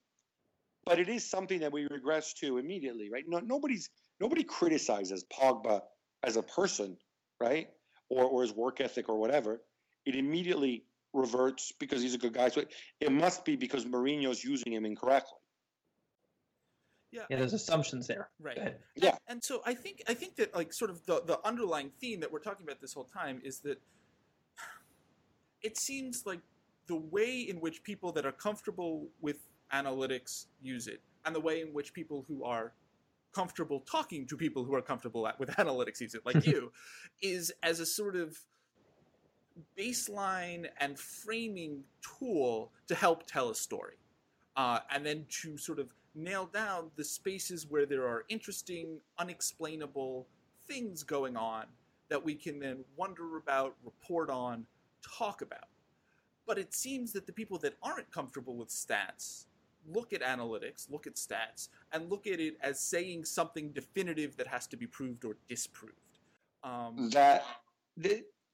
but 0.86 1.00
it 1.00 1.10
is 1.10 1.30
something 1.30 1.60
that 1.60 1.74
we 1.74 1.88
regress 1.90 2.34
to 2.36 2.58
immediately, 2.58 3.10
right? 3.12 3.24
No, 3.28 3.40
nobody's 3.40 3.90
nobody 4.20 4.44
criticizes 4.44 5.26
Pogba 5.26 5.82
as 6.24 6.38
a 6.38 6.44
person, 6.44 6.98
right? 7.42 7.68
Or, 8.10 8.26
or 8.26 8.42
his 8.44 8.54
work 8.54 8.82
ethic 8.82 9.10
or 9.10 9.20
whatever. 9.20 9.62
It 10.06 10.16
immediately 10.16 10.86
reverts 11.14 11.72
because 11.80 12.02
he's 12.02 12.14
a 12.14 12.20
good 12.20 12.34
guy. 12.34 12.50
So 12.50 12.62
it, 12.62 12.74
it 13.00 13.12
must 13.12 13.46
be 13.46 13.56
because 13.56 13.86
Mourinho's 13.86 14.44
using 14.44 14.74
him 14.74 14.86
incorrectly. 14.86 15.40
Yeah, 17.16 17.22
yeah, 17.30 17.38
there's 17.38 17.53
assumptions 17.53 18.07
there. 18.07 18.30
right. 18.41 18.55
Go 18.55 18.61
ahead. 18.61 18.78
Yeah. 18.95 19.09
And, 19.09 19.20
and 19.30 19.43
so 19.43 19.61
I 19.66 19.74
think 19.74 20.03
I 20.07 20.13
think 20.13 20.36
that 20.36 20.53
like 20.53 20.74
sort 20.74 20.91
of 20.91 21.05
the 21.05 21.22
the 21.26 21.39
underlying 21.45 21.91
theme 22.01 22.20
that 22.20 22.32
we're 22.32 22.39
talking 22.39 22.66
about 22.66 22.82
this 22.82 22.93
whole 22.93 23.05
time 23.05 23.41
is 23.43 23.59
that 23.59 23.82
it 25.61 25.78
seems 25.78 26.24
like 26.26 26.41
the 26.88 26.97
way 26.97 27.39
in 27.39 27.61
which 27.61 27.84
people 27.84 28.11
that 28.11 28.26
are 28.26 28.32
comfortable 28.32 29.07
with 29.22 29.38
analytics 29.74 30.45
use 30.61 30.88
it 30.88 31.01
and 31.26 31.34
the 31.36 31.39
way 31.39 31.61
in 31.61 31.70
which 31.70 31.93
people 31.93 32.26
who 32.28 32.43
are 32.43 32.74
comfortable 33.34 33.80
talking 33.82 34.28
to 34.28 34.38
people 34.38 34.63
who 34.63 34.76
are 34.76 34.82
comfortable 34.82 35.28
at, 35.28 35.39
with 35.39 35.49
analytics 35.57 36.01
use 36.01 36.16
it 36.16 36.22
like 36.26 36.45
you 36.51 36.72
is 37.22 37.51
as 37.63 37.80
a 37.80 37.86
sort 37.86 38.16
of 38.16 38.38
baseline 39.78 40.68
and 40.80 40.99
framing 40.99 41.84
tool 42.01 42.72
to 42.88 42.95
help 42.95 43.26
tell 43.26 43.49
a 43.49 43.55
story 43.55 43.95
uh, 44.57 44.80
and 44.93 45.05
then 45.05 45.26
to 45.30 45.57
sort 45.57 45.80
of 45.80 45.89
nail 46.16 46.45
down 46.45 46.89
the 46.95 47.03
spaces 47.03 47.68
where 47.68 47.86
there 47.86 48.07
are 48.07 48.26
interesting, 48.30 48.99
unexplainable 49.18 50.28
things 50.68 51.03
going 51.03 51.36
on 51.36 51.66
that 52.09 52.24
we 52.24 52.36
can 52.36 52.59
then 52.59 52.84
wonder 52.95 53.38
about, 53.38 53.76
report 53.84 54.30
on, 54.30 54.66
talk 55.18 55.41
about. 55.41 55.68
But 56.47 56.57
it 56.57 56.74
seems 56.74 57.11
that 57.13 57.26
the 57.26 57.34
people 57.34 57.57
that 57.59 57.76
aren't 57.82 58.11
comfortable 58.11 58.55
with 58.55 58.70
stats 58.70 59.45
look 59.88 60.13
at 60.13 60.22
analytics, 60.22 60.89
look 60.89 61.07
at 61.07 61.16
stats, 61.16 61.70
and 61.91 62.09
look 62.09 62.28
at 62.28 62.39
it 62.39 62.57
as 62.61 62.80
saying 62.80 63.26
something 63.26 63.70
definitive 63.70 64.36
that 64.38 64.47
has 64.47 64.68
to 64.68 64.78
be 64.78 64.88
proved 64.88 65.26
or 65.26 65.38
disproved. 65.47 65.93
Um, 66.63 67.09
That 67.11 67.43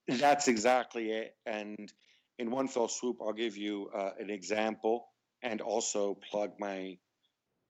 that's 0.08 0.48
exactly 0.48 1.12
it. 1.12 1.36
And 1.46 1.92
in 2.40 2.52
one 2.52 2.68
fell 2.68 2.88
swoop, 2.88 3.18
I'll 3.22 3.34
give 3.34 3.58
you 3.58 3.90
uh, 3.96 4.12
an 4.20 4.30
example 4.30 5.08
and 5.42 5.62
also 5.62 6.18
plug 6.30 6.52
my 6.60 6.98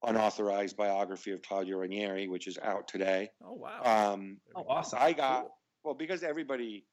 unauthorized 0.04 0.76
biography 0.78 1.32
of 1.32 1.42
Claudio 1.42 1.78
Ranieri, 1.78 2.28
which 2.28 2.48
is 2.48 2.58
out 2.62 2.88
today. 2.88 3.30
oh 3.46 3.54
wow! 3.54 4.14
Um, 4.14 4.38
Oh, 4.56 4.66
awesome. 4.68 5.00
I 5.02 5.14
got 5.14 5.42
Cool. 5.42 5.52
well 5.84 5.94
because 5.96 6.24
everybody. 6.24 6.86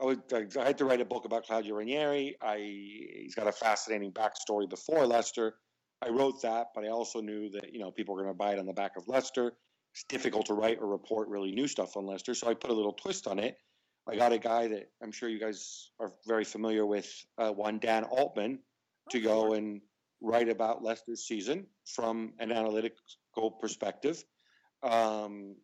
I, 0.00 0.04
was, 0.04 0.18
I 0.32 0.64
had 0.64 0.78
to 0.78 0.84
write 0.84 1.00
a 1.00 1.04
book 1.04 1.26
about 1.26 1.44
Claudio 1.44 1.76
Ranieri. 1.76 2.36
I 2.42 2.56
he's 2.58 3.36
got 3.36 3.46
a 3.46 3.52
fascinating 3.52 4.10
backstory 4.12 4.68
before 4.68 5.06
Leicester. 5.06 5.54
I 6.02 6.08
wrote 6.08 6.42
that, 6.42 6.68
but 6.74 6.84
I 6.84 6.88
also 6.88 7.20
knew 7.20 7.48
that 7.50 7.72
you 7.72 7.78
know 7.78 7.92
people 7.92 8.14
were 8.16 8.22
going 8.22 8.34
to 8.34 8.36
buy 8.36 8.52
it 8.52 8.58
on 8.58 8.66
the 8.66 8.72
back 8.72 8.96
of 8.96 9.06
Leicester. 9.06 9.52
It's 9.92 10.02
difficult 10.08 10.46
to 10.46 10.54
write 10.54 10.78
or 10.80 10.88
report 10.88 11.28
really 11.28 11.52
new 11.52 11.68
stuff 11.68 11.96
on 11.96 12.04
Leicester, 12.04 12.34
so 12.34 12.48
I 12.48 12.54
put 12.54 12.70
a 12.70 12.74
little 12.74 12.94
twist 12.94 13.28
on 13.28 13.38
it. 13.38 13.56
I 14.08 14.16
got 14.16 14.32
a 14.32 14.38
guy 14.38 14.66
that 14.68 14.90
I'm 15.00 15.12
sure 15.12 15.28
you 15.28 15.38
guys 15.38 15.90
are 16.00 16.12
very 16.26 16.44
familiar 16.44 16.84
with, 16.84 17.08
uh, 17.38 17.52
one 17.52 17.78
Dan 17.78 18.02
Altman, 18.04 18.58
to 19.10 19.18
Oh, 19.20 19.22
go 19.22 19.52
and 19.54 19.80
write 20.20 20.48
about 20.48 20.82
Leicester's 20.82 21.26
season 21.26 21.66
from 21.86 22.32
an 22.38 22.52
analytical 22.52 23.50
perspective. 23.60 24.22
Um, 24.82 25.56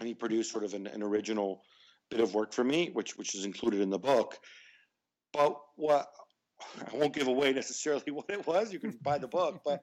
and 0.00 0.06
he 0.06 0.14
produced 0.14 0.52
sort 0.52 0.64
of 0.64 0.74
an, 0.74 0.86
an 0.86 1.02
original 1.02 1.62
bit 2.10 2.20
of 2.20 2.34
work 2.34 2.52
for 2.52 2.64
me, 2.64 2.90
which 2.92 3.16
which 3.16 3.34
is 3.34 3.44
included 3.44 3.80
in 3.80 3.90
the 3.90 3.98
book. 3.98 4.36
But 5.32 5.56
what 5.76 6.08
I 6.92 6.96
won't 6.96 7.14
give 7.14 7.28
away 7.28 7.52
necessarily 7.52 8.10
what 8.10 8.30
it 8.30 8.46
was. 8.46 8.72
You 8.72 8.78
can 8.78 8.98
buy 9.02 9.18
the 9.18 9.28
book. 9.28 9.60
But 9.64 9.82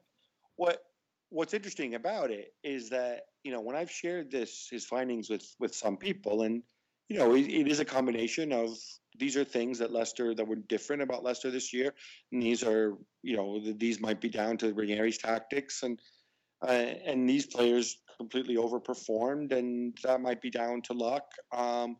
what 0.56 0.82
what's 1.28 1.54
interesting 1.54 1.94
about 1.96 2.30
it 2.30 2.54
is 2.62 2.90
that 2.90 3.22
you 3.42 3.52
know 3.52 3.60
when 3.60 3.76
I've 3.76 3.90
shared 3.90 4.30
this 4.30 4.68
his 4.70 4.84
findings 4.84 5.28
with 5.28 5.46
with 5.58 5.74
some 5.74 5.96
people, 5.96 6.42
and 6.42 6.62
you 7.08 7.18
know 7.18 7.34
it, 7.34 7.46
it 7.48 7.68
is 7.68 7.80
a 7.80 7.84
combination 7.84 8.52
of 8.52 8.76
these 9.18 9.36
are 9.36 9.44
things 9.44 9.78
that 9.78 9.92
Leicester 9.92 10.34
that 10.34 10.46
were 10.46 10.56
different 10.56 11.02
about 11.02 11.24
Leicester 11.24 11.50
this 11.50 11.72
year, 11.72 11.94
and 12.32 12.42
these 12.42 12.62
are 12.62 12.96
you 13.22 13.36
know 13.36 13.60
these 13.76 14.00
might 14.00 14.20
be 14.20 14.28
down 14.28 14.56
to 14.58 14.72
Ranieri's 14.74 15.18
tactics 15.18 15.82
and. 15.82 16.00
Uh, 16.66 16.70
and 17.04 17.28
these 17.28 17.44
players 17.44 17.98
completely 18.16 18.56
overperformed, 18.56 19.52
and 19.52 19.94
that 20.02 20.22
might 20.22 20.40
be 20.40 20.48
down 20.48 20.80
to 20.80 20.94
luck. 20.94 21.24
Um, 21.52 21.98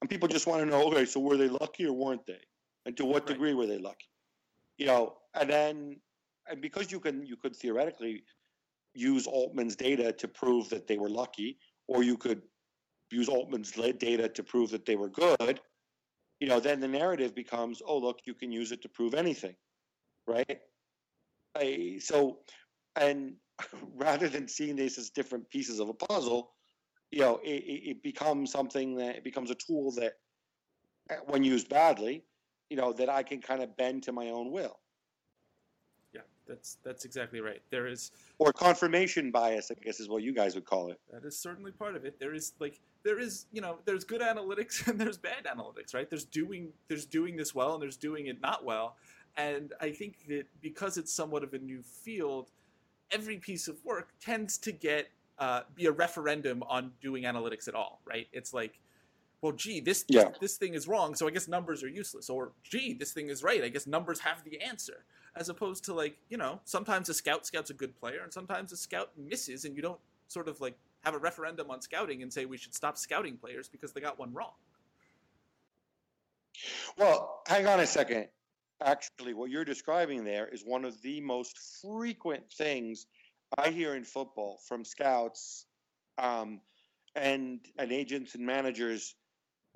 and 0.00 0.08
people 0.08 0.28
just 0.28 0.46
want 0.46 0.60
to 0.62 0.66
know, 0.66 0.86
okay, 0.88 1.04
so 1.04 1.18
were 1.18 1.36
they 1.36 1.48
lucky 1.48 1.86
or 1.86 1.92
weren't 1.92 2.24
they? 2.24 2.38
And 2.84 2.96
to 2.98 3.04
what 3.04 3.22
Right. 3.24 3.34
degree 3.34 3.54
were 3.54 3.66
they 3.66 3.78
lucky? 3.78 4.08
You 4.78 4.86
know, 4.86 5.16
and 5.34 5.50
then 5.50 6.00
and 6.48 6.60
because 6.62 6.92
you 6.92 7.00
can 7.00 7.26
you 7.26 7.36
could 7.36 7.56
theoretically 7.56 8.22
use 8.94 9.26
Altman's 9.26 9.74
data 9.74 10.12
to 10.12 10.28
prove 10.28 10.68
that 10.68 10.86
they 10.86 10.98
were 10.98 11.10
lucky, 11.10 11.58
or 11.88 12.04
you 12.04 12.16
could 12.16 12.42
use 13.10 13.28
Altman's 13.28 13.72
data 13.72 14.28
to 14.28 14.42
prove 14.42 14.70
that 14.70 14.86
they 14.86 14.96
were 14.96 15.08
good. 15.08 15.60
You 16.40 16.48
know, 16.48 16.60
then 16.60 16.80
the 16.80 16.88
narrative 16.88 17.34
becomes, 17.34 17.80
oh 17.86 17.98
look, 17.98 18.20
you 18.24 18.34
can 18.34 18.52
use 18.52 18.72
it 18.72 18.82
to 18.82 18.88
prove 18.88 19.14
anything, 19.14 19.54
right? 20.26 20.60
I, 21.56 21.98
so, 22.00 22.38
and 22.94 23.34
rather 23.94 24.28
than 24.28 24.48
seeing 24.48 24.76
this 24.76 24.98
as 24.98 25.10
different 25.10 25.48
pieces 25.50 25.80
of 25.80 25.88
a 25.88 25.94
puzzle, 25.94 26.52
you 27.10 27.20
know, 27.20 27.40
it, 27.42 27.62
it 27.62 28.02
becomes 28.02 28.50
something 28.50 28.96
that 28.96 29.16
it 29.16 29.24
becomes 29.24 29.50
a 29.50 29.54
tool 29.54 29.92
that, 29.92 30.14
when 31.26 31.44
used 31.44 31.68
badly, 31.68 32.24
you 32.68 32.76
know, 32.76 32.92
that 32.92 33.08
I 33.08 33.22
can 33.22 33.40
kind 33.40 33.62
of 33.62 33.76
bend 33.76 34.02
to 34.04 34.12
my 34.12 34.30
own 34.30 34.50
will. 34.50 34.76
That's 36.46 36.78
that's 36.84 37.04
exactly 37.04 37.40
right. 37.40 37.62
There 37.70 37.86
is 37.86 38.12
Or 38.38 38.52
confirmation 38.52 39.30
bias, 39.30 39.70
I 39.70 39.74
guess 39.82 40.00
is 40.00 40.08
what 40.08 40.22
you 40.22 40.32
guys 40.32 40.54
would 40.54 40.64
call 40.64 40.90
it. 40.90 41.00
That 41.12 41.24
is 41.24 41.38
certainly 41.38 41.72
part 41.72 41.96
of 41.96 42.04
it. 42.04 42.18
There 42.18 42.34
is 42.34 42.52
like 42.58 42.80
there 43.02 43.18
is 43.18 43.46
you 43.52 43.60
know 43.60 43.78
there's 43.84 44.04
good 44.04 44.20
analytics 44.20 44.86
and 44.88 45.00
there's 45.00 45.18
bad 45.18 45.44
analytics, 45.44 45.94
right? 45.94 46.08
There's 46.08 46.24
doing 46.24 46.72
there's 46.88 47.06
doing 47.06 47.36
this 47.36 47.54
well 47.54 47.74
and 47.74 47.82
there's 47.82 47.96
doing 47.96 48.26
it 48.26 48.40
not 48.40 48.64
well. 48.64 48.96
And 49.36 49.72
I 49.80 49.90
think 49.90 50.26
that 50.28 50.46
because 50.62 50.96
it's 50.96 51.12
somewhat 51.12 51.44
of 51.44 51.52
a 51.52 51.58
new 51.58 51.82
field, 51.82 52.50
every 53.10 53.36
piece 53.36 53.68
of 53.68 53.76
work 53.84 54.08
tends 54.20 54.56
to 54.58 54.72
get 54.72 55.08
uh, 55.38 55.62
be 55.74 55.86
a 55.86 55.92
referendum 55.92 56.62
on 56.68 56.92
doing 57.00 57.24
analytics 57.24 57.68
at 57.68 57.74
all, 57.74 58.00
right? 58.06 58.26
It's 58.32 58.54
like, 58.54 58.78
well, 59.42 59.52
gee, 59.52 59.80
this 59.80 60.04
Yeah. 60.08 60.30
this 60.40 60.56
thing 60.56 60.74
is 60.74 60.88
wrong, 60.88 61.14
so 61.14 61.26
I 61.26 61.30
guess 61.30 61.48
numbers 61.48 61.82
are 61.82 61.88
useless. 61.88 62.30
Or 62.30 62.52
gee, 62.62 62.94
this 62.94 63.12
thing 63.12 63.28
is 63.28 63.42
right, 63.42 63.62
I 63.62 63.68
guess 63.68 63.86
numbers 63.86 64.20
have 64.20 64.44
the 64.44 64.60
answer. 64.60 65.04
As 65.34 65.50
opposed 65.50 65.84
to 65.84 65.94
like 65.94 66.16
you 66.30 66.38
know 66.38 66.60
sometimes 66.64 67.08
a 67.08 67.14
scout 67.14 67.46
scout's 67.46 67.70
a 67.70 67.74
good 67.74 67.94
player 67.96 68.22
and 68.22 68.32
sometimes 68.32 68.72
a 68.72 68.76
scout 68.76 69.10
misses 69.18 69.64
and 69.66 69.76
you 69.76 69.82
don't 69.82 70.00
sort 70.28 70.48
of 70.48 70.60
like 70.60 70.78
have 71.04 71.14
a 71.14 71.18
referendum 71.18 71.70
on 71.70 71.80
scouting 71.82 72.22
and 72.22 72.32
say 72.32 72.46
we 72.46 72.56
should 72.56 72.74
stop 72.74 72.96
scouting 72.96 73.36
players 73.36 73.68
because 73.68 73.92
they 73.92 74.00
got 74.00 74.18
one 74.18 74.32
wrong. 74.32 74.52
Well, 76.96 77.42
hang 77.46 77.66
on 77.66 77.80
a 77.80 77.86
second. 77.86 78.28
Actually, 78.82 79.34
what 79.34 79.50
you're 79.50 79.64
describing 79.64 80.24
there 80.24 80.48
is 80.48 80.62
one 80.64 80.84
of 80.84 81.00
the 81.02 81.20
most 81.20 81.58
frequent 81.80 82.50
things 82.52 83.06
I 83.56 83.70
hear 83.70 83.94
in 83.94 84.04
football 84.04 84.58
from 84.66 84.84
scouts 84.84 85.66
um, 86.18 86.60
and 87.14 87.60
and 87.78 87.92
agents 87.92 88.34
and 88.34 88.44
managers, 88.44 89.14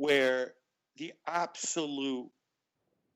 where 0.00 0.54
the 0.96 1.12
absolute 1.26 2.30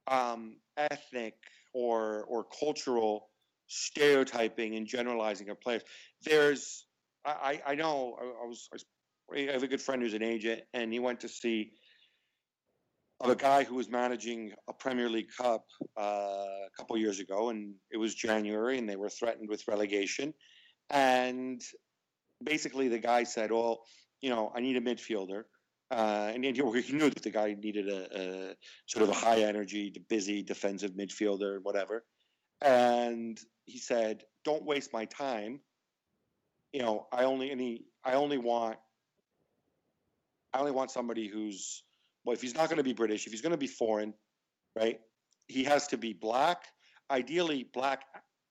um, 0.07 0.57
ethnic 0.77 1.35
or 1.73 2.25
or 2.25 2.45
cultural 2.61 3.31
stereotyping 3.69 4.77
and 4.77 4.87
generalizing 4.87 5.49
of 5.49 5.59
players. 5.63 5.83
There's, 6.23 6.85
I, 7.25 7.63
I 7.67 7.75
know, 7.75 8.19
I, 8.21 8.25
I 8.25 8.47
was, 8.47 8.69
I 9.35 9.53
have 9.53 9.63
a 9.63 9.67
good 9.67 9.81
friend 9.81 10.03
who's 10.03 10.13
an 10.13 10.23
agent, 10.23 10.61
and 10.75 10.93
he 10.93 10.99
went 10.99 11.21
to 11.21 11.29
see 11.29 11.73
of 13.19 13.31
a 13.31 13.37
guy 13.37 13.65
who 13.65 13.77
was 13.77 13.89
managing 13.89 14.53
a 14.69 14.75
Premier 14.75 15.09
League 15.09 15.31
Cup 15.39 15.65
uh, 15.99 16.03
a 16.03 16.69
couple 16.77 16.99
years 16.99 17.19
ago, 17.19 17.49
and 17.49 17.77
it 17.91 17.97
was 17.97 18.15
January, 18.15 18.77
and 18.77 18.87
they 18.87 18.97
were 18.97 19.09
threatened 19.09 19.49
with 19.49 19.67
relegation, 19.67 20.35
and 20.91 21.63
basically 22.43 22.89
the 22.89 22.99
guy 22.99 23.25
said, 23.25 23.51
"Well, 23.51 23.85
you 24.21 24.29
know, 24.29 24.53
I 24.55 24.61
need 24.61 24.77
a 24.77 24.83
midfielder." 24.83 25.45
Uh, 25.95 26.33
and 26.35 26.45
he 26.45 26.51
knew 26.51 27.09
that 27.09 27.23
the 27.23 27.31
guy 27.31 27.55
needed 27.55 27.89
a, 27.89 28.09
a, 28.21 28.55
sort 28.87 29.05
of 29.05 29.11
a 29.11 29.15
high 29.15 29.43
energy, 29.43 29.95
busy 30.09 30.43
defensive 30.43 30.91
midfielder, 30.93 31.61
whatever. 31.63 32.05
And 32.61 33.39
he 33.65 33.79
said, 33.79 34.25
"Don't 34.45 34.65
waste 34.65 34.93
my 34.93 35.05
time. 35.05 35.61
You 36.73 36.83
know, 36.83 37.07
I 37.13 37.25
only 37.25 37.53
any 37.53 37.85
I 38.03 38.15
only 38.15 38.39
want 38.39 38.77
I 40.53 40.59
only 40.59 40.73
want 40.73 40.91
somebody 40.91 41.29
who's 41.29 41.85
well, 42.25 42.35
if 42.35 42.43
he's 42.43 42.57
not 42.57 42.69
going 42.69 42.79
to 42.79 42.85
be 42.85 42.93
British, 42.93 43.27
if 43.27 43.33
he's 43.33 43.43
going 43.43 43.53
to 43.53 43.59
be 43.59 43.69
foreign, 43.69 44.15
right? 44.75 44.99
He 45.47 45.63
has 45.63 45.87
to 45.89 45.97
be 45.97 46.13
black, 46.13 46.65
ideally 47.09 47.69
black, 47.73 48.03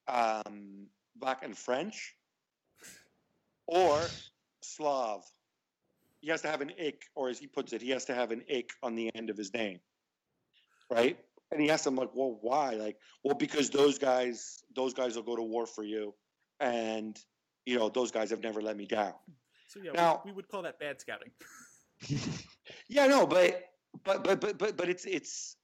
um, 0.07 0.87
black 1.17 1.43
and 1.43 1.57
French, 1.57 2.15
or 3.67 3.99
Slav. 4.61 5.25
He 6.24 6.30
has 6.30 6.41
to 6.43 6.47
have 6.47 6.61
an 6.61 6.71
ik, 6.78 7.03
or 7.15 7.28
as 7.28 7.38
he 7.38 7.47
puts 7.47 7.74
it, 7.74 7.82
he 7.82 7.89
has 7.89 8.05
to 8.05 8.13
have 8.13 8.32
an 8.32 8.43
ik 8.47 8.71
on 8.82 8.95
the 8.95 9.11
end 9.13 9.30
of 9.30 9.38
his 9.38 9.53
name, 9.53 9.82
right? 10.89 11.17
And 11.51 11.61
he 11.61 11.69
asked 11.69 11.86
him 11.86 11.97
like, 11.97 12.11
well, 12.13 12.38
why? 12.39 12.76
Like, 12.76 12.95
well, 13.26 13.36
because 13.36 13.69
those 13.69 13.99
guys, 13.99 14.63
those 14.74 14.93
guys 14.93 15.17
will 15.17 15.24
go 15.24 15.36
to 15.36 15.41
war 15.41 15.65
for 15.65 15.84
you, 15.84 16.13
and 16.61 17.19
you 17.65 17.78
know 17.78 17.89
those 17.89 18.09
guys 18.09 18.30
have 18.30 18.41
never 18.41 18.61
let 18.61 18.78
me 18.78 18.86
down. 18.86 19.11
So 19.67 19.82
yeah, 19.84 19.91
now, 19.91 20.21
we, 20.24 20.32
we 20.32 20.36
would 20.38 20.47
call 20.47 20.61
that 20.61 20.80
bad 20.80 21.01
scouting. 21.01 21.32
yeah, 22.88 23.07
no, 23.07 23.28
but 23.28 23.61
but 24.05 24.24
but 24.24 24.39
but 24.39 24.57
but 24.57 24.78
but 24.78 24.88
it's 24.88 25.03
it's 25.03 25.57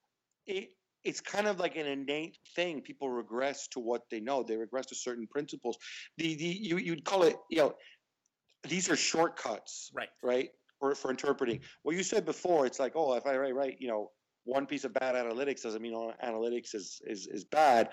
it, 0.46 0.72
it's 1.06 1.22
kind 1.22 1.48
of 1.48 1.58
like 1.58 1.78
an 1.78 1.86
innate 1.86 2.38
thing. 2.54 2.82
People 2.82 3.10
regress 3.10 3.70
to 3.70 3.80
what 3.80 4.02
they 4.12 4.20
know. 4.20 4.44
They 4.44 4.58
regress 4.58 4.88
to 4.88 4.96
certain 4.96 5.26
principles. 5.26 5.78
The 6.18 6.36
the 6.36 6.44
you 6.44 6.78
you'd 6.80 7.06
call 7.06 7.24
it 7.24 7.38
you 7.50 7.60
know 7.60 7.76
these 8.68 8.90
are 8.90 8.96
shortcuts, 8.96 9.92
right? 9.94 10.10
Right 10.24 10.50
for 10.80 10.96
for 10.96 11.12
interpreting. 11.12 11.60
Well, 11.84 11.96
you 11.96 12.04
said 12.04 12.26
before, 12.26 12.66
it's 12.66 12.80
like 12.80 12.94
oh, 12.96 13.14
if 13.16 13.26
I 13.26 13.38
write 13.38 13.56
right, 13.56 13.76
you 13.80 13.88
know, 13.88 14.12
one 14.46 14.66
piece 14.66 14.84
of 14.84 14.94
bad 14.94 15.16
analytics 15.16 15.64
doesn't 15.64 15.82
mean 15.82 15.94
all 15.94 16.14
analytics 16.24 16.76
is 16.76 17.02
is 17.06 17.28
is 17.28 17.44
bad, 17.44 17.90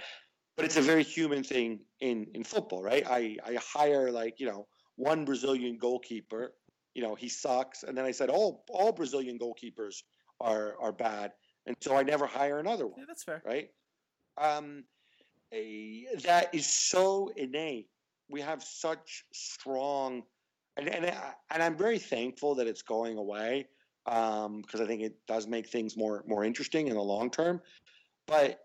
but 0.57 0.65
it's 0.65 0.77
a 0.77 0.83
very 0.83 1.03
human 1.03 1.43
thing 1.43 1.81
in 2.01 2.27
in 2.35 2.45
football, 2.45 2.83
right? 2.83 3.05
I 3.09 3.37
I 3.45 3.59
hire 3.61 4.11
like 4.11 4.41
you 4.41 4.47
know 4.47 4.67
one 4.97 5.25
Brazilian 5.25 5.79
goalkeeper 5.79 6.55
you 6.97 7.03
know 7.03 7.15
he 7.15 7.29
sucks 7.29 7.83
and 7.83 7.97
then 7.97 8.07
i 8.07 8.11
said 8.11 8.31
all 8.31 8.65
all 8.71 8.91
brazilian 8.91 9.39
goalkeepers 9.39 10.03
are 10.41 10.77
are 10.81 10.93
bad 10.93 11.33
and 11.67 11.77
so 11.81 11.95
i 11.95 12.03
never 12.03 12.27
hire 12.27 12.59
another 12.59 12.87
one 12.87 12.99
yeah, 12.99 13.05
that's 13.07 13.23
fair 13.23 13.43
right 13.45 13.69
um 14.39 14.83
a, 15.53 16.07
that 16.25 16.53
is 16.55 16.67
so 16.67 17.31
innate 17.37 17.89
we 18.29 18.41
have 18.41 18.63
such 18.63 19.25
strong 19.33 20.23
and 20.77 20.89
and, 20.89 21.07
and 21.51 21.63
i'm 21.63 21.77
very 21.77 21.99
thankful 21.99 22.55
that 22.55 22.67
it's 22.67 22.83
going 22.83 23.19
away 23.19 23.67
um 24.07 24.63
because 24.63 24.81
i 24.81 24.87
think 24.87 25.03
it 25.03 25.17
does 25.27 25.47
make 25.47 25.69
things 25.69 25.97
more 25.97 26.25
more 26.27 26.45
interesting 26.45 26.89
in 26.89 26.95
the 26.95 27.03
long 27.03 27.31
term. 27.31 27.61
But 28.27 28.61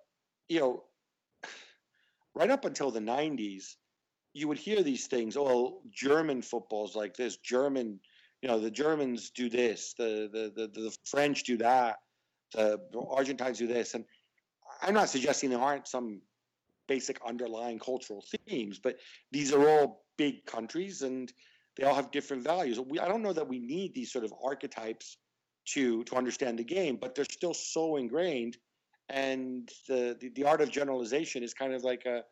you 0.49 0.59
know 0.59 0.84
right 2.34 2.49
up 2.49 2.66
until 2.66 2.91
the 2.91 2.99
90s 2.99 3.76
you 4.34 4.47
would 4.47 4.57
hear 4.57 4.82
these 4.82 5.07
things 5.07 5.38
oh 5.38 5.82
german 5.91 6.41
football's 6.41 6.95
like 6.95 7.16
this 7.16 7.38
german 7.38 7.99
you 8.41 8.49
know 8.49 8.59
the 8.59 8.72
Germans 8.72 9.30
do 9.30 9.49
this, 9.49 9.93
the 9.97 10.30
the 10.32 10.51
the, 10.55 10.68
the 10.68 10.97
French 11.05 11.43
do 11.43 11.57
that, 11.57 11.97
the 12.53 12.80
Argentines 13.09 13.59
do 13.59 13.68
this, 13.68 13.93
and 13.93 14.05
I'm 14.82 14.93
not 14.93 15.09
suggesting 15.09 15.49
there 15.49 15.59
aren't 15.59 15.88
some 15.88 16.22
basic 16.88 17.20
underlying 17.26 17.80
cultural 17.80 18.24
themes, 18.47 18.80
but 18.80 18.97
these 19.32 19.53
are 19.53 19.70
all 19.70 20.03
big 20.18 20.45
countries 20.45 21.03
and 21.03 21.32
they 21.78 21.84
all 21.84 21.95
have 21.95 22.11
different 22.11 22.43
values. 22.43 22.80
We, 22.80 22.99
I 22.99 23.07
don't 23.07 23.22
know 23.22 23.34
that 23.34 23.47
we 23.47 23.59
need 23.59 23.93
these 23.93 24.11
sort 24.11 24.26
of 24.26 24.34
archetypes 24.43 25.17
to 25.74 26.03
to 26.05 26.15
understand 26.15 26.59
the 26.59 26.63
game, 26.63 26.97
but 26.97 27.15
they're 27.15 27.26
still 27.26 27.53
so 27.53 27.97
ingrained, 27.97 28.57
and 29.09 29.69
the 29.88 30.17
the, 30.19 30.30
the 30.30 30.43
art 30.43 30.61
of 30.61 30.69
generalization 30.69 31.43
is 31.43 31.53
kind 31.53 31.74
of 31.74 31.84
like 31.84 32.05
a 32.05 32.24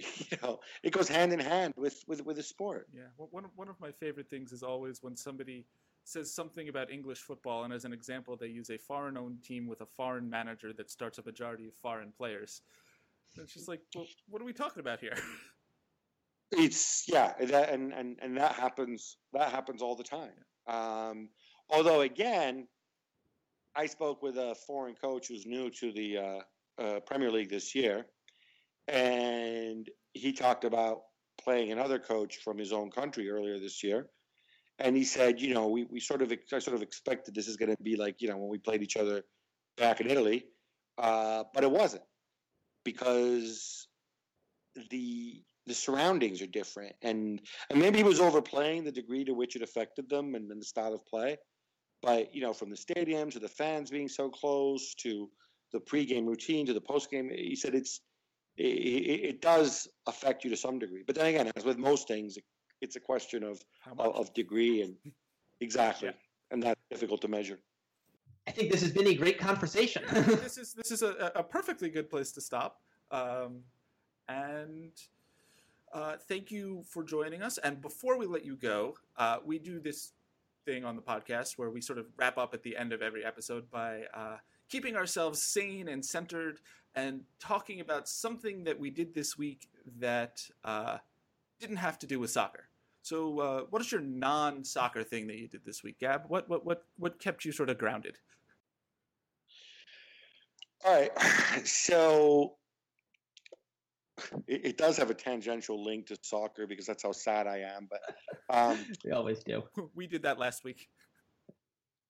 you 0.30 0.36
know, 0.42 0.60
it 0.82 0.92
goes 0.92 1.08
hand 1.08 1.32
in 1.32 1.38
hand 1.38 1.74
with 1.76 2.02
with 2.06 2.24
with 2.24 2.36
the 2.36 2.42
sport. 2.42 2.88
Yeah, 2.92 3.02
well, 3.16 3.28
one 3.30 3.44
one 3.56 3.68
of 3.68 3.78
my 3.80 3.92
favorite 3.92 4.28
things 4.28 4.52
is 4.52 4.62
always 4.62 5.02
when 5.02 5.16
somebody 5.16 5.66
says 6.04 6.32
something 6.32 6.68
about 6.68 6.90
English 6.90 7.18
football, 7.18 7.64
and 7.64 7.72
as 7.72 7.84
an 7.84 7.92
example, 7.92 8.36
they 8.36 8.46
use 8.46 8.70
a 8.70 8.78
foreign-owned 8.78 9.42
team 9.44 9.66
with 9.66 9.82
a 9.82 9.86
foreign 9.86 10.28
manager 10.28 10.72
that 10.72 10.90
starts 10.90 11.18
a 11.18 11.22
majority 11.22 11.68
of 11.68 11.74
foreign 11.74 12.12
players. 12.16 12.62
And 13.34 13.44
it's 13.44 13.52
just 13.52 13.68
like, 13.68 13.80
well, 13.94 14.06
what 14.28 14.42
are 14.42 14.44
we 14.44 14.52
talking 14.52 14.80
about 14.80 14.98
here? 15.00 15.14
It's 16.52 17.04
yeah, 17.06 17.32
that, 17.40 17.70
and 17.70 17.92
and 17.92 18.18
and 18.20 18.36
that 18.36 18.52
happens. 18.52 19.16
That 19.32 19.50
happens 19.52 19.82
all 19.82 19.94
the 19.94 20.04
time. 20.04 20.32
Um, 20.66 21.28
although 21.68 22.00
again, 22.00 22.66
I 23.76 23.86
spoke 23.86 24.22
with 24.22 24.36
a 24.36 24.56
foreign 24.66 24.94
coach 24.94 25.28
who's 25.28 25.46
new 25.46 25.70
to 25.70 25.92
the 25.92 26.18
uh, 26.18 26.82
uh, 26.82 27.00
Premier 27.00 27.30
League 27.30 27.50
this 27.50 27.74
year, 27.74 28.06
and 28.88 29.88
he 30.12 30.32
talked 30.32 30.64
about 30.64 31.02
playing 31.42 31.72
another 31.72 31.98
coach 31.98 32.38
from 32.38 32.58
his 32.58 32.72
own 32.72 32.90
country 32.90 33.30
earlier 33.30 33.58
this 33.58 33.82
year. 33.82 34.08
And 34.78 34.96
he 34.96 35.04
said, 35.04 35.40
you 35.40 35.54
know, 35.54 35.68
we, 35.68 35.84
we 35.84 36.00
sort 36.00 36.22
of 36.22 36.32
I 36.32 36.58
sort 36.58 36.74
of 36.74 36.82
expected 36.82 37.34
this 37.34 37.48
is 37.48 37.56
going 37.56 37.70
to 37.70 37.82
be 37.82 37.96
like, 37.96 38.16
you 38.20 38.28
know, 38.28 38.36
when 38.38 38.48
we 38.48 38.58
played 38.58 38.82
each 38.82 38.96
other 38.96 39.22
back 39.76 40.00
in 40.00 40.10
Italy, 40.10 40.44
uh, 40.98 41.44
but 41.54 41.64
it 41.64 41.70
wasn't 41.70 42.02
because 42.84 43.86
the 44.90 45.42
the 45.66 45.74
surroundings 45.74 46.42
are 46.42 46.46
different, 46.46 46.94
and 47.02 47.40
and 47.70 47.78
maybe 47.78 47.98
he 47.98 48.04
was 48.04 48.20
overplaying 48.20 48.84
the 48.84 48.92
degree 48.92 49.24
to 49.24 49.32
which 49.32 49.56
it 49.56 49.62
affected 49.62 50.08
them 50.08 50.34
and, 50.34 50.50
and 50.50 50.60
the 50.60 50.66
style 50.66 50.94
of 50.94 51.04
play. 51.06 51.36
But 52.02 52.34
you 52.34 52.40
know, 52.40 52.52
from 52.52 52.70
the 52.70 52.76
stadium 52.76 53.30
to 53.30 53.38
the 53.38 53.48
fans 53.48 53.90
being 53.90 54.08
so 54.08 54.30
close 54.30 54.94
to 54.96 55.30
the 55.72 55.80
pregame 55.80 56.26
routine 56.26 56.66
to 56.66 56.72
the 56.72 56.80
postgame, 56.80 57.30
he 57.34 57.56
said 57.56 57.74
it's 57.74 58.00
it, 58.56 58.64
it, 58.64 59.40
does 59.40 59.88
affect 60.06 60.44
you 60.44 60.50
to 60.50 60.56
some 60.56 60.78
degree. 60.78 61.02
But 61.06 61.16
then 61.16 61.26
again, 61.26 61.50
as 61.56 61.64
with 61.64 61.78
most 61.78 62.08
things, 62.08 62.36
it's 62.80 62.96
a 62.96 63.00
question 63.00 63.42
of 63.42 63.62
of, 63.98 64.16
of, 64.16 64.34
degree 64.34 64.82
and 64.82 64.94
exactly, 65.60 66.08
yeah. 66.08 66.14
and 66.50 66.62
that's 66.62 66.80
difficult 66.90 67.20
to 67.22 67.28
measure. 67.28 67.58
I 68.48 68.52
think 68.52 68.72
this 68.72 68.82
has 68.82 68.90
been 68.90 69.06
a 69.06 69.14
great 69.14 69.38
conversation. 69.38 70.02
this 70.12 70.58
is 70.58 70.72
this 70.72 70.90
is 70.90 71.02
a, 71.02 71.32
a, 71.36 71.42
perfectly 71.42 71.90
good 71.90 72.10
place 72.10 72.32
to 72.32 72.40
stop. 72.40 72.80
Um, 73.10 73.60
and 74.28 74.92
uh, 75.92 76.16
thank 76.28 76.50
you 76.50 76.84
for 76.88 77.02
joining 77.02 77.42
us. 77.42 77.58
And 77.58 77.80
before 77.80 78.18
we 78.18 78.26
let 78.26 78.44
you 78.44 78.56
go, 78.56 78.94
uh, 79.16 79.38
we 79.44 79.58
do 79.58 79.80
this 79.80 80.12
thing 80.64 80.84
on 80.84 80.96
the 80.96 81.02
podcast 81.02 81.58
where 81.58 81.70
we 81.70 81.80
sort 81.80 81.98
of 81.98 82.06
wrap 82.16 82.38
up 82.38 82.54
at 82.54 82.62
the 82.62 82.76
end 82.76 82.92
of 82.92 83.02
every 83.02 83.24
episode 83.24 83.70
by 83.70 84.02
uh, 84.14 84.36
keeping 84.68 84.96
ourselves 84.96 85.40
sane 85.42 85.88
and 85.88 86.04
centered 86.04 86.60
and 86.94 87.22
talking 87.38 87.80
about 87.80 88.08
something 88.08 88.64
that 88.64 88.78
we 88.78 88.90
did 88.90 89.14
this 89.14 89.38
week 89.38 89.68
that 89.98 90.42
uh, 90.64 90.98
didn't 91.60 91.76
have 91.76 91.98
to 91.98 92.06
do 92.06 92.18
with 92.20 92.30
soccer. 92.30 92.68
So, 93.02 93.38
uh, 93.40 93.60
what 93.70 93.80
is 93.80 93.90
your 93.90 94.02
non-soccer 94.02 95.02
thing 95.04 95.26
that 95.28 95.38
you 95.38 95.48
did 95.48 95.64
this 95.64 95.82
week, 95.82 95.98
Gab? 95.98 96.24
What 96.28 96.48
what 96.50 96.66
what 96.66 96.84
what 96.98 97.18
kept 97.18 97.44
you 97.44 97.52
sort 97.52 97.70
of 97.70 97.78
grounded? 97.78 98.18
All 100.84 100.94
right, 100.94 101.10
so 101.66 102.56
it, 104.46 104.66
it, 104.66 104.78
does 104.78 104.96
have 104.96 105.10
a 105.10 105.14
tangential 105.14 105.82
link 105.82 106.06
to 106.06 106.16
soccer 106.22 106.66
because 106.66 106.86
that's 106.86 107.02
how 107.02 107.12
sad 107.12 107.46
I 107.46 107.58
am. 107.58 107.88
But 107.90 108.00
um, 108.48 108.78
we 109.04 109.12
always 109.12 109.40
do. 109.40 109.62
We 109.94 110.06
did 110.06 110.22
that 110.22 110.38
last 110.38 110.64
week. 110.64 110.88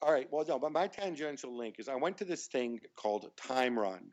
All 0.03 0.13
right. 0.13 0.29
Well, 0.31 0.45
no, 0.49 0.59
but 0.59 0.73
my 0.73 0.87
tangential 0.87 1.57
link 1.57 1.77
is 1.79 1.89
I 1.89 1.97
went 1.97 2.19
to 2.19 2.25
this 2.25 2.47
thing 2.47 2.81
called 2.97 3.31
Time 3.37 3.79
Run, 3.79 4.11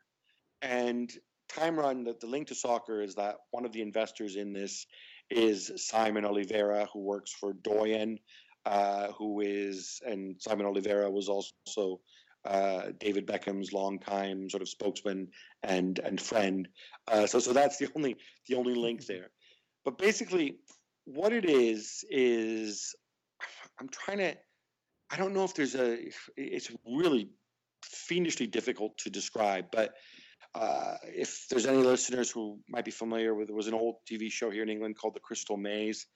and 0.62 1.10
Time 1.48 1.78
Run, 1.78 2.04
the, 2.04 2.14
the 2.20 2.26
link 2.26 2.48
to 2.48 2.54
soccer 2.54 3.02
is 3.02 3.14
that 3.14 3.36
one 3.50 3.64
of 3.64 3.72
the 3.72 3.82
investors 3.82 4.36
in 4.36 4.52
this 4.52 4.86
is 5.30 5.72
Simon 5.76 6.24
Oliveira, 6.24 6.88
who 6.92 7.00
works 7.00 7.32
for 7.32 7.54
Doyen, 7.54 8.18
uh, 8.66 9.12
who 9.12 9.40
is, 9.40 10.00
and 10.06 10.36
Simon 10.40 10.66
Oliveira 10.66 11.10
was 11.10 11.28
also 11.28 12.00
uh, 12.44 12.92
David 12.98 13.26
Beckham's 13.26 13.72
longtime 13.72 14.48
sort 14.50 14.62
of 14.62 14.68
spokesman 14.68 15.28
and 15.62 15.98
and 15.98 16.20
friend. 16.20 16.68
Uh, 17.06 17.26
so 17.26 17.38
so 17.38 17.52
that's 17.52 17.78
the 17.78 17.88
only 17.96 18.16
the 18.48 18.56
only 18.56 18.74
link 18.74 19.06
there. 19.06 19.30
But 19.84 19.98
basically, 19.98 20.58
what 21.04 21.32
it 21.32 21.44
is 21.44 22.04
is 22.10 22.94
I'm 23.80 23.88
trying 23.88 24.18
to. 24.18 24.36
I 25.10 25.16
don't 25.16 25.32
know 25.32 25.44
if 25.44 25.54
there's 25.54 25.74
a. 25.74 25.98
It's 26.36 26.70
really 26.86 27.30
fiendishly 27.82 28.46
difficult 28.46 28.98
to 28.98 29.10
describe. 29.10 29.66
But 29.72 29.94
uh, 30.54 30.96
if 31.04 31.46
there's 31.48 31.66
any 31.66 31.78
listeners 31.78 32.30
who 32.30 32.58
might 32.68 32.84
be 32.84 32.90
familiar 32.90 33.34
with, 33.34 33.48
there 33.48 33.56
was 33.56 33.68
an 33.68 33.74
old 33.74 33.96
TV 34.10 34.30
show 34.30 34.50
here 34.50 34.62
in 34.62 34.68
England 34.68 34.96
called 34.98 35.14
The 35.14 35.20
Crystal 35.20 35.56
Maze. 35.56 36.06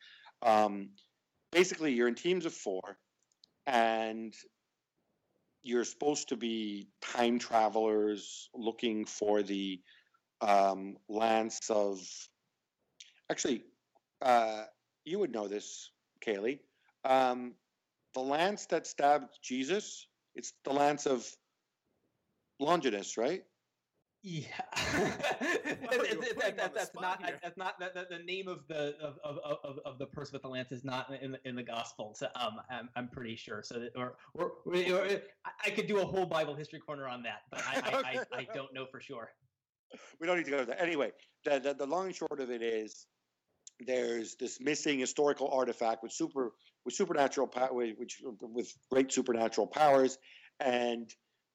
Um, 0.43 0.91
basically, 1.53 1.93
you're 1.93 2.09
in 2.09 2.15
teams 2.15 2.47
of 2.47 2.53
four, 2.53 2.99
and 3.67 4.35
you're 5.63 5.85
supposed 5.85 6.29
to 6.29 6.37
be 6.37 6.89
time 7.01 7.39
travelers 7.39 8.51
looking 8.55 9.05
for 9.05 9.43
the 9.43 9.81
um, 10.41 10.97
lance 11.09 11.71
of. 11.71 12.01
Actually, 13.31 13.63
uh, 14.21 14.65
you 15.05 15.19
would 15.19 15.33
know 15.33 15.49
this, 15.49 15.91
Caley. 16.21 16.61
Um, 17.05 17.55
the 18.15 18.21
lance 18.21 18.67
that 18.67 18.87
stabbed 18.87 19.39
Jesus, 19.43 20.07
it's 20.35 20.53
the 20.65 20.73
lance 20.73 21.07
of 21.07 21.27
Longinus, 22.61 23.17
right? 23.17 23.43
Yeah, 24.25 24.45
Wow, 24.95 25.09
you 26.09 26.17
were 26.17 26.25
putting 26.35 26.55
him 26.55 26.61
on 26.61 26.71
the 26.73 26.73
that's 26.75 26.95
not 26.95 27.21
that's 27.43 27.57
not 27.57 27.79
the, 27.81 28.21
name 28.25 28.47
of 28.47 28.61
the 28.69 28.95
of, 29.03 29.19
of, 29.25 29.39
of, 29.65 29.79
of 29.85 29.99
the 29.99 30.07
person 30.07 30.35
with 30.35 30.43
the 30.43 30.49
lance 30.49 30.71
is 30.71 30.85
not 30.85 31.13
in 31.21 31.33
the, 31.33 31.41
in 31.45 31.57
the 31.57 31.63
Gospels. 31.65 32.23
Um, 32.37 32.61
I'm, 32.71 32.89
I'm 32.95 33.09
pretty 33.09 33.35
sure. 33.35 33.65
So 33.65 33.81
that, 33.81 33.91
or, 33.97 34.15
or, 34.35 34.53
or, 34.65 35.09
I 35.65 35.71
could 35.71 35.89
do 35.89 35.99
a 35.99 36.05
whole 36.05 36.25
Bible 36.25 36.55
history 36.55 36.79
corner 36.79 37.09
on 37.09 37.25
that, 37.25 37.43
but 37.51 37.65
I 37.67 37.81
I, 37.81 38.37
I, 38.37 38.41
I 38.43 38.49
don't 38.55 38.73
know 38.73 38.87
for 38.87 39.01
sure. 39.01 39.33
we 40.21 40.29
don't 40.29 40.37
need 40.37 40.45
to 40.45 40.53
go 40.53 40.59
to 40.59 40.67
that. 40.67 40.81
Anyway, 40.81 41.11
the, 41.45 41.59
the, 41.59 41.75
the 41.75 41.87
long 41.87 42.07
and 42.07 42.15
short 42.15 42.39
of 42.39 42.49
it 42.49 42.63
is 42.63 43.07
there's 43.81 44.37
this 44.37 44.61
missing 44.61 45.01
historical 45.01 45.49
artifact 45.49 46.05
with 46.05 46.13
super 46.13 46.53
with 46.85 46.95
supernatural 46.95 47.49
power, 47.49 47.73
which 47.73 48.23
with 48.41 48.73
great 48.89 49.13
supernatural 49.13 49.67
powers, 49.67 50.19
and 50.61 51.13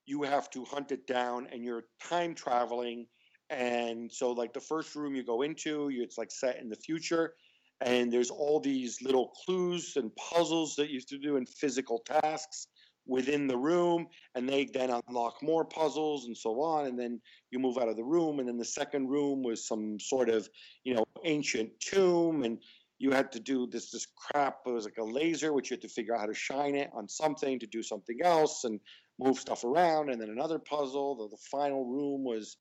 you 0.07 0.23
have 0.23 0.49
to 0.51 0.63
hunt 0.65 0.91
it 0.91 1.05
down, 1.05 1.47
and 1.51 1.63
you're 1.63 1.83
time 2.01 2.33
traveling. 2.33 3.05
And 3.49 4.11
so, 4.11 4.31
like 4.31 4.53
the 4.53 4.59
first 4.59 4.95
room 4.95 5.15
you 5.15 5.23
go 5.23 5.43
into, 5.43 5.89
it's 5.91 6.17
like 6.17 6.31
set 6.31 6.59
in 6.59 6.69
the 6.69 6.75
future, 6.75 7.33
and 7.81 8.11
there's 8.11 8.31
all 8.31 8.59
these 8.59 9.01
little 9.01 9.31
clues 9.45 9.93
and 9.97 10.15
puzzles 10.15 10.75
that 10.75 10.87
you 10.87 10.95
used 10.95 11.09
to 11.09 11.19
do 11.19 11.37
and 11.37 11.47
physical 11.47 12.01
tasks 12.05 12.67
within 13.05 13.47
the 13.47 13.57
room, 13.57 14.07
and 14.35 14.49
they 14.49 14.65
then 14.65 14.89
unlock 15.07 15.35
more 15.41 15.63
puzzles 15.63 16.25
and 16.25 16.35
so 16.35 16.61
on, 16.61 16.87
and 16.87 16.99
then 16.99 17.21
you 17.51 17.59
move 17.59 17.77
out 17.77 17.87
of 17.87 17.95
the 17.95 18.03
room. 18.03 18.39
And 18.39 18.47
then 18.47 18.57
the 18.57 18.65
second 18.65 19.07
room 19.07 19.43
was 19.43 19.67
some 19.67 19.99
sort 19.99 20.29
of 20.29 20.49
you 20.83 20.93
know 20.93 21.05
ancient 21.25 21.69
tomb. 21.79 22.43
And 22.43 22.59
you 22.99 23.11
had 23.11 23.31
to 23.33 23.39
do 23.39 23.67
this 23.67 23.91
this 23.91 24.07
crap. 24.15 24.59
It 24.65 24.71
was 24.71 24.85
like 24.85 24.97
a 24.99 25.03
laser 25.03 25.53
which 25.53 25.69
you 25.69 25.75
had 25.75 25.81
to 25.81 25.89
figure 25.89 26.15
out 26.15 26.21
how 26.21 26.25
to 26.27 26.33
shine 26.33 26.75
it 26.75 26.89
on 26.93 27.07
something 27.07 27.59
to 27.59 27.67
do 27.67 27.83
something 27.83 28.19
else. 28.23 28.63
And 28.63 28.79
move 29.19 29.37
stuff 29.37 29.63
around 29.63 30.09
and 30.09 30.21
then 30.21 30.29
another 30.29 30.59
puzzle 30.59 31.15
the, 31.15 31.27
the 31.29 31.41
final 31.51 31.85
room 31.85 32.23
was 32.23 32.57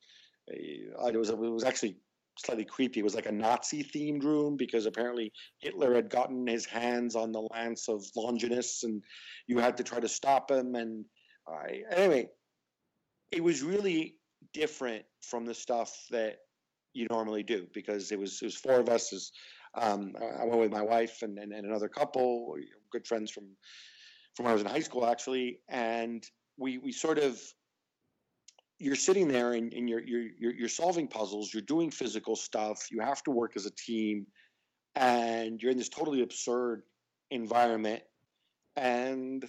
uh, 0.51 1.07
it 1.07 1.17
was 1.17 1.29
it 1.29 1.37
was 1.37 1.63
actually 1.63 1.97
slightly 2.39 2.65
creepy 2.65 2.99
it 2.99 3.03
was 3.03 3.15
like 3.15 3.25
a 3.25 3.31
nazi 3.31 3.83
themed 3.83 4.23
room 4.23 4.55
because 4.57 4.85
apparently 4.85 5.31
hitler 5.59 5.95
had 5.95 6.09
gotten 6.09 6.45
his 6.45 6.65
hands 6.65 7.15
on 7.15 7.31
the 7.31 7.47
lance 7.51 7.89
of 7.89 8.03
longinus 8.15 8.83
and 8.83 9.03
you 9.47 9.57
had 9.57 9.77
to 9.77 9.83
try 9.83 9.99
to 9.99 10.07
stop 10.07 10.51
him 10.51 10.75
and 10.75 11.05
I 11.47 11.81
anyway 11.91 12.27
it 13.31 13.43
was 13.43 13.61
really 13.63 14.15
different 14.53 15.05
from 15.21 15.45
the 15.45 15.53
stuff 15.53 16.05
that 16.11 16.37
you 16.93 17.07
normally 17.09 17.43
do 17.43 17.67
because 17.73 18.11
it 18.11 18.19
was 18.19 18.41
it 18.41 18.45
was 18.45 18.55
four 18.55 18.79
of 18.79 18.89
us. 18.89 19.13
Is 19.13 19.31
um, 19.75 20.13
I 20.19 20.45
went 20.45 20.59
with 20.59 20.71
my 20.71 20.81
wife 20.81 21.21
and, 21.21 21.37
and, 21.37 21.53
and 21.53 21.65
another 21.65 21.89
couple, 21.89 22.55
good 22.91 23.05
friends 23.05 23.31
from 23.31 23.45
from 24.35 24.45
when 24.45 24.51
I 24.51 24.53
was 24.53 24.61
in 24.61 24.69
high 24.69 24.79
school 24.79 25.05
actually, 25.05 25.59
and 25.67 26.23
we 26.57 26.77
we 26.77 26.91
sort 26.91 27.19
of 27.19 27.39
you're 28.79 28.95
sitting 28.95 29.27
there 29.27 29.53
and, 29.53 29.73
and 29.73 29.89
you're, 29.89 30.01
you're 30.01 30.27
you're 30.37 30.53
you're 30.53 30.69
solving 30.69 31.07
puzzles, 31.07 31.53
you're 31.53 31.63
doing 31.63 31.91
physical 31.91 32.35
stuff, 32.35 32.87
you 32.91 32.99
have 32.99 33.23
to 33.23 33.31
work 33.31 33.53
as 33.55 33.65
a 33.65 33.71
team, 33.71 34.27
and 34.95 35.61
you're 35.61 35.71
in 35.71 35.77
this 35.77 35.89
totally 35.89 36.21
absurd 36.21 36.83
environment, 37.31 38.03
and 38.75 39.45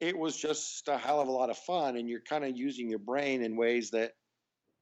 it 0.00 0.16
was 0.16 0.36
just 0.36 0.88
a 0.88 0.98
hell 0.98 1.20
of 1.20 1.28
a 1.28 1.32
lot 1.32 1.50
of 1.50 1.58
fun, 1.58 1.96
and 1.96 2.08
you're 2.08 2.20
kind 2.20 2.44
of 2.44 2.56
using 2.56 2.88
your 2.88 2.98
brain 2.98 3.42
in 3.42 3.56
ways 3.56 3.90
that 3.90 4.12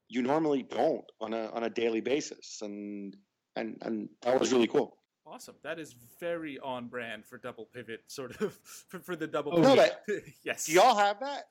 you 0.09 0.23
normally 0.23 0.63
don't 0.63 1.05
on 1.21 1.33
a 1.33 1.47
on 1.51 1.65
a 1.65 1.71
daily 1.71 2.01
basis, 2.01 2.59
and 2.63 3.17
and 3.57 3.79
and 3.83 4.09
that 4.23 4.39
was 4.39 4.53
really 4.53 4.67
cool. 4.69 4.97
Awesome. 5.33 5.55
That 5.63 5.79
is 5.79 5.95
very 6.21 6.59
on 6.59 6.89
brand 6.89 7.25
for 7.25 7.39
double 7.39 7.65
pivot, 7.73 8.03
sort 8.07 8.39
of 8.43 8.53
for, 8.89 8.99
for 9.01 9.17
the 9.17 9.27
double 9.27 9.53
Oh, 9.55 9.75
pivot. 9.75 10.25
yes. 10.45 10.67
Do 10.67 10.73
y'all 10.75 10.95
have 10.97 11.19
that? 11.21 11.45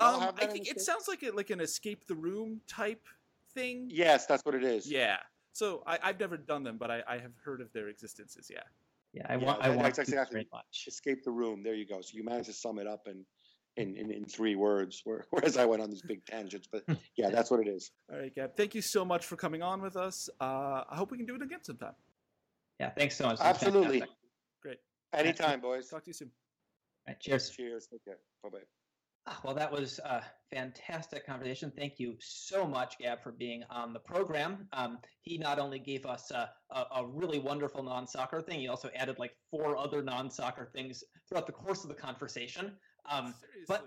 Y'all 0.00 0.14
Um, 0.16 0.20
have 0.20 0.34
I 0.34 0.40
that 0.40 0.44
in 0.46 0.50
think 0.50 0.64
it 0.66 0.70
States? 0.80 0.86
sounds 0.86 1.06
like 1.06 1.22
a, 1.22 1.30
like 1.30 1.50
an 1.50 1.60
escape 1.60 2.06
the 2.08 2.14
room 2.16 2.60
type 2.66 3.06
thing. 3.54 3.86
Yes, 3.88 4.26
that's 4.26 4.44
what 4.44 4.56
it 4.56 4.64
is. 4.64 4.90
Yeah. 4.90 5.18
So 5.52 5.84
I, 5.86 5.98
I've 6.02 6.18
never 6.18 6.36
done 6.36 6.64
them, 6.64 6.76
but 6.76 6.90
I, 6.90 7.02
I 7.08 7.18
have 7.18 7.32
heard 7.44 7.60
of 7.60 7.72
their 7.72 7.88
existences. 7.88 8.48
Yeah. 8.52 8.62
Yeah, 9.12 9.26
I 9.28 9.36
Yeah, 9.36 9.44
want 9.44 9.62
I 9.62 9.68
want 9.70 9.82
that's 9.94 9.98
exactly- 10.00 10.34
very 10.34 10.48
much. 10.52 10.84
Escape 10.88 11.22
the 11.24 11.30
room. 11.30 11.62
There 11.62 11.74
you 11.74 11.86
go. 11.86 12.00
So 12.00 12.16
you 12.16 12.24
managed 12.24 12.46
to 12.46 12.52
sum 12.52 12.78
it 12.80 12.86
up 12.88 13.06
in 13.06 13.24
in, 13.76 13.96
in, 13.96 14.10
in 14.10 14.24
three 14.24 14.56
words, 14.56 15.02
whereas 15.30 15.56
I 15.56 15.64
went 15.64 15.80
on 15.82 15.90
these 15.90 16.02
big 16.02 16.24
tangents. 16.26 16.66
But 16.70 16.82
yeah, 17.16 17.30
that's 17.30 17.48
what 17.52 17.60
it 17.60 17.68
is. 17.68 17.92
All 18.12 18.18
right, 18.18 18.34
Gab. 18.34 18.56
Thank 18.56 18.74
you 18.74 18.82
so 18.82 19.04
much 19.04 19.24
for 19.26 19.36
coming 19.36 19.62
on 19.62 19.80
with 19.80 19.96
us. 19.96 20.28
Uh, 20.40 20.82
I 20.90 20.96
hope 20.96 21.12
we 21.12 21.16
can 21.16 21.26
do 21.26 21.36
it 21.36 21.42
again 21.42 21.60
sometime. 21.62 21.94
Yeah, 22.80 22.88
thanks 22.96 23.14
so 23.16 23.26
much. 23.26 23.36
This 23.36 23.46
Absolutely. 23.46 23.98
fantastic. 24.00 24.16
Great. 24.62 24.78
Anytime, 25.12 25.60
boys. 25.60 25.88
Talk 25.88 26.02
to 26.04 26.08
you 26.08 26.14
soon. 26.14 26.30
All 27.06 27.12
right, 27.12 27.20
cheers. 27.20 27.50
Cheers. 27.50 27.86
Take 27.92 28.02
care. 28.06 28.16
Bye 28.42 28.48
bye. 28.48 28.58
Ah, 29.26 29.38
Well, 29.44 29.54
that 29.54 29.70
was 29.70 29.98
a 29.98 30.22
fantastic 30.50 31.26
conversation. 31.26 31.70
Thank 31.76 31.98
you 31.98 32.16
so 32.20 32.66
much, 32.66 32.96
Gab, 32.98 33.22
for 33.22 33.32
being 33.32 33.62
on 33.68 33.92
the 33.92 33.98
program. 33.98 34.66
Um, 34.72 34.98
he 35.20 35.36
not 35.36 35.58
only 35.58 35.78
gave 35.78 36.06
us 36.06 36.30
a, 36.30 36.48
a, 36.70 36.84
a 36.96 37.06
really 37.06 37.38
wonderful 37.38 37.82
non 37.82 38.06
soccer 38.06 38.40
thing, 38.40 38.60
he 38.60 38.68
also 38.68 38.88
added 38.96 39.18
like 39.18 39.32
four 39.50 39.76
other 39.76 40.02
non 40.02 40.30
soccer 40.30 40.70
things 40.74 41.04
throughout 41.28 41.46
the 41.46 41.52
course 41.52 41.82
of 41.84 41.90
the 41.90 41.94
conversation. 41.96 42.72
Um, 43.10 43.34
Seriously. 43.52 43.64
but- 43.68 43.86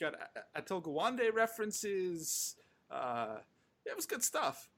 Got 0.00 0.14
A- 0.14 0.58
A- 0.58 0.62
Atul 0.62 0.82
Gawande 0.82 1.32
references. 1.32 2.56
Uh, 2.90 3.38
yeah, 3.86 3.92
it 3.92 3.96
was 3.96 4.06
good 4.06 4.22
stuff. 4.24 4.68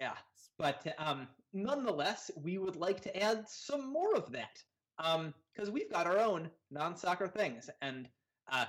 yeah, 0.00 0.14
but 0.58 0.84
um, 0.98 1.28
nonetheless, 1.54 2.30
we 2.42 2.58
would 2.58 2.76
like 2.76 3.00
to 3.02 3.22
add 3.22 3.48
some 3.48 3.90
more 3.92 4.14
of 4.14 4.30
that 4.32 4.62
because 4.98 5.70
we've 5.70 5.90
got 5.90 6.06
our 6.06 6.18
own 6.18 6.50
non 6.70 6.96
soccer 6.96 7.26
things. 7.28 7.70
And 7.80 8.08
uh, 8.50 8.66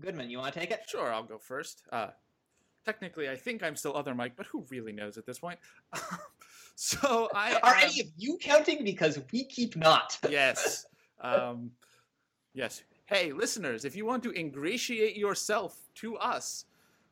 Goodman, 0.00 0.30
you 0.30 0.38
want 0.38 0.54
to 0.54 0.60
take 0.60 0.70
it? 0.70 0.80
Sure, 0.88 1.12
I'll 1.12 1.24
go 1.24 1.38
first. 1.38 1.82
Uh, 1.92 2.08
technically, 2.84 3.28
I 3.28 3.36
think 3.36 3.62
I'm 3.62 3.76
still 3.76 3.96
other 3.96 4.14
Mike, 4.14 4.34
but 4.36 4.46
who 4.46 4.64
really 4.70 4.92
knows 4.92 5.18
at 5.18 5.26
this 5.26 5.40
point? 5.40 5.58
so 6.74 7.28
I 7.34 7.54
Are 7.62 7.74
am- 7.74 7.84
any 7.84 8.00
of 8.00 8.06
you 8.16 8.38
counting? 8.40 8.84
Because 8.84 9.20
we 9.32 9.44
keep 9.44 9.76
not. 9.76 10.18
yes. 10.30 10.86
Um, 11.20 11.72
yes. 12.54 12.82
Hey, 13.06 13.32
listeners, 13.32 13.84
if 13.84 13.94
you 13.94 14.06
want 14.06 14.22
to 14.22 14.32
ingratiate 14.32 15.16
yourself 15.16 15.76
to 15.96 16.16
us, 16.16 16.64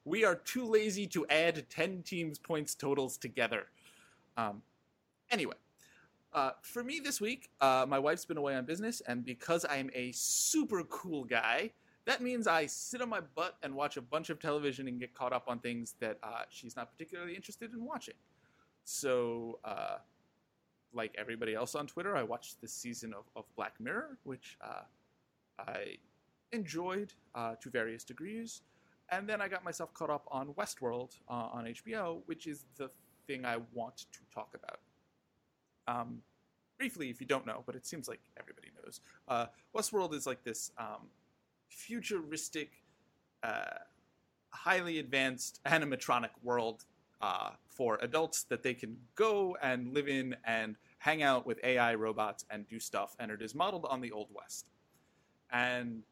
we 0.04 0.24
are 0.24 0.34
too 0.34 0.64
lazy 0.64 1.06
to 1.08 1.26
add 1.28 1.68
10 1.68 2.02
teams' 2.04 2.38
points 2.38 2.74
totals 2.74 3.18
together. 3.18 3.66
Um, 4.36 4.62
anyway, 5.30 5.56
uh, 6.32 6.52
for 6.62 6.84
me 6.84 7.00
this 7.00 7.20
week, 7.20 7.50
uh, 7.60 7.84
my 7.88 7.98
wife's 7.98 8.24
been 8.24 8.36
away 8.36 8.54
on 8.54 8.64
business, 8.64 9.02
and 9.06 9.24
because 9.24 9.66
I'm 9.68 9.90
a 9.94 10.12
super 10.12 10.84
cool 10.84 11.24
guy, 11.24 11.72
that 12.04 12.22
means 12.22 12.46
I 12.46 12.66
sit 12.66 13.02
on 13.02 13.08
my 13.08 13.20
butt 13.20 13.56
and 13.62 13.74
watch 13.74 13.96
a 13.96 14.02
bunch 14.02 14.30
of 14.30 14.38
television 14.38 14.88
and 14.88 14.98
get 14.98 15.14
caught 15.14 15.32
up 15.32 15.44
on 15.48 15.58
things 15.58 15.96
that 16.00 16.18
uh, 16.22 16.42
she's 16.48 16.76
not 16.76 16.90
particularly 16.90 17.34
interested 17.34 17.72
in 17.72 17.84
watching. 17.84 18.14
So, 18.84 19.58
uh, 19.64 19.98
like 20.92 21.14
everybody 21.18 21.54
else 21.54 21.74
on 21.74 21.86
Twitter, 21.86 22.16
I 22.16 22.22
watched 22.22 22.60
this 22.60 22.72
season 22.72 23.12
of, 23.12 23.24
of 23.36 23.44
Black 23.54 23.74
Mirror, 23.78 24.18
which 24.24 24.56
uh, 24.60 24.82
I 25.58 25.96
enjoyed 26.52 27.12
uh, 27.34 27.54
to 27.60 27.70
various 27.70 28.02
degrees. 28.02 28.62
And 29.12 29.28
then 29.28 29.40
I 29.40 29.48
got 29.48 29.64
myself 29.64 29.92
caught 29.92 30.10
up 30.10 30.26
on 30.30 30.54
Westworld 30.54 31.10
on 31.28 31.64
HBO, 31.64 32.22
which 32.26 32.46
is 32.46 32.64
the 32.76 32.90
thing 33.30 33.44
I 33.44 33.58
want 33.72 33.96
to 33.98 34.18
talk 34.34 34.54
about. 34.54 34.80
Um, 35.86 36.22
briefly, 36.78 37.10
if 37.10 37.20
you 37.20 37.26
don't 37.26 37.46
know, 37.46 37.62
but 37.64 37.76
it 37.76 37.86
seems 37.86 38.08
like 38.08 38.20
everybody 38.38 38.68
knows, 38.82 39.00
uh, 39.28 39.46
Westworld 39.76 40.14
is 40.14 40.26
like 40.26 40.42
this 40.42 40.72
um, 40.78 41.08
futuristic, 41.68 42.72
uh, 43.42 43.78
highly 44.50 44.98
advanced 44.98 45.60
animatronic 45.64 46.30
world 46.42 46.84
uh, 47.20 47.50
for 47.68 47.98
adults 48.02 48.42
that 48.44 48.62
they 48.62 48.74
can 48.74 48.96
go 49.14 49.56
and 49.62 49.94
live 49.94 50.08
in 50.08 50.34
and 50.44 50.76
hang 50.98 51.22
out 51.22 51.46
with 51.46 51.60
AI 51.62 51.94
robots 51.94 52.44
and 52.50 52.66
do 52.68 52.80
stuff. 52.80 53.14
And 53.20 53.30
it 53.30 53.40
is 53.42 53.54
modeled 53.54 53.86
on 53.88 54.00
the 54.00 54.10
Old 54.10 54.28
West. 54.34 54.66
And 55.52 56.02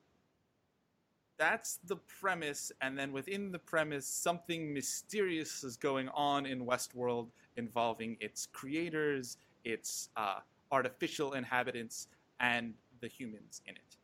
that's 1.39 1.79
the 1.87 1.97
premise. 1.97 2.73
And 2.81 2.99
then 2.99 3.13
within 3.13 3.53
the 3.53 3.59
premise, 3.59 4.07
something 4.07 4.75
mysterious 4.75 5.65
is 5.65 5.77
going 5.77 6.09
on 6.11 6.47
in 6.47 6.67
Westworld 6.67 7.29
involving 7.57 8.17
its 8.21 8.47
creators, 8.47 9.39
its 9.65 10.11
uh, 10.17 10.41
artificial 10.73 11.35
inhabitants, 11.35 12.09
and 12.41 12.75
the 13.01 13.09
humans 13.09 13.63
in 13.67 13.75
it. 13.77 13.97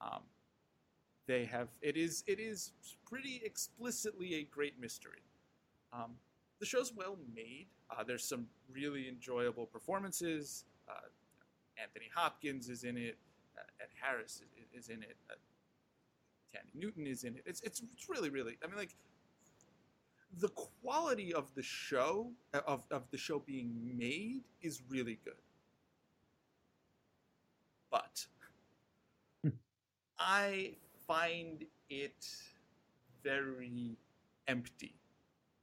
Um, 0.00 0.22
They 1.26 1.44
have 1.46 1.68
it 1.80 1.96
is 1.96 2.24
it 2.26 2.40
is 2.40 2.72
pretty 3.08 3.40
explicitly 3.44 4.34
a 4.36 4.44
great 4.44 4.80
mystery. 4.80 5.22
Um, 5.92 6.16
the 6.60 6.66
show's 6.66 6.92
well 6.94 7.18
made. 7.34 7.66
Uh, 7.90 8.02
there's 8.04 8.24
some 8.24 8.46
really 8.72 9.08
enjoyable 9.08 9.66
performances. 9.66 10.64
Uh, 10.88 11.08
Anthony 11.82 12.10
Hopkins 12.14 12.68
is 12.68 12.84
in 12.84 12.96
it. 12.96 13.16
Uh, 13.56 13.62
Ed 13.80 13.88
Harris 14.00 14.42
is, 14.74 14.84
is 14.84 14.88
in 14.88 15.02
it. 15.02 15.16
Thandie 16.54 16.74
Newton 16.74 17.06
is 17.06 17.24
in 17.24 17.36
it. 17.36 17.42
It's, 17.46 17.60
it's 17.62 17.82
it's 17.94 18.08
really 18.08 18.30
really. 18.30 18.58
I 18.62 18.66
mean, 18.66 18.76
like 18.76 18.94
the 20.38 20.48
quality 20.48 21.34
of 21.34 21.54
the 21.54 21.62
show 21.62 22.30
of 22.66 22.84
of 22.90 23.10
the 23.10 23.18
show 23.18 23.38
being 23.38 23.72
made 23.96 24.42
is 24.60 24.82
really 24.88 25.18
good. 25.24 25.34
But 27.90 28.26
hmm. 29.42 29.50
I 30.18 30.74
find 31.06 31.64
it 31.90 32.26
very 33.22 33.96
empty. 34.48 34.94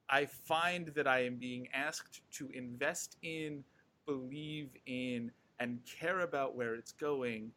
I 0.09 0.25
find 0.25 0.87
that 0.89 1.07
I 1.07 1.25
am 1.25 1.35
being 1.35 1.67
asked 1.73 2.21
to 2.33 2.49
invest 2.49 3.17
in, 3.21 3.63
believe 4.05 4.69
in, 4.87 5.31
and 5.59 5.79
care 5.85 6.21
about 6.21 6.55
where 6.55 6.73
it's 6.73 6.93
going, 6.93 7.51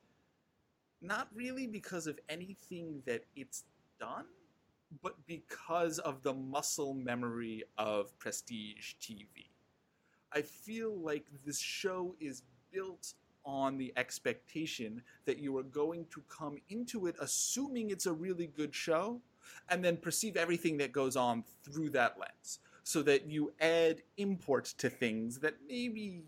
not 1.03 1.29
really 1.35 1.67
because 1.67 2.07
of 2.07 2.19
anything 2.29 3.03
that 3.07 3.25
it's 3.37 3.65
done, 3.99 4.25
but 5.03 5.17
because 5.27 5.99
of 5.99 6.23
the 6.23 6.33
muscle 6.33 6.95
memory 6.95 7.65
of 7.79 8.17
prestige 8.19 8.95
TV. 9.01 9.49
I 10.33 10.43
feel 10.43 10.97
like 10.97 11.27
this 11.45 11.59
show 11.59 12.15
is 12.21 12.43
built 12.73 13.15
on 13.45 13.77
the 13.77 13.93
expectation 13.97 15.03
that 15.25 15.39
you 15.39 15.57
are 15.59 15.65
going 15.65 16.07
to 16.11 16.23
come 16.29 16.59
into 16.69 17.07
it 17.07 17.17
assuming 17.21 17.91
it's 17.91 18.07
a 18.07 18.13
really 18.13 18.47
good 18.47 18.73
show 18.73 19.21
and 19.69 19.85
then 19.85 19.97
perceive 19.97 20.37
everything 20.37 20.77
that 20.79 20.93
goes 20.93 21.17
on 21.17 21.43
through 21.65 21.91
that 21.91 22.17
lens 22.19 22.61
so 22.85 23.03
that 23.03 23.27
you 23.27 23.53
add 23.61 24.01
import 24.17 24.67
to 24.79 24.89
things 24.89 25.39
that 25.41 25.55
maybe 25.69 26.23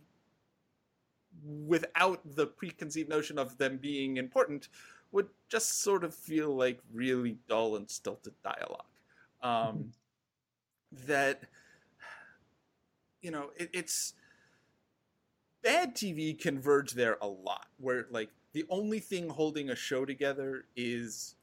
without 1.45 2.21
the 2.25 2.47
preconceived 2.47 3.09
notion 3.09 3.39
of 3.39 3.59
them 3.59 3.77
being 3.77 4.17
important 4.17 4.69
would 5.13 5.29
just 5.49 5.83
sort 5.83 6.03
of 6.03 6.15
feel 6.15 6.55
like 6.55 6.81
really 6.93 7.37
dull 7.49 7.77
and 7.77 7.89
stilted 7.91 8.35
dialogue 8.43 8.85
um, 9.43 9.51
mm-hmm. 9.51 11.07
that 11.07 11.43
you 13.23 13.31
know 13.31 13.51
it, 13.57 13.71
it's 13.73 14.15
bad 15.65 15.97
TV 15.97 16.39
converge 16.39 16.93
there 16.93 17.17
a 17.21 17.27
lot, 17.27 17.67
where 17.79 18.07
like 18.11 18.31
the 18.53 18.65
only 18.69 19.01
thing 19.01 19.31
holding 19.31 19.71
a 19.71 19.75
show 19.75 20.05
together 20.05 20.67
is 20.77 21.35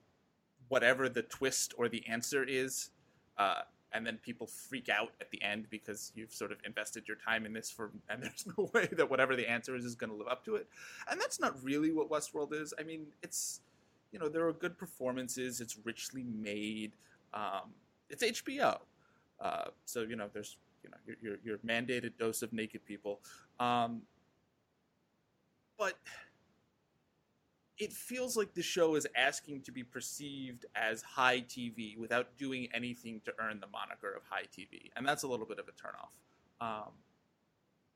whatever 0.70 1.10
the 1.10 1.24
twist 1.24 1.74
or 1.78 1.90
the 1.90 2.08
answer 2.08 2.44
is, 2.44 2.92
uh, 3.38 3.62
and 3.94 4.06
then 4.06 4.18
people 4.24 4.48
freak 4.48 4.90
out 4.90 5.12
at 5.20 5.30
the 5.32 5.42
end 5.42 5.68
because 5.70 6.12
you've 6.16 6.34
sort 6.34 6.52
of 6.52 6.58
invested 6.66 7.08
your 7.08 7.18
time 7.18 7.46
in 7.46 7.54
this 7.54 7.70
for, 7.70 7.92
and 8.10 8.22
there's 8.24 8.46
no 8.58 8.70
way 8.74 8.88
that 8.92 9.10
whatever 9.10 9.36
the 9.36 9.50
answer 9.50 9.76
is 9.76 9.86
is 9.86 9.96
going 9.96 10.10
to 10.10 10.16
live 10.16 10.28
up 10.28 10.44
to 10.46 10.56
it, 10.56 10.68
and 11.10 11.20
that's 11.20 11.40
not 11.40 11.62
really 11.64 11.92
what 11.92 12.10
Westworld 12.10 12.54
is. 12.54 12.74
I 12.80 12.84
mean, 12.84 13.08
it's 13.22 13.62
you 14.12 14.20
know 14.20 14.30
there 14.30 14.48
are 14.48 14.54
good 14.54 14.78
performances, 14.78 15.62
it's 15.62 15.78
richly 15.84 16.24
made, 16.24 16.92
um, 17.34 17.74
it's 18.10 18.24
HBO, 18.24 18.80
uh, 19.40 19.66
so 19.86 20.02
you 20.02 20.16
know 20.16 20.30
there's 20.34 20.58
you 20.84 20.90
know 20.90 20.98
your, 21.06 21.16
your, 21.22 21.38
your 21.44 21.58
mandated 21.60 22.12
dose 22.20 22.42
of 22.42 22.54
naked 22.54 22.86
people. 22.86 23.20
Um, 23.60 24.02
but 25.78 25.98
it 27.82 27.92
feels 27.92 28.38
like 28.38 28.54
the 28.54 28.62
show 28.62 28.94
is 28.94 29.08
asking 29.16 29.62
to 29.62 29.72
be 29.72 29.84
perceived 29.84 30.68
as 30.76 31.02
high 31.02 31.42
TV 31.42 31.98
without 31.98 32.38
doing 32.38 32.68
anything 32.76 33.20
to 33.26 33.34
earn 33.40 33.60
the 33.60 33.66
moniker 33.66 34.14
of 34.14 34.22
high 34.30 34.44
TV, 34.44 34.92
and 34.96 35.06
that's 35.06 35.24
a 35.24 35.28
little 35.28 35.48
bit 35.48 35.58
of 35.58 35.66
a 35.68 35.72
turnoff. 35.72 36.14
Um, 36.64 36.92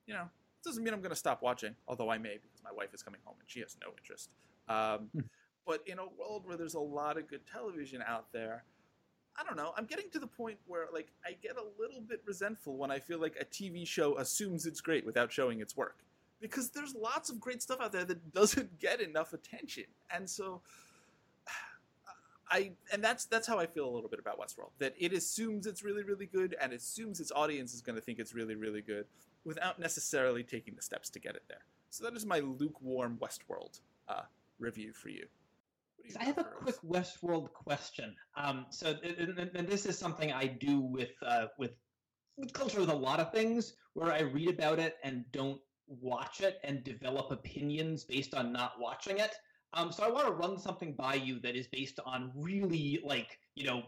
you 0.07 0.15
know, 0.15 0.23
it 0.23 0.63
doesn't 0.63 0.83
mean 0.83 0.91
I'm 0.91 1.01
going 1.01 1.11
to 1.11 1.15
stop 1.15 1.43
watching, 1.43 1.75
although 1.87 2.09
I 2.09 2.17
may 2.17 2.33
because 2.33 2.63
my 2.63 2.71
wife 2.71 2.95
is 2.95 3.03
coming 3.03 3.19
home 3.25 3.35
and 3.39 3.47
she 3.47 3.59
has 3.59 3.77
no 3.79 3.91
interest. 3.95 4.31
Um, 4.67 5.09
hmm. 5.13 5.19
but 5.67 5.83
in 5.85 5.99
a 5.99 6.05
world 6.19 6.47
where 6.47 6.57
there's 6.57 6.73
a 6.73 6.79
lot 6.79 7.19
of 7.19 7.27
good 7.27 7.41
television 7.45 8.03
out 8.07 8.33
there, 8.33 8.63
I 9.39 9.43
don't 9.43 9.55
know. 9.55 9.71
I'm 9.77 9.85
getting 9.85 10.09
to 10.13 10.19
the 10.19 10.25
point 10.25 10.57
where 10.65 10.87
like 10.91 11.11
I 11.23 11.33
get 11.43 11.57
a 11.57 11.79
little 11.79 12.01
bit 12.01 12.23
resentful 12.25 12.75
when 12.75 12.89
I 12.89 12.97
feel 12.97 13.21
like 13.21 13.35
a 13.39 13.45
TV 13.45 13.85
show 13.85 14.17
assumes 14.17 14.65
it's 14.65 14.81
great 14.81 15.05
without 15.05 15.31
showing 15.31 15.61
its 15.61 15.77
work. 15.77 15.99
Because 16.49 16.69
there's 16.69 16.93
lots 16.93 17.29
of 17.29 17.39
great 17.39 17.61
stuff 17.61 17.81
out 17.81 17.91
there 17.91 18.05
that 18.05 18.33
doesn't 18.33 18.79
get 18.79 19.01
enough 19.01 19.33
attention. 19.33 19.85
And 20.13 20.29
so 20.29 20.61
I 22.49 22.71
and 22.93 23.03
that's 23.03 23.25
that's 23.25 23.47
how 23.47 23.57
I 23.57 23.65
feel 23.65 23.87
a 23.87 23.93
little 23.93 24.09
bit 24.09 24.19
about 24.19 24.39
Westworld. 24.39 24.71
That 24.79 24.93
it 24.99 25.13
assumes 25.13 25.65
it's 25.65 25.83
really 25.83 26.03
really 26.03 26.27
good 26.27 26.55
and 26.61 26.73
assumes 26.73 27.19
its 27.19 27.31
audience 27.31 27.73
is 27.73 27.81
going 27.81 27.95
to 27.95 28.01
think 28.01 28.19
it's 28.19 28.35
really 28.35 28.55
really 28.55 28.81
good 28.81 29.05
without 29.43 29.79
necessarily 29.79 30.43
taking 30.43 30.75
the 30.75 30.81
steps 30.81 31.09
to 31.11 31.19
get 31.19 31.35
it 31.35 31.43
there. 31.47 31.65
So 31.89 32.03
that 32.03 32.15
is 32.15 32.25
my 32.25 32.39
lukewarm 32.39 33.17
Westworld 33.21 33.79
uh, 34.07 34.23
review 34.59 34.93
for 34.93 35.09
you. 35.09 35.25
I 36.19 36.23
have 36.23 36.37
a 36.37 36.43
quick 36.43 36.75
Westworld 36.87 37.51
question. 37.53 38.15
Um, 38.35 38.67
so, 38.69 38.95
and, 39.03 39.49
and, 39.55 39.67
this 39.67 39.85
is 39.85 39.97
something 39.97 40.31
I 40.31 40.45
do 40.45 40.79
with 40.79 41.11
uh, 41.25 41.47
with 41.57 41.71
with 42.37 42.53
culture 42.53 42.79
with 42.79 42.89
a 42.89 42.95
lot 42.95 43.19
of 43.19 43.31
things, 43.31 43.73
where 43.93 44.11
I 44.11 44.21
read 44.21 44.49
about 44.49 44.77
it 44.77 44.97
and 45.03 45.25
don't 45.31 45.59
watch 45.87 46.41
it 46.41 46.59
and 46.63 46.83
develop 46.83 47.31
opinions 47.31 48.03
based 48.03 48.33
on 48.33 48.51
not 48.51 48.73
watching 48.79 49.19
it. 49.19 49.35
Um, 49.73 49.91
so 49.91 50.03
I 50.03 50.09
want 50.09 50.27
to 50.27 50.33
run 50.33 50.57
something 50.57 50.93
by 50.93 51.15
you 51.15 51.39
that 51.41 51.55
is 51.55 51.67
based 51.67 51.99
on 52.05 52.31
really 52.35 52.99
like 53.03 53.39
you 53.55 53.65
know 53.65 53.83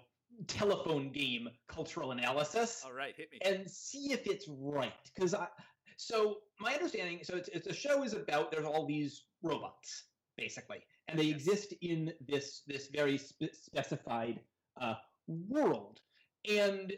telephone 0.47 1.11
game 1.11 1.49
cultural 1.67 2.11
analysis. 2.11 2.83
All 2.85 2.93
right, 2.93 3.15
hit 3.15 3.31
me 3.31 3.39
and 3.43 3.69
see 3.69 4.11
if 4.11 4.27
it's 4.27 4.47
right 4.47 4.93
because 5.13 5.33
I. 5.33 5.47
So 5.99 6.37
my 6.59 6.73
understanding, 6.73 7.19
so 7.23 7.35
it's, 7.35 7.49
it's 7.49 7.65
a 7.65 7.73
show 7.73 8.03
is 8.03 8.13
about 8.13 8.51
there's 8.51 8.65
all 8.65 8.85
these 8.85 9.23
robots 9.41 10.03
basically, 10.37 10.83
and 11.07 11.17
they 11.17 11.27
exist 11.27 11.73
in 11.81 12.13
this 12.27 12.61
this 12.67 12.87
very 12.87 13.17
spe- 13.17 13.53
specified 13.53 14.39
uh, 14.79 14.95
world. 15.27 15.99
And 16.49 16.93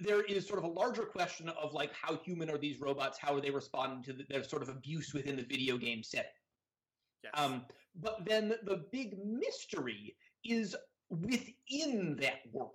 there 0.00 0.22
is 0.22 0.46
sort 0.46 0.58
of 0.58 0.64
a 0.64 0.72
larger 0.72 1.02
question 1.02 1.48
of 1.48 1.72
like 1.72 1.92
how 1.92 2.16
human 2.16 2.50
are 2.50 2.58
these 2.58 2.80
robots? 2.80 3.18
How 3.18 3.34
are 3.34 3.40
they 3.40 3.50
responding 3.50 4.02
to 4.04 4.12
the, 4.12 4.24
their 4.28 4.44
sort 4.44 4.62
of 4.62 4.68
abuse 4.68 5.12
within 5.12 5.36
the 5.36 5.42
video 5.42 5.76
game 5.76 6.02
setting? 6.02 6.30
Yes. 7.24 7.32
Um, 7.34 7.64
but 8.00 8.24
then 8.24 8.54
the 8.62 8.84
big 8.92 9.18
mystery 9.24 10.16
is 10.44 10.76
within 11.10 12.16
that 12.20 12.40
world. 12.52 12.72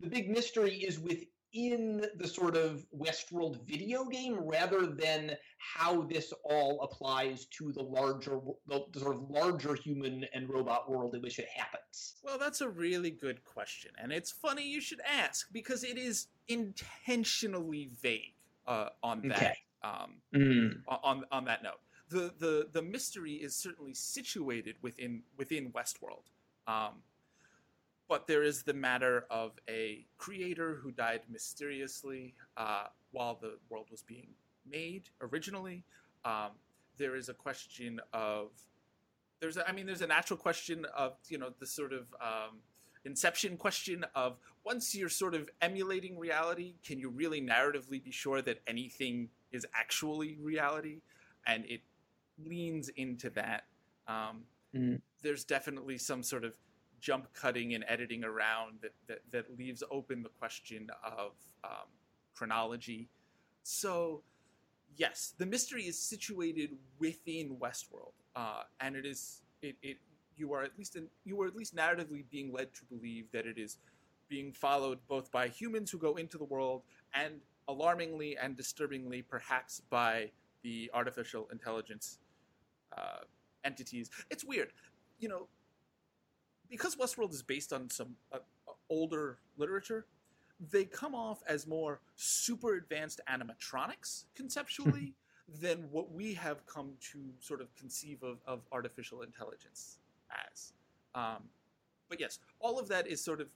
The 0.00 0.08
big 0.08 0.30
mystery 0.30 0.74
is 0.76 0.98
within 0.98 1.26
in 1.52 2.06
the 2.16 2.28
sort 2.28 2.56
of 2.56 2.84
Westworld 2.96 3.66
video 3.66 4.04
game 4.04 4.38
rather 4.40 4.86
than 4.86 5.36
how 5.58 6.02
this 6.02 6.32
all 6.44 6.80
applies 6.82 7.46
to 7.46 7.72
the 7.72 7.82
larger, 7.82 8.38
the, 8.66 8.84
sort 8.98 9.16
of 9.16 9.30
larger 9.30 9.74
human 9.74 10.24
and 10.32 10.48
robot 10.48 10.90
world 10.90 11.14
in 11.14 11.22
which 11.22 11.38
it 11.38 11.48
happens? 11.54 12.16
Well, 12.22 12.38
that's 12.38 12.60
a 12.60 12.68
really 12.68 13.10
good 13.10 13.44
question, 13.44 13.92
and 13.98 14.12
it's 14.12 14.30
funny 14.30 14.66
you 14.66 14.80
should 14.80 15.00
ask 15.00 15.46
because 15.52 15.84
it 15.84 15.98
is 15.98 16.28
intentionally 16.48 17.90
vague 18.00 18.34
uh, 18.66 18.90
on 19.02 19.28
that. 19.28 19.36
Okay. 19.36 19.54
Um, 19.82 20.16
mm. 20.34 20.72
On 21.02 21.24
on 21.32 21.44
that 21.46 21.62
note, 21.62 21.80
the 22.10 22.32
the 22.38 22.68
the 22.72 22.82
mystery 22.82 23.34
is 23.34 23.56
certainly 23.56 23.94
situated 23.94 24.76
within 24.82 25.22
within 25.38 25.72
Westworld. 25.72 26.24
Um, 26.66 27.02
but 28.10 28.26
there 28.26 28.42
is 28.42 28.64
the 28.64 28.74
matter 28.74 29.24
of 29.30 29.52
a 29.68 30.04
creator 30.18 30.74
who 30.82 30.90
died 30.90 31.20
mysteriously 31.30 32.34
uh, 32.56 32.86
while 33.12 33.38
the 33.40 33.56
world 33.70 33.86
was 33.88 34.02
being 34.02 34.30
made 34.68 35.04
originally. 35.22 35.84
Um, 36.24 36.50
there 36.98 37.14
is 37.14 37.28
a 37.28 37.34
question 37.34 38.00
of 38.12 38.48
there's 39.38 39.56
a, 39.56 39.66
I 39.66 39.72
mean 39.72 39.86
there's 39.86 40.02
a 40.02 40.08
natural 40.08 40.36
question 40.36 40.84
of 40.94 41.12
you 41.28 41.38
know 41.38 41.50
the 41.60 41.66
sort 41.66 41.92
of 41.92 42.12
um, 42.20 42.58
inception 43.04 43.56
question 43.56 44.04
of 44.16 44.38
once 44.64 44.92
you're 44.92 45.08
sort 45.08 45.36
of 45.36 45.48
emulating 45.62 46.18
reality, 46.18 46.74
can 46.84 46.98
you 46.98 47.10
really 47.10 47.40
narratively 47.40 48.02
be 48.02 48.10
sure 48.10 48.42
that 48.42 48.60
anything 48.66 49.28
is 49.52 49.64
actually 49.72 50.36
reality? 50.42 51.00
And 51.46 51.64
it 51.66 51.80
leans 52.44 52.88
into 52.90 53.30
that. 53.30 53.64
Um, 54.08 54.42
mm. 54.74 55.00
There's 55.22 55.44
definitely 55.44 55.96
some 55.96 56.22
sort 56.22 56.44
of 56.44 56.54
jump 57.00 57.32
cutting 57.32 57.74
and 57.74 57.84
editing 57.88 58.24
around 58.24 58.78
that, 58.82 58.92
that, 59.08 59.20
that 59.30 59.58
leaves 59.58 59.82
open 59.90 60.22
the 60.22 60.28
question 60.28 60.88
of 61.02 61.32
um, 61.64 61.88
chronology. 62.34 63.08
So, 63.62 64.22
yes, 64.96 65.34
the 65.38 65.46
mystery 65.46 65.84
is 65.84 65.98
situated 65.98 66.70
within 66.98 67.56
Westworld, 67.60 68.12
uh, 68.36 68.62
and 68.80 68.96
it 68.96 69.06
is 69.06 69.42
it, 69.62 69.76
it 69.82 69.98
you 70.36 70.52
are 70.54 70.62
at 70.62 70.76
least 70.78 70.96
in, 70.96 71.06
you 71.24 71.40
are 71.42 71.46
at 71.46 71.54
least 71.54 71.76
narratively 71.76 72.24
being 72.30 72.52
led 72.52 72.72
to 72.74 72.84
believe 72.84 73.26
that 73.32 73.46
it 73.46 73.58
is 73.58 73.78
being 74.28 74.52
followed 74.52 74.98
both 75.08 75.30
by 75.30 75.48
humans 75.48 75.90
who 75.90 75.98
go 75.98 76.14
into 76.14 76.38
the 76.38 76.44
world 76.44 76.82
and 77.14 77.40
alarmingly 77.68 78.38
and 78.38 78.56
disturbingly 78.56 79.22
perhaps 79.22 79.82
by 79.90 80.30
the 80.62 80.90
artificial 80.94 81.48
intelligence 81.52 82.18
uh, 82.96 83.24
entities. 83.64 84.10
It's 84.30 84.44
weird, 84.44 84.72
you 85.18 85.28
know 85.28 85.48
because 86.70 86.96
Westworld 86.96 87.32
is 87.32 87.42
based 87.42 87.72
on 87.72 87.90
some 87.90 88.16
uh, 88.32 88.38
older 88.88 89.38
literature, 89.56 90.06
they 90.70 90.84
come 90.84 91.14
off 91.14 91.42
as 91.46 91.66
more 91.66 92.00
super 92.16 92.74
advanced 92.76 93.20
animatronics 93.28 94.24
conceptually 94.34 95.14
than 95.60 95.88
what 95.90 96.12
we 96.12 96.34
have 96.34 96.64
come 96.66 96.92
to 97.12 97.18
sort 97.40 97.60
of 97.60 97.74
conceive 97.74 98.22
of, 98.22 98.38
of 98.46 98.60
artificial 98.70 99.22
intelligence 99.22 99.98
as. 100.52 100.72
Um, 101.14 101.44
but 102.08 102.20
yes, 102.20 102.38
all 102.60 102.78
of 102.78 102.88
that 102.88 103.08
is 103.08 103.22
sort 103.22 103.40
of 103.40 103.48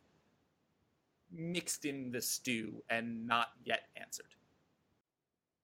mixed 1.31 1.85
in 1.85 2.11
the 2.11 2.21
stew 2.21 2.83
and 2.89 3.27
not 3.27 3.49
yet 3.65 3.89
answered. 3.97 4.27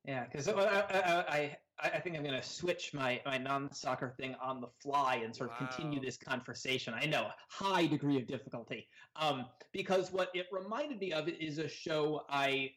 Yeah, 0.05 0.24
because 0.24 0.48
I, 0.48 0.53
I, 0.55 1.24
I, 1.28 1.57
I 1.82 2.00
think 2.00 2.16
I'm 2.16 2.22
going 2.22 2.34
to 2.34 2.46
switch 2.46 2.92
my, 2.92 3.20
my 3.24 3.38
non-soccer 3.38 4.14
thing 4.18 4.34
on 4.42 4.60
the 4.60 4.68
fly 4.82 5.16
and 5.24 5.34
sort 5.34 5.50
of 5.50 5.60
wow. 5.60 5.66
continue 5.66 6.00
this 6.00 6.16
conversation. 6.16 6.94
I 6.94 7.06
know, 7.06 7.28
high 7.48 7.86
degree 7.86 8.18
of 8.18 8.26
difficulty. 8.26 8.86
Um, 9.16 9.46
because 9.72 10.12
what 10.12 10.30
it 10.34 10.46
reminded 10.52 11.00
me 11.00 11.12
of 11.12 11.28
is 11.28 11.58
a 11.58 11.68
show 11.68 12.22
I, 12.28 12.72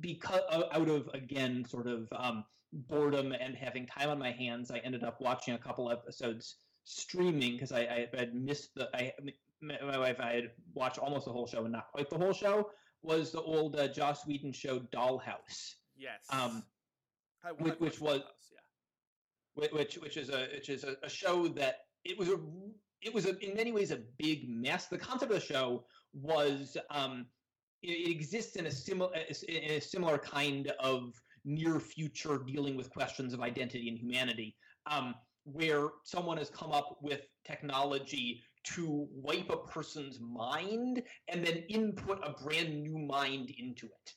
because 0.00 0.40
out 0.50 0.88
of 0.88 1.08
again 1.14 1.64
sort 1.68 1.86
of 1.86 2.08
um, 2.12 2.44
boredom 2.72 3.32
and 3.32 3.54
having 3.54 3.86
time 3.86 4.10
on 4.10 4.18
my 4.18 4.32
hands, 4.32 4.70
I 4.70 4.78
ended 4.78 5.04
up 5.04 5.20
watching 5.20 5.54
a 5.54 5.58
couple 5.58 5.90
episodes 5.90 6.56
streaming 6.84 7.52
because 7.52 7.72
I, 7.72 7.80
I 8.12 8.16
had 8.16 8.34
missed 8.34 8.74
the 8.74 8.88
I 8.94 9.12
my 9.60 9.98
wife 9.98 10.20
I 10.20 10.34
had 10.34 10.50
watched 10.74 10.98
almost 10.98 11.24
the 11.24 11.32
whole 11.32 11.46
show 11.46 11.64
and 11.64 11.72
not 11.72 11.88
quite 11.90 12.10
the 12.10 12.18
whole 12.18 12.32
show 12.32 12.70
was 13.02 13.32
the 13.32 13.40
old 13.40 13.76
uh, 13.76 13.88
Joss 13.88 14.26
Whedon 14.26 14.52
show 14.52 14.80
Dollhouse. 14.80 15.74
Yes. 15.96 16.24
Um, 16.30 16.62
Which, 17.58 17.78
which 17.78 18.00
was 18.00 18.22
yeah. 18.52 19.68
which 19.72 19.94
which 19.96 20.16
is 20.16 20.30
a 20.30 20.48
which 20.52 20.68
is 20.68 20.84
a, 20.84 20.96
a, 21.02 21.08
show 21.08 21.48
that 21.48 21.76
it 22.04 22.18
was 22.18 22.28
a 22.28 22.38
it 23.02 23.14
was 23.14 23.26
a, 23.26 23.38
in 23.38 23.54
many 23.54 23.72
ways 23.72 23.90
a 23.90 24.00
big 24.18 24.48
mess. 24.48 24.86
The 24.86 24.98
concept 24.98 25.32
of 25.32 25.40
the 25.40 25.46
show 25.46 25.84
was 26.12 26.76
um, 26.90 27.26
it, 27.82 28.08
it 28.08 28.10
exists 28.10 28.56
in 28.56 28.66
a 28.66 28.70
similar 28.70 29.10
in 29.14 29.70
a 29.70 29.80
similar 29.80 30.18
kind 30.18 30.72
of 30.80 31.12
near 31.44 31.78
future 31.78 32.38
dealing 32.46 32.76
with 32.76 32.90
questions 32.90 33.32
of 33.32 33.40
identity 33.40 33.88
and 33.88 33.98
humanity, 33.98 34.56
um, 34.90 35.14
where 35.44 35.88
someone 36.04 36.36
has 36.36 36.50
come 36.50 36.72
up 36.72 36.98
with 37.00 37.22
technology 37.46 38.42
to 38.64 39.06
wipe 39.14 39.48
a 39.48 39.56
person's 39.68 40.18
mind 40.20 41.00
and 41.28 41.46
then 41.46 41.58
input 41.68 42.18
a 42.24 42.32
brand 42.42 42.82
new 42.82 42.98
mind 42.98 43.50
into 43.56 43.86
it. 43.86 44.12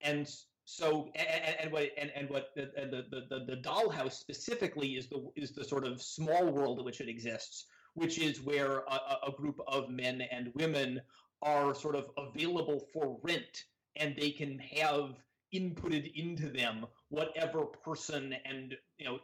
And 0.00 0.28
so 0.64 1.10
and, 1.14 1.56
and 1.60 1.72
what 1.72 1.90
and, 1.98 2.10
and 2.16 2.30
what 2.30 2.50
the, 2.56 2.70
the 2.74 3.26
the 3.28 3.44
the 3.44 3.56
dollhouse 3.60 4.12
specifically 4.12 4.92
is 4.92 5.08
the 5.08 5.30
is 5.36 5.52
the 5.52 5.64
sort 5.64 5.86
of 5.86 6.02
small 6.02 6.50
world 6.50 6.78
in 6.78 6.84
which 6.84 7.00
it 7.00 7.08
exists, 7.08 7.66
which 7.94 8.18
is 8.18 8.40
where 8.40 8.78
a, 8.78 9.18
a 9.28 9.32
group 9.36 9.60
of 9.68 9.90
men 9.90 10.22
and 10.22 10.52
women 10.54 11.00
are 11.42 11.74
sort 11.74 11.94
of 11.94 12.10
available 12.16 12.86
for 12.92 13.18
rent, 13.22 13.64
and 13.96 14.16
they 14.16 14.30
can 14.30 14.58
have 14.58 15.16
inputted 15.54 16.12
into 16.14 16.48
them 16.48 16.86
whatever 17.10 17.64
person 17.64 18.34
and 18.44 18.74
you 18.98 19.04
know 19.04 19.18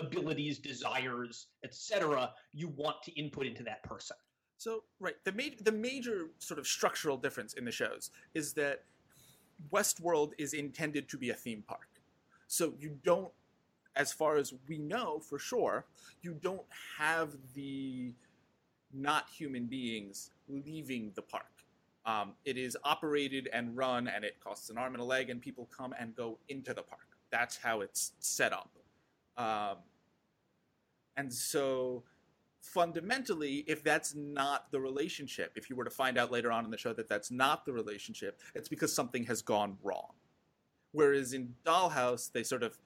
abilities, 0.00 0.58
desires, 0.58 1.48
etc. 1.62 2.32
you 2.54 2.68
want 2.68 2.96
to 3.04 3.12
input 3.12 3.46
into 3.46 3.62
that 3.62 3.82
person. 3.82 4.16
So 4.58 4.84
right, 4.98 5.16
the 5.24 5.32
major 5.32 5.56
the 5.62 5.72
major 5.72 6.28
sort 6.38 6.58
of 6.58 6.66
structural 6.66 7.18
difference 7.18 7.52
in 7.52 7.66
the 7.66 7.72
shows 7.72 8.10
is 8.34 8.54
that 8.54 8.84
Westworld 9.72 10.32
is 10.38 10.52
intended 10.52 11.08
to 11.08 11.18
be 11.18 11.30
a 11.30 11.34
theme 11.34 11.62
park. 11.66 11.88
So 12.46 12.74
you 12.78 12.98
don't, 13.02 13.32
as 13.94 14.12
far 14.12 14.36
as 14.36 14.52
we 14.68 14.78
know 14.78 15.18
for 15.18 15.38
sure, 15.38 15.84
you 16.22 16.34
don't 16.40 16.66
have 16.98 17.36
the 17.54 18.12
not 18.92 19.28
human 19.28 19.66
beings 19.66 20.30
leaving 20.48 21.12
the 21.14 21.22
park. 21.22 21.44
Um, 22.04 22.32
it 22.44 22.56
is 22.56 22.76
operated 22.84 23.48
and 23.52 23.76
run, 23.76 24.06
and 24.06 24.24
it 24.24 24.36
costs 24.42 24.70
an 24.70 24.78
arm 24.78 24.94
and 24.94 25.02
a 25.02 25.04
leg, 25.04 25.28
and 25.28 25.40
people 25.40 25.68
come 25.76 25.92
and 25.98 26.14
go 26.14 26.38
into 26.48 26.72
the 26.72 26.82
park. 26.82 27.08
That's 27.30 27.56
how 27.56 27.80
it's 27.80 28.12
set 28.20 28.52
up. 28.52 28.70
Um, 29.36 29.78
and 31.16 31.32
so 31.32 32.04
fundamentally, 32.66 33.64
if 33.66 33.82
that's 33.82 34.14
not 34.14 34.70
the 34.70 34.80
relationship, 34.80 35.52
if 35.56 35.70
you 35.70 35.76
were 35.76 35.84
to 35.84 35.90
find 35.90 36.18
out 36.18 36.30
later 36.30 36.50
on 36.50 36.64
in 36.64 36.70
the 36.70 36.78
show 36.78 36.92
that 36.92 37.08
that's 37.08 37.30
not 37.30 37.64
the 37.64 37.72
relationship, 37.72 38.40
it's 38.54 38.68
because 38.68 38.92
something 38.92 39.24
has 39.24 39.42
gone 39.42 39.76
wrong. 39.82 40.12
Whereas 40.92 41.32
in 41.32 41.54
Dollhouse, 41.64 42.32
they 42.32 42.42
sort 42.42 42.62
of 42.62 42.78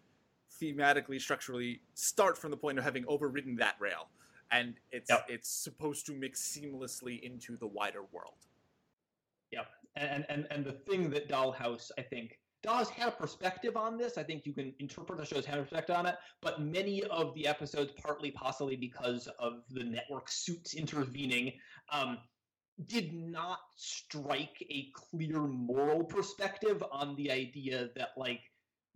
thematically, 0.61 1.21
structurally 1.21 1.81
start 1.95 2.37
from 2.37 2.51
the 2.51 2.57
point 2.57 2.79
of 2.79 2.85
having 2.85 3.05
overridden 3.07 3.57
that 3.57 3.77
rail, 3.79 4.09
and 4.51 4.75
it's 4.91 5.11
yep. 5.11 5.27
it's 5.29 5.49
supposed 5.49 6.07
to 6.07 6.13
mix 6.13 6.41
seamlessly 6.43 7.21
into 7.23 7.57
the 7.57 7.67
wider 7.67 8.03
world. 8.13 8.47
Yep, 9.53 9.67
and 9.97 10.27
and 10.29 10.47
and 10.51 10.65
the 10.65 10.73
thing 10.73 11.11
that 11.11 11.29
Dollhouse, 11.29 11.91
I 11.97 12.03
think, 12.03 12.40
does 12.63 12.89
have 12.91 13.09
a 13.09 13.17
perspective 13.17 13.77
on 13.77 13.97
this. 13.97 14.19
I 14.19 14.23
think 14.23 14.47
you 14.47 14.53
can 14.53 14.75
interpret 14.79 15.19
the 15.19 15.25
show's 15.25 15.45
have 15.47 15.61
perspective 15.61 15.97
on 15.97 16.07
it, 16.07 16.17
but 16.41 16.61
many 16.61 17.03
of 17.05 17.35
the 17.35 17.47
episodes, 17.47 17.93
partly 17.93 18.31
possibly 18.31 18.77
because 18.77 19.29
of 19.39 19.63
the 19.71 19.85
network 19.85 20.29
suits 20.29 20.75
intervening, 20.75 21.53
um, 21.91 22.19
did 22.87 23.13
not 23.13 23.59
strike 23.77 24.65
a 24.71 24.91
clear 24.95 25.41
moral 25.41 26.05
perspective 26.05 26.83
on 26.91 27.15
the 27.17 27.31
idea 27.31 27.91
that 27.95 28.11
like 28.17 28.41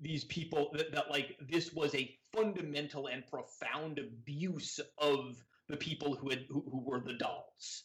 these 0.01 0.25
people 0.25 0.71
that, 0.73 0.93
that 0.93 1.11
like 1.11 1.37
this 1.49 1.73
was 1.73 1.95
a 1.95 2.17
fundamental 2.33 3.09
and 3.09 3.27
profound 3.27 3.99
abuse 3.99 4.81
of 4.99 5.37
the 5.69 5.77
people 5.77 6.15
who 6.15 6.31
had 6.31 6.45
who, 6.49 6.65
who 6.71 6.83
were 6.85 7.01
the 7.01 7.15
dolls 7.15 7.85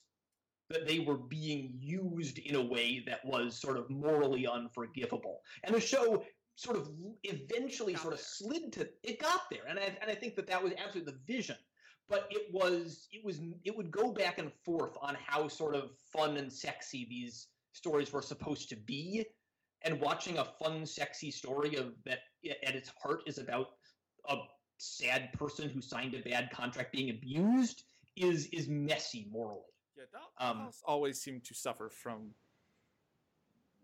that 0.69 0.87
they 0.87 0.99
were 0.99 1.17
being 1.17 1.73
used 1.79 2.37
in 2.39 2.55
a 2.55 2.63
way 2.63 3.03
that 3.07 3.25
was 3.25 3.59
sort 3.59 3.77
of 3.77 3.89
morally 3.89 4.47
unforgivable. 4.47 5.41
And 5.63 5.73
the 5.73 5.79
show 5.79 6.23
sort 6.55 6.77
of 6.77 6.89
eventually 7.23 7.95
sort 7.95 8.13
of 8.13 8.19
there. 8.19 8.25
slid 8.25 8.73
to 8.73 8.89
it 9.03 9.19
got 9.19 9.49
there, 9.49 9.63
and 9.67 9.79
I, 9.79 9.97
and 10.01 10.11
I 10.11 10.15
think 10.15 10.35
that 10.35 10.47
that 10.47 10.61
was 10.61 10.73
absolutely 10.73 11.13
the 11.13 11.33
vision. 11.33 11.55
But 12.07 12.27
it 12.31 12.51
was 12.51 13.07
it 13.11 13.23
was 13.23 13.39
it 13.63 13.75
would 13.75 13.91
go 13.91 14.11
back 14.11 14.37
and 14.37 14.51
forth 14.65 14.95
on 15.01 15.15
how 15.25 15.47
sort 15.47 15.75
of 15.75 15.91
fun 16.11 16.37
and 16.37 16.51
sexy 16.51 17.05
these 17.09 17.47
stories 17.73 18.11
were 18.11 18.21
supposed 18.21 18.69
to 18.69 18.75
be, 18.75 19.25
and 19.83 20.01
watching 20.01 20.37
a 20.37 20.45
fun, 20.45 20.85
sexy 20.85 21.31
story 21.31 21.75
of 21.75 21.93
that 22.05 22.19
at 22.63 22.75
its 22.75 22.91
heart 23.01 23.21
is 23.25 23.37
about 23.37 23.67
a 24.27 24.35
sad 24.77 25.31
person 25.33 25.69
who 25.69 25.81
signed 25.81 26.13
a 26.13 26.29
bad 26.29 26.49
contract 26.51 26.91
being 26.91 27.09
abused 27.09 27.83
is 28.15 28.47
is 28.47 28.67
messy 28.67 29.27
morally. 29.31 29.63
Yeah, 29.99 30.05
Doll- 30.11 30.49
um, 30.49 30.69
always 30.85 31.19
seemed 31.19 31.43
to 31.45 31.53
suffer 31.53 31.89
from 31.89 32.33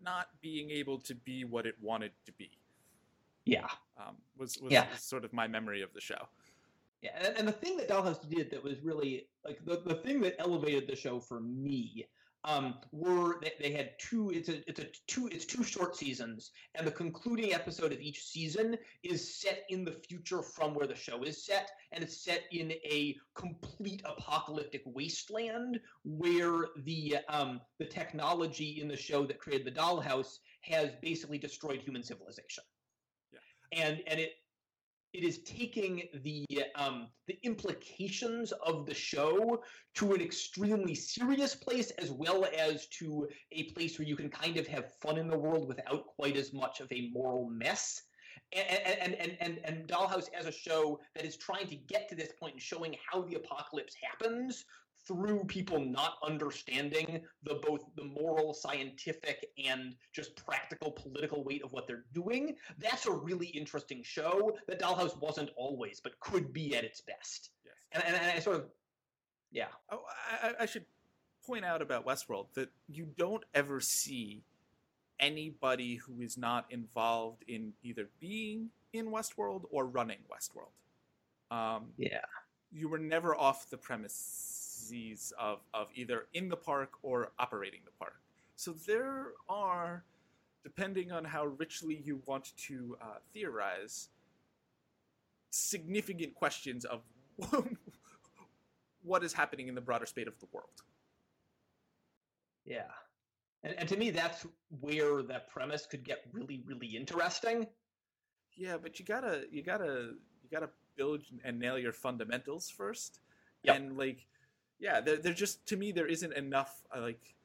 not 0.02 0.30
being 0.42 0.72
able 0.72 1.00
to 1.00 1.16
be 1.16 1.44
what 1.44 1.66
it 1.66 1.76
wanted 1.82 2.12
to 2.26 2.32
be. 2.34 2.52
Yeah, 3.46 3.68
um, 3.98 4.16
was 4.38 4.58
was, 4.60 4.72
yeah. 4.72 4.88
was 4.92 5.02
sort 5.02 5.26
of 5.26 5.34
my 5.34 5.48
memory 5.48 5.82
of 5.82 5.94
the 5.94 6.02
show. 6.02 6.28
Yeah, 7.02 7.12
and, 7.20 7.38
and 7.38 7.48
the 7.48 7.52
thing 7.52 7.78
that 7.78 7.90
Dollhouse 7.90 8.28
did 8.28 8.50
that 8.52 8.64
was 8.64 8.80
really 8.82 9.28
like 9.44 9.64
the, 9.66 9.82
the 9.86 9.96
thing 9.96 10.22
that 10.22 10.36
elevated 10.40 10.88
the 10.88 10.96
show 10.96 11.20
for 11.20 11.40
me 11.40 12.08
um, 12.46 12.76
were 12.92 13.40
they, 13.42 13.54
they, 13.60 13.72
had 13.72 13.92
two 13.98 14.32
it's 14.32 14.50
a 14.50 14.68
it's 14.70 14.80
a 14.80 14.86
two 15.08 15.28
it's 15.32 15.46
two 15.46 15.64
short 15.64 15.96
seasons. 15.96 16.52
And 16.76 16.86
the 16.86 16.92
concluding 16.92 17.54
episode 17.54 17.92
of 17.92 18.00
each 18.00 18.24
season 18.24 18.78
is 19.04 19.36
set 19.36 19.64
in 19.70 19.84
the 19.84 19.92
future 19.92 20.42
from 20.42 20.76
where 20.76 20.88
the 20.88 20.96
show 20.96 21.24
is 21.24 21.44
set. 21.44 21.72
And 21.92 22.04
it's 22.04 22.18
set 22.24 22.44
in 22.52 22.72
a 22.72 23.18
complete 23.34 24.04
apocalyptic 24.06 24.84
wasteland 24.86 25.80
where 26.04 26.68
the 26.84 27.18
um, 27.30 27.62
the 27.80 27.86
technology 27.86 28.80
in 28.80 28.88
the 28.88 28.98
show 28.98 29.26
that 29.26 29.40
created 29.40 29.66
the 29.66 29.80
dollhouse 29.80 30.38
has 30.62 30.92
basically 31.02 31.40
destroyed 31.40 31.80
human 31.80 32.04
civilization. 32.04 32.64
Yeah. 33.34 33.40
and 33.86 34.04
and 34.08 34.20
it 34.20 34.34
it 35.16 35.24
is 35.24 35.40
taking 35.40 36.04
the 36.24 36.46
um, 36.76 37.08
the 37.28 37.40
implications 37.44 38.52
of 38.52 38.86
the 38.86 38.94
show 38.94 39.64
to 39.96 40.14
an 40.14 40.22
extremely 40.22 40.94
serious 40.94 41.56
place, 41.56 41.92
as 41.92 42.12
well 42.12 42.46
as 42.58 42.88
to 42.88 43.28
a 43.54 43.64
place 43.72 43.98
where 43.98 44.08
you 44.08 44.18
can 44.18 44.30
kind 44.30 44.58
of 44.58 44.68
have 44.68 44.94
fun 44.96 45.18
in 45.18 45.30
the 45.30 45.38
world 45.38 45.68
without 45.70 46.06
quite 46.08 46.36
as 46.36 46.52
much 46.52 46.82
of 46.82 46.92
a 46.92 47.10
moral 47.14 47.50
mess. 47.50 48.02
And 48.52 48.82
and 49.02 49.16
and 49.16 49.38
and, 49.40 49.60
and 49.64 49.88
Dollhouse 49.88 50.30
as 50.38 50.48
a 50.48 50.52
show 50.52 51.00
that 51.16 51.26
is 51.26 51.38
trying 51.38 51.68
to 51.68 51.76
get 51.76 52.10
to 52.10 52.16
this 52.16 52.34
point 52.38 52.54
and 52.54 52.62
showing 52.62 52.96
how 53.10 53.22
the 53.22 53.36
apocalypse 53.36 53.96
happens 54.02 54.66
through 55.08 55.44
people 55.46 55.80
not 55.80 56.18
understanding 56.24 57.22
the 57.44 57.56
both 57.56 57.86
the 57.96 58.04
moral, 58.04 58.54
scientific, 58.54 59.50
and 59.64 59.96
just 60.14 60.36
practical 60.36 60.92
political 60.92 61.44
weight 61.44 61.64
of 61.64 61.72
what 61.72 61.88
they're 61.88 62.06
doing. 62.14 62.56
That's 62.80 63.06
a 63.06 63.12
really 63.12 63.48
interesting 63.48 64.02
show 64.04 64.58
that 64.68 64.80
Dollhouse 64.80 65.20
wasn't 65.20 65.50
always, 65.56 66.00
but 66.00 66.20
could 66.20 66.52
be 66.52 66.76
at 66.76 66.84
its 66.84 67.02
best. 67.02 67.52
Yes. 67.64 67.74
And, 67.92 68.04
and, 68.04 68.16
and 68.16 68.38
I 68.38 68.40
sort 68.40 68.58
of, 68.58 68.66
yeah. 69.52 69.68
Oh, 69.92 70.02
I, 70.42 70.54
I 70.62 70.66
should 70.66 70.86
point 71.46 71.64
out 71.64 71.82
about 71.82 72.06
Westworld 72.06 72.48
that 72.56 72.70
you 72.88 73.08
don't 73.18 73.44
ever 73.54 73.80
see 73.80 74.44
anybody 75.20 75.96
who 75.96 76.22
is 76.22 76.38
not 76.38 76.66
involved 76.72 77.44
in 77.48 77.74
either 77.84 78.10
being 78.20 78.70
in 78.94 79.08
Westworld 79.08 79.64
or 79.70 79.86
running 79.86 80.20
Westworld. 80.32 80.72
Um, 81.56 81.86
yeah. 81.98 82.22
You 82.72 82.90
were 82.90 82.98
never 82.98 83.36
off 83.36 83.70
the 83.70 83.78
premise 83.78 84.65
disease 84.76 85.34
of, 85.40 85.60
of 85.74 85.88
either 85.96 86.28
in 86.34 86.50
the 86.50 86.56
park 86.56 86.92
or 87.02 87.32
operating 87.40 87.82
the 87.86 87.92
park. 88.00 88.22
So 88.56 88.74
there 88.88 89.34
are, 89.50 90.04
depending 90.64 91.12
on 91.12 91.26
how 91.26 91.46
richly 91.46 92.02
you 92.04 92.22
want 92.26 92.52
to 92.68 92.98
uh, 93.02 93.18
theorize, 93.34 94.10
significant 95.50 96.36
questions 96.36 96.86
of 96.86 97.02
what 99.04 99.24
is 99.24 99.34
happening 99.34 99.68
in 99.68 99.76
the 99.76 99.82
broader 99.82 100.06
state 100.06 100.28
of 100.28 100.40
the 100.40 100.48
world. 100.52 100.70
Yeah. 102.66 102.92
And, 103.64 103.76
and 103.78 103.90
to 103.90 103.98
me, 103.98 104.10
that's 104.12 104.46
where 104.80 105.22
that 105.24 105.50
premise 105.50 105.86
could 105.86 106.04
get 106.04 106.26
really, 106.32 106.64
really 106.66 106.88
interesting. 106.88 107.68
Yeah, 108.56 108.78
but 108.82 109.00
you 109.00 109.06
gotta, 109.06 109.44
you 109.52 109.64
gotta, 109.64 110.14
you 110.44 110.50
gotta 110.52 110.70
build 110.96 111.22
and 111.44 111.60
nail 111.60 111.78
your 111.78 111.92
fundamentals 111.92 112.70
first. 112.70 113.20
Yep. 113.64 113.76
And 113.76 113.98
like, 113.98 114.28
yeah, 114.80 115.02
there, 115.02 115.18
there 115.18 115.34
just 115.34 115.66
to 115.68 115.78
me 115.78 115.92
there 115.92 116.08
isn't 116.08 116.34
enough 116.34 116.84
uh, 116.96 117.02
like, 117.02 117.36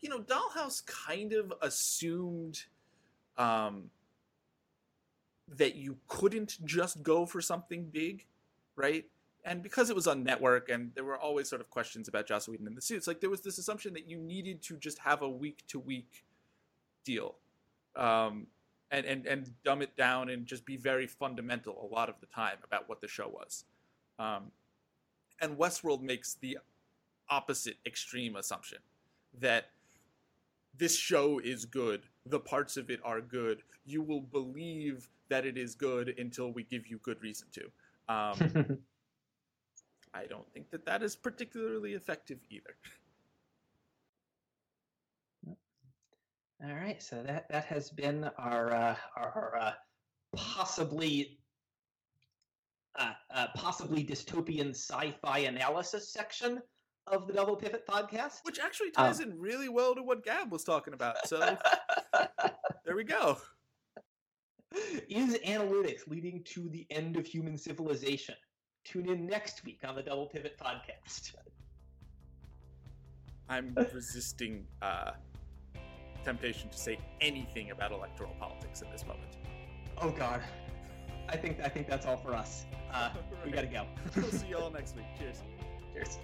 you 0.00 0.08
know, 0.08 0.20
Dollhouse 0.20 0.84
kind 0.86 1.32
of 1.32 1.52
assumed, 1.62 2.64
um, 3.38 3.90
that 5.48 5.74
you 5.76 5.96
couldn't 6.08 6.64
just 6.64 7.02
go 7.02 7.26
for 7.26 7.40
something 7.40 7.84
big, 7.84 8.26
right? 8.76 9.04
And 9.44 9.62
because 9.62 9.90
it 9.90 9.96
was 9.96 10.06
on 10.06 10.24
network 10.24 10.70
and 10.70 10.90
there 10.94 11.04
were 11.04 11.18
always 11.18 11.48
sort 11.48 11.60
of 11.60 11.68
questions 11.68 12.08
about 12.08 12.26
Joss 12.26 12.48
Whedon 12.48 12.66
and 12.66 12.76
the 12.76 12.82
suits, 12.82 13.06
like 13.06 13.20
there 13.20 13.30
was 13.30 13.42
this 13.42 13.58
assumption 13.58 13.92
that 13.94 14.08
you 14.08 14.18
needed 14.18 14.62
to 14.62 14.76
just 14.76 14.98
have 14.98 15.22
a 15.22 15.28
week 15.28 15.64
to 15.68 15.78
week 15.78 16.24
deal. 17.04 17.36
Um, 17.94 18.46
and, 18.90 19.06
and, 19.06 19.26
and 19.26 19.50
dumb 19.64 19.82
it 19.82 19.96
down 19.96 20.30
and 20.30 20.46
just 20.46 20.64
be 20.64 20.76
very 20.76 21.06
fundamental 21.06 21.88
a 21.90 21.94
lot 21.94 22.08
of 22.08 22.14
the 22.20 22.26
time 22.26 22.56
about 22.64 22.88
what 22.88 23.00
the 23.00 23.08
show 23.08 23.28
was. 23.28 23.64
Um, 24.18 24.52
and 25.44 25.58
Westworld 25.58 26.00
makes 26.00 26.34
the 26.34 26.58
opposite 27.28 27.76
extreme 27.86 28.34
assumption 28.36 28.78
that 29.40 29.66
this 30.76 30.96
show 30.96 31.38
is 31.38 31.66
good, 31.66 32.02
the 32.26 32.40
parts 32.40 32.76
of 32.76 32.90
it 32.90 33.00
are 33.04 33.20
good. 33.20 33.62
You 33.84 34.02
will 34.02 34.22
believe 34.22 35.08
that 35.28 35.44
it 35.44 35.56
is 35.56 35.74
good 35.74 36.14
until 36.18 36.52
we 36.52 36.64
give 36.64 36.86
you 36.86 36.98
good 36.98 37.22
reason 37.22 37.46
to. 37.52 37.62
Um, 38.12 38.78
I 40.14 40.26
don't 40.26 40.50
think 40.52 40.70
that 40.70 40.86
that 40.86 41.02
is 41.02 41.14
particularly 41.14 41.92
effective 41.92 42.38
either. 42.50 42.76
All 46.64 46.74
right, 46.74 47.02
so 47.02 47.22
that 47.22 47.48
that 47.50 47.66
has 47.66 47.90
been 47.90 48.30
our 48.38 48.72
uh, 48.72 48.96
our, 49.16 49.28
our 49.30 49.56
uh, 49.60 49.72
possibly 50.34 51.38
uh, 52.96 53.12
uh, 53.34 53.46
possibly 53.54 54.04
dystopian 54.04 54.70
sci-fi 54.70 55.38
analysis 55.40 56.12
section 56.12 56.60
of 57.06 57.26
the 57.26 57.32
Double 57.32 57.56
Pivot 57.56 57.86
podcast, 57.86 58.40
which 58.44 58.58
actually 58.58 58.90
ties 58.90 59.20
um, 59.20 59.30
in 59.30 59.38
really 59.38 59.68
well 59.68 59.94
to 59.94 60.02
what 60.02 60.24
Gab 60.24 60.50
was 60.50 60.64
talking 60.64 60.94
about. 60.94 61.16
So 61.26 61.38
there 62.84 62.96
we 62.96 63.04
go. 63.04 63.36
Is 65.08 65.38
analytics 65.46 66.08
leading 66.08 66.42
to 66.44 66.68
the 66.68 66.86
end 66.90 67.16
of 67.16 67.26
human 67.26 67.56
civilization? 67.56 68.34
Tune 68.84 69.08
in 69.08 69.26
next 69.26 69.64
week 69.64 69.80
on 69.86 69.94
the 69.94 70.02
Double 70.02 70.26
Pivot 70.26 70.58
podcast. 70.58 71.32
I'm 73.48 73.76
resisting 73.92 74.66
uh, 74.82 75.12
temptation 76.24 76.70
to 76.70 76.78
say 76.78 76.98
anything 77.20 77.70
about 77.70 77.92
electoral 77.92 78.34
politics 78.40 78.82
at 78.82 78.90
this 78.90 79.06
moment. 79.06 79.36
Oh 79.98 80.10
God, 80.10 80.42
I 81.28 81.36
think 81.36 81.60
I 81.62 81.68
think 81.68 81.88
that's 81.88 82.06
all 82.06 82.16
for 82.16 82.34
us. 82.34 82.64
Uh, 82.92 83.10
we 83.44 83.50
gotta 83.50 83.66
go. 83.66 83.84
we'll 84.16 84.30
see 84.30 84.48
you 84.48 84.56
all 84.58 84.70
next 84.78 84.96
week. 84.96 85.06
Cheers. 85.18 85.42
Cheers. 85.92 86.18